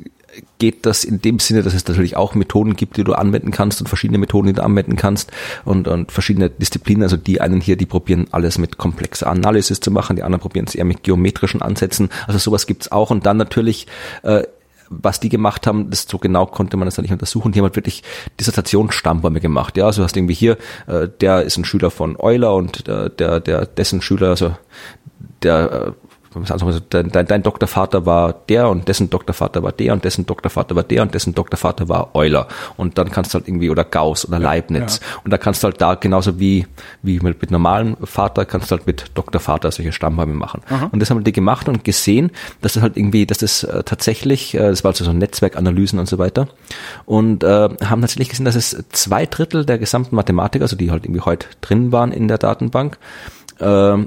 [0.59, 3.81] geht das in dem Sinne, dass es natürlich auch Methoden gibt, die du anwenden kannst
[3.81, 5.31] und verschiedene Methoden, die du anwenden kannst
[5.65, 7.03] und, und verschiedene Disziplinen.
[7.03, 10.67] Also die einen hier, die probieren alles mit komplexer Analysis zu machen, die anderen probieren
[10.67, 12.11] es eher mit geometrischen Ansätzen.
[12.27, 13.11] Also sowas gibt's auch.
[13.11, 13.87] Und dann natürlich
[14.23, 14.43] äh,
[14.91, 17.53] was die gemacht haben, das so genau konnte man das dann nicht untersuchen.
[17.53, 18.03] Die haben halt wirklich
[18.41, 19.77] Dissertationsstammbäume gemacht.
[19.77, 23.41] Ja, also hast irgendwie hier, äh, der ist ein Schüler von Euler und der, der,
[23.41, 24.57] der dessen Schüler, also
[25.43, 25.95] der
[26.35, 30.77] äh, dein, dein, dein Doktorvater war der und dessen Doktorvater war der und dessen Doktorvater
[30.77, 32.49] war der und dessen Doktorvater war Euler.
[32.77, 35.01] Und dann kannst du halt irgendwie, oder Gauss oder Leibniz.
[35.01, 35.21] Ja.
[35.25, 36.67] Und da kannst du halt da genauso wie,
[37.03, 40.63] wie mit, mit normalem Vater, kannst du halt mit Doktorvater solche Stammbäume machen.
[40.69, 40.89] Aha.
[40.93, 44.55] Und das haben die gemacht und gesehen, dass das halt irgendwie, dass das äh, tatsächlich,
[44.55, 46.49] äh, das war also so Netzwerkanalysen und so weiter.
[47.07, 51.05] Und äh, haben tatsächlich gesehen, dass es zwei Drittel der gesamten Mathematiker, also die halt
[51.05, 52.99] irgendwie heute drin waren in der Datenbank,
[53.61, 53.99] äh,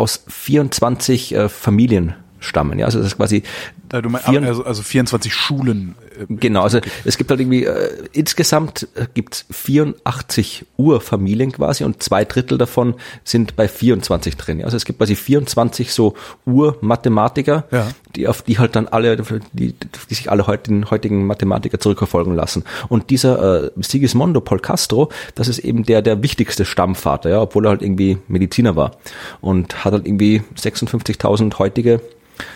[0.00, 2.78] aus 24 äh, Familien stammen.
[2.78, 3.42] Ja, also das ist quasi
[3.90, 5.94] du meinst, also, also 24 Schulen.
[6.18, 12.02] Äh, genau, also es gibt halt irgendwie äh, insgesamt äh, gibt's 84 Urfamilien quasi und
[12.02, 14.60] zwei Drittel davon sind bei 24 drin.
[14.60, 14.66] Ja.
[14.66, 16.14] Also es gibt quasi 24 so
[16.46, 17.88] Urmathematiker, ja.
[18.14, 19.16] die auf die halt dann alle,
[19.52, 22.64] die, die sich alle heutigen, heutigen Mathematiker zurückverfolgen lassen.
[22.88, 27.66] Und dieser äh, Sigismondo Pol Castro, das ist eben der der wichtigste Stammvater, ja, obwohl
[27.66, 28.92] er halt irgendwie Mediziner war
[29.40, 32.00] und hat halt irgendwie 56.000 heutige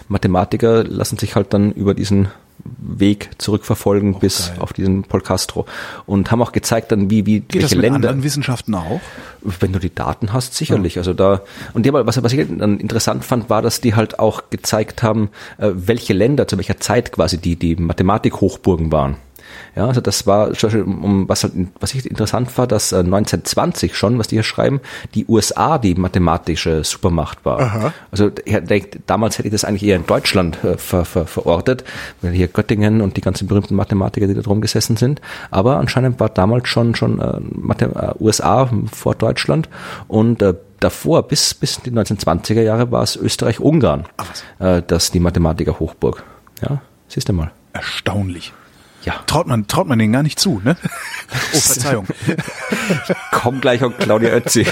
[0.09, 2.28] Mathematiker lassen sich halt dann über diesen
[2.78, 4.57] Weg zurückverfolgen oh, bis geil.
[4.61, 5.66] auf diesen Paul Castro
[6.07, 9.01] und haben auch gezeigt dann wie wie Geht welche das mit Länder anderen Wissenschaften auch
[9.61, 11.01] wenn du die Daten hast sicherlich ja.
[11.01, 11.43] also da
[11.74, 15.30] und die, was was ich dann interessant fand war dass die halt auch gezeigt haben
[15.59, 19.16] äh, welche Länder zu welcher Zeit quasi die die Mathematik Hochburgen waren
[19.77, 24.18] ja, also das war, um, was, halt, was ich interessant war, dass 1920 äh, schon,
[24.18, 24.81] was die hier schreiben,
[25.14, 27.61] die USA die mathematische Supermacht war.
[27.61, 27.93] Aha.
[28.11, 28.31] Also
[29.07, 31.85] damals hätte ich das eigentlich eher in Deutschland äh, ver, ver, verortet,
[32.22, 35.20] weil hier Göttingen und die ganzen berühmten Mathematiker, die da drum gesessen sind.
[35.51, 39.68] Aber anscheinend war damals schon schon äh, Mathe, äh, USA vor Deutschland
[40.07, 44.05] und äh, davor, bis, bis die 1920er Jahre, war es Österreich-Ungarn,
[44.59, 46.22] äh, das die Mathematiker Hochburg.
[46.62, 47.51] Ja, siehst du mal.
[47.72, 48.53] Erstaunlich.
[49.05, 49.21] Ja.
[49.27, 50.77] Traut man, traut man denen gar nicht zu, ne?
[51.53, 52.07] Oh, Verzeihung.
[53.33, 54.67] Komm gleich auf Claudia Ötzi.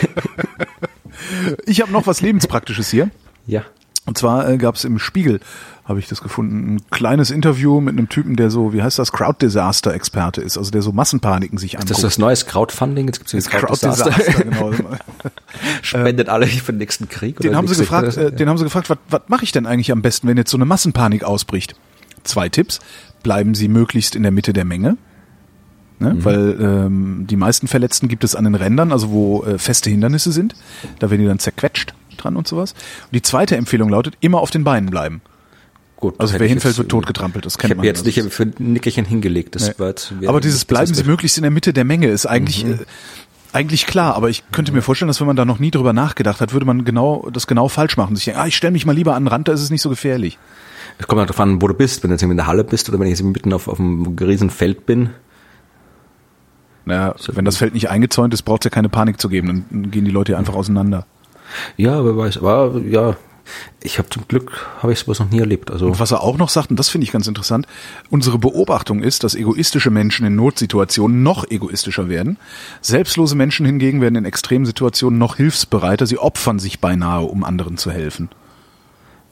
[1.67, 3.11] Ich habe noch was Lebenspraktisches hier.
[3.47, 3.65] Ja.
[4.05, 5.41] Und zwar äh, gab es im Spiegel,
[5.85, 9.13] habe ich das gefunden, ein kleines Interview mit einem Typen, der so, wie heißt das,
[9.13, 11.91] Crowd-Disaster-Experte ist, also der so Massenpaniken sich anguckt.
[11.91, 14.11] Das ist das neues Crowdfunding, jetzt gibt es Crowd-Disaster.
[14.11, 14.97] Crowd genau.
[15.83, 17.39] Spendet alle für den nächsten Krieg.
[17.41, 19.93] Den haben sie gefragt, äh, den haben sie gefragt, was, was mache ich denn eigentlich
[19.93, 21.77] am besten, wenn jetzt so eine Massenpanik ausbricht?
[22.25, 22.81] Zwei Tipps
[23.23, 24.97] bleiben sie möglichst in der Mitte der Menge.
[25.99, 26.15] Ne?
[26.15, 26.25] Mhm.
[26.25, 30.33] Weil ähm, die meisten Verletzten gibt es an den Rändern, also wo äh, feste Hindernisse
[30.33, 30.55] sind.
[30.99, 32.73] Da werden die dann zerquetscht dran und sowas.
[33.05, 35.23] Und die zweite Empfehlung lautet, immer auf den Beinen bleiben.
[35.97, 37.47] Gut, also wer hinfällt, wird totgetrampelt.
[37.47, 37.87] Das kennt ich man.
[37.87, 39.55] jetzt nicht für ein Nickerchen hingelegt.
[39.55, 39.87] Das nee.
[39.87, 42.73] jetzt, aber dieses bleiben Sie möglichst in der Mitte der Menge ist eigentlich mhm.
[42.73, 42.77] äh,
[43.53, 44.17] eigentlich klar.
[44.17, 46.67] Aber ich könnte mir vorstellen, dass wenn man da noch nie drüber nachgedacht hat, würde
[46.67, 48.17] man genau das genau falsch machen.
[48.17, 49.83] Sich denken, ah, ich stelle mich mal lieber an den Rand, da ist es nicht
[49.83, 50.39] so gefährlich.
[51.03, 52.05] Es kommt halt darauf an, wo du bist.
[52.05, 54.17] Wenn du jetzt in der Halle bist oder wenn ich jetzt mitten auf, auf einem
[54.21, 55.11] riesen Feld bin.
[56.85, 59.67] Naja, wenn das Feld nicht eingezäunt ist, braucht es ja keine Panik zu geben.
[59.69, 61.05] Dann gehen die Leute einfach auseinander.
[61.77, 62.39] Ja, wer weiß.
[62.39, 63.17] Aber ja,
[63.83, 65.73] ich habe zum Glück, habe ich sowas noch nie erlebt.
[65.73, 67.67] Also und was er auch noch sagt, und das finde ich ganz interessant,
[68.09, 72.39] unsere Beobachtung ist, dass egoistische Menschen in Notsituationen noch egoistischer werden.
[72.81, 76.07] Selbstlose Menschen hingegen werden in extremen Situationen noch hilfsbereiter.
[76.07, 78.29] Sie opfern sich beinahe, um anderen zu helfen.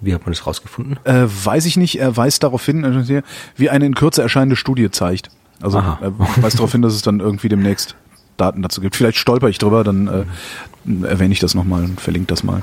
[0.01, 0.98] Wie hat man das rausgefunden?
[1.05, 1.98] Äh, weiß ich nicht.
[1.98, 3.22] Er weist darauf hin, äh,
[3.57, 5.30] wie eine in Kürze erscheinende Studie zeigt.
[5.62, 5.98] Also Aha.
[6.01, 7.96] er weist darauf hin, dass es dann irgendwie demnächst
[8.36, 8.96] Daten dazu gibt.
[8.96, 12.62] Vielleicht stolper ich drüber, dann äh, erwähne ich das nochmal und verlinke das mal.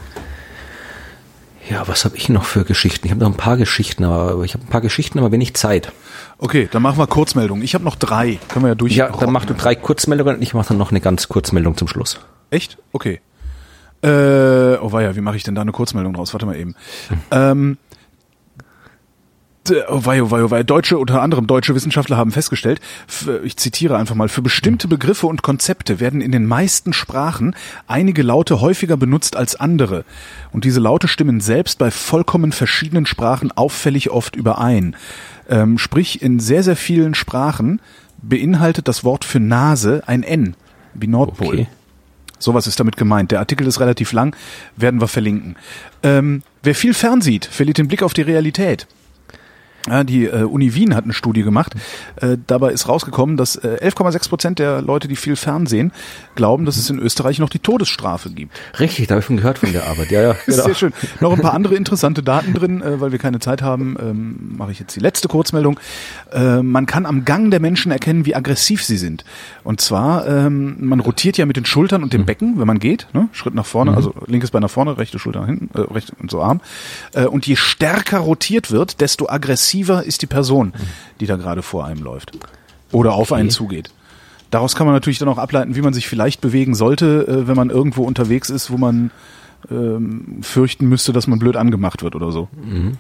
[1.70, 3.06] Ja, was habe ich noch für Geschichten?
[3.06, 5.92] Ich habe noch ein paar Geschichten, aber ich habe ein paar Geschichten, aber wenig Zeit.
[6.38, 7.62] Okay, dann machen wir Kurzmeldungen.
[7.64, 8.40] Ich habe noch drei.
[8.48, 8.96] Können wir ja durch.
[8.96, 11.90] Ja, dann mach du drei Kurzmeldungen und ich mache dann noch eine ganz Kurzmeldung zum
[11.90, 12.20] Schluss.
[12.52, 12.78] Echt?
[12.94, 13.20] Okay.
[14.04, 16.34] Äh, oh weia, wie mache ich denn da eine Kurzmeldung draus?
[16.34, 16.76] Warte mal eben.
[17.10, 17.18] Hm.
[17.32, 17.78] Ähm,
[19.90, 20.64] oh wei, oh wei, oh wei.
[20.64, 22.80] Deutsche, unter anderem deutsche Wissenschaftler haben festgestellt,
[23.44, 27.56] ich zitiere einfach mal, für bestimmte Begriffe und Konzepte werden in den meisten Sprachen
[27.88, 30.06] einige Laute häufiger benutzt als andere.
[30.52, 34.96] Und diese Laute stimmen selbst bei vollkommen verschiedenen Sprachen auffällig oft überein.
[35.50, 37.82] Ähm, sprich, in sehr, sehr vielen Sprachen
[38.22, 40.56] beinhaltet das Wort für Nase ein N,
[40.94, 41.48] wie Nordpol.
[41.48, 41.68] Okay.
[42.40, 43.32] Sowas ist damit gemeint.
[43.32, 44.36] Der Artikel ist relativ lang,
[44.76, 45.56] werden wir verlinken.
[46.04, 48.88] Ähm, wer viel fernsieht, verliert den Blick auf die Realität.
[49.88, 51.74] Ja, die äh, Uni Wien hat eine Studie gemacht.
[52.18, 55.92] Äh, dabei ist rausgekommen, dass äh, 11,6 Prozent der Leute, die viel Fernsehen,
[56.36, 58.54] glauben, dass es in Österreich noch die Todesstrafe gibt.
[58.80, 60.12] Richtig, da habe ich schon gehört von der Arbeit.
[60.12, 60.64] Ja, ja, genau.
[60.64, 60.94] Sehr schön.
[61.20, 64.72] Noch ein paar andere interessante Daten drin, äh, weil wir keine Zeit haben, ähm, mache
[64.72, 65.80] ich jetzt die letzte Kurzmeldung.
[66.32, 69.24] Äh, man kann am Gang der Menschen erkennen, wie aggressiv sie sind.
[69.64, 72.26] Und zwar, ähm, man rotiert ja mit den Schultern und dem mhm.
[72.26, 73.30] Becken, wenn man geht, ne?
[73.32, 73.98] Schritt nach vorne, mhm.
[73.98, 76.62] also linkes Bein nach vorne, rechte Schulter nach hinten, äh, rechte und so Arm.
[77.14, 80.74] Äh, und je stärker rotiert wird, desto aggressiver aggressiver ist die Person,
[81.20, 82.32] die da gerade vor einem läuft
[82.92, 83.42] oder auf okay.
[83.42, 83.92] einen zugeht.
[84.50, 87.56] Daraus kann man natürlich dann auch ableiten, wie man sich vielleicht bewegen sollte, äh, wenn
[87.56, 89.12] man irgendwo unterwegs ist, wo man
[89.70, 92.48] ähm, fürchten müsste, dass man blöd angemacht wird oder so.
[92.64, 92.94] Mhm.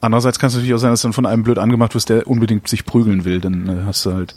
[0.00, 2.68] Andererseits kann es natürlich auch sein, dass dann von einem blöd angemacht wirst, der unbedingt
[2.68, 3.40] sich prügeln will.
[3.40, 4.36] Dann äh, hast du halt,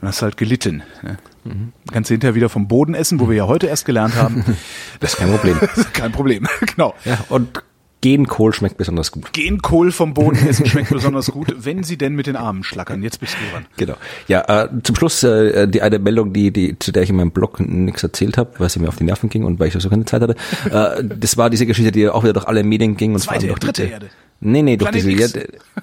[0.00, 0.84] dann hast du halt gelitten.
[1.02, 1.18] Ne?
[1.42, 1.72] Mhm.
[1.92, 4.44] Kannst du hinterher wieder vom Boden essen, wo wir ja heute erst gelernt haben.
[5.00, 5.58] Das ist kein Problem.
[5.92, 6.94] kein Problem, genau.
[7.04, 7.62] Ja, und
[8.04, 9.32] Genkohl schmeckt besonders gut.
[9.32, 13.02] Genkohl vom Boden essen schmeckt besonders gut, wenn sie denn mit den Armen schlackern.
[13.02, 13.64] Jetzt bist du dran.
[13.78, 13.94] Genau.
[14.28, 17.30] Ja, äh, zum Schluss äh, die eine Meldung, die, die, zu der ich in meinem
[17.30, 19.88] Blog nichts erzählt habe, weil sie mir auf die Nerven ging und weil ich so
[19.88, 20.36] keine Zeit hatte.
[20.70, 23.14] äh, das war diese Geschichte, die auch wieder durch alle Medien ging.
[23.14, 24.10] Und Zweite, durch dritte Erde.
[24.44, 25.26] Nee, nee, doch diese, ja,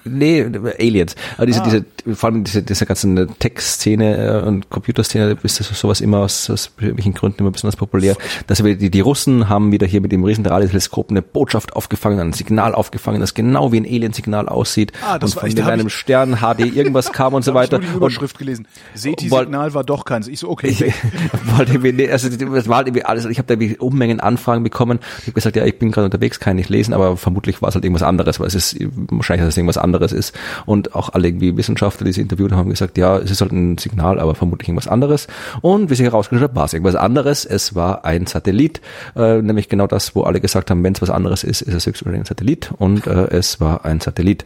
[0.04, 0.46] nee,
[0.78, 1.16] Aliens.
[1.36, 1.64] Aber diese, ah.
[1.64, 6.48] diese, vor allem diese, diese ganzen Tech-Szene äh, und Computerszene ist das sowas immer aus,
[6.48, 8.16] aus welchen Gründen immer besonders populär.
[8.46, 12.20] Dass wir, die, die Russen haben wieder hier mit dem riesen Radioteleskop eine Botschaft aufgefangen,
[12.20, 14.92] ein Signal aufgefangen, das genau wie ein Alien-Signal aussieht.
[15.04, 17.78] Ah, das und war, von dem einem Stern HD irgendwas kam und so weiter.
[17.78, 18.68] Ich habe die Überschrift gelesen.
[18.94, 20.28] SETI-Signal war doch keins.
[20.28, 20.68] Ich so, okay.
[20.68, 20.80] Ich,
[21.56, 25.00] wollte also, das war halt irgendwie alles, ich habe da Unmengen Anfragen bekommen.
[25.18, 27.74] Ich habe gesagt, ja, ich bin gerade unterwegs, kann nicht lesen, aber vermutlich war es
[27.74, 30.34] halt irgendwas anderes, weil es ist wahrscheinlich, dass es irgendwas anderes ist.
[30.66, 33.52] Und auch alle irgendwie Wissenschaftler, die sie interviewt haben, haben gesagt, ja, es ist halt
[33.52, 35.26] ein Signal, aber vermutlich irgendwas anderes.
[35.60, 37.44] Und wie sich herausgestellt hat, war es irgendwas anderes.
[37.44, 38.80] Es war ein Satellit,
[39.16, 41.86] äh, nämlich genau das, wo alle gesagt haben, wenn es was anderes ist, ist es
[41.86, 42.72] höchstwahrscheinlich ein Satellit.
[42.78, 44.44] Und äh, es war ein Satellit.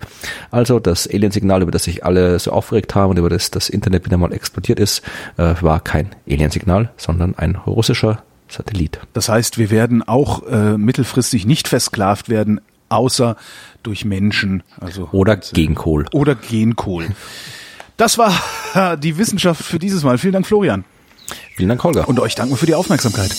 [0.50, 4.04] Also das Alien-Signal, über das sich alle so aufgeregt haben und über das das Internet
[4.04, 5.02] wieder mal explodiert ist,
[5.36, 9.00] äh, war kein Alien-Signal, sondern ein russischer Satellit.
[9.12, 13.36] Das heißt, wir werden auch äh, mittelfristig nicht versklavt werden außer
[13.86, 14.62] durch Menschen.
[14.80, 16.06] Also oder Genkohl.
[16.12, 17.08] Oder Genkohl.
[17.96, 20.18] Das war die Wissenschaft für dieses Mal.
[20.18, 20.84] Vielen Dank, Florian.
[21.56, 22.08] Vielen Dank, Holger.
[22.08, 23.30] Und euch danken wir für die Aufmerksamkeit.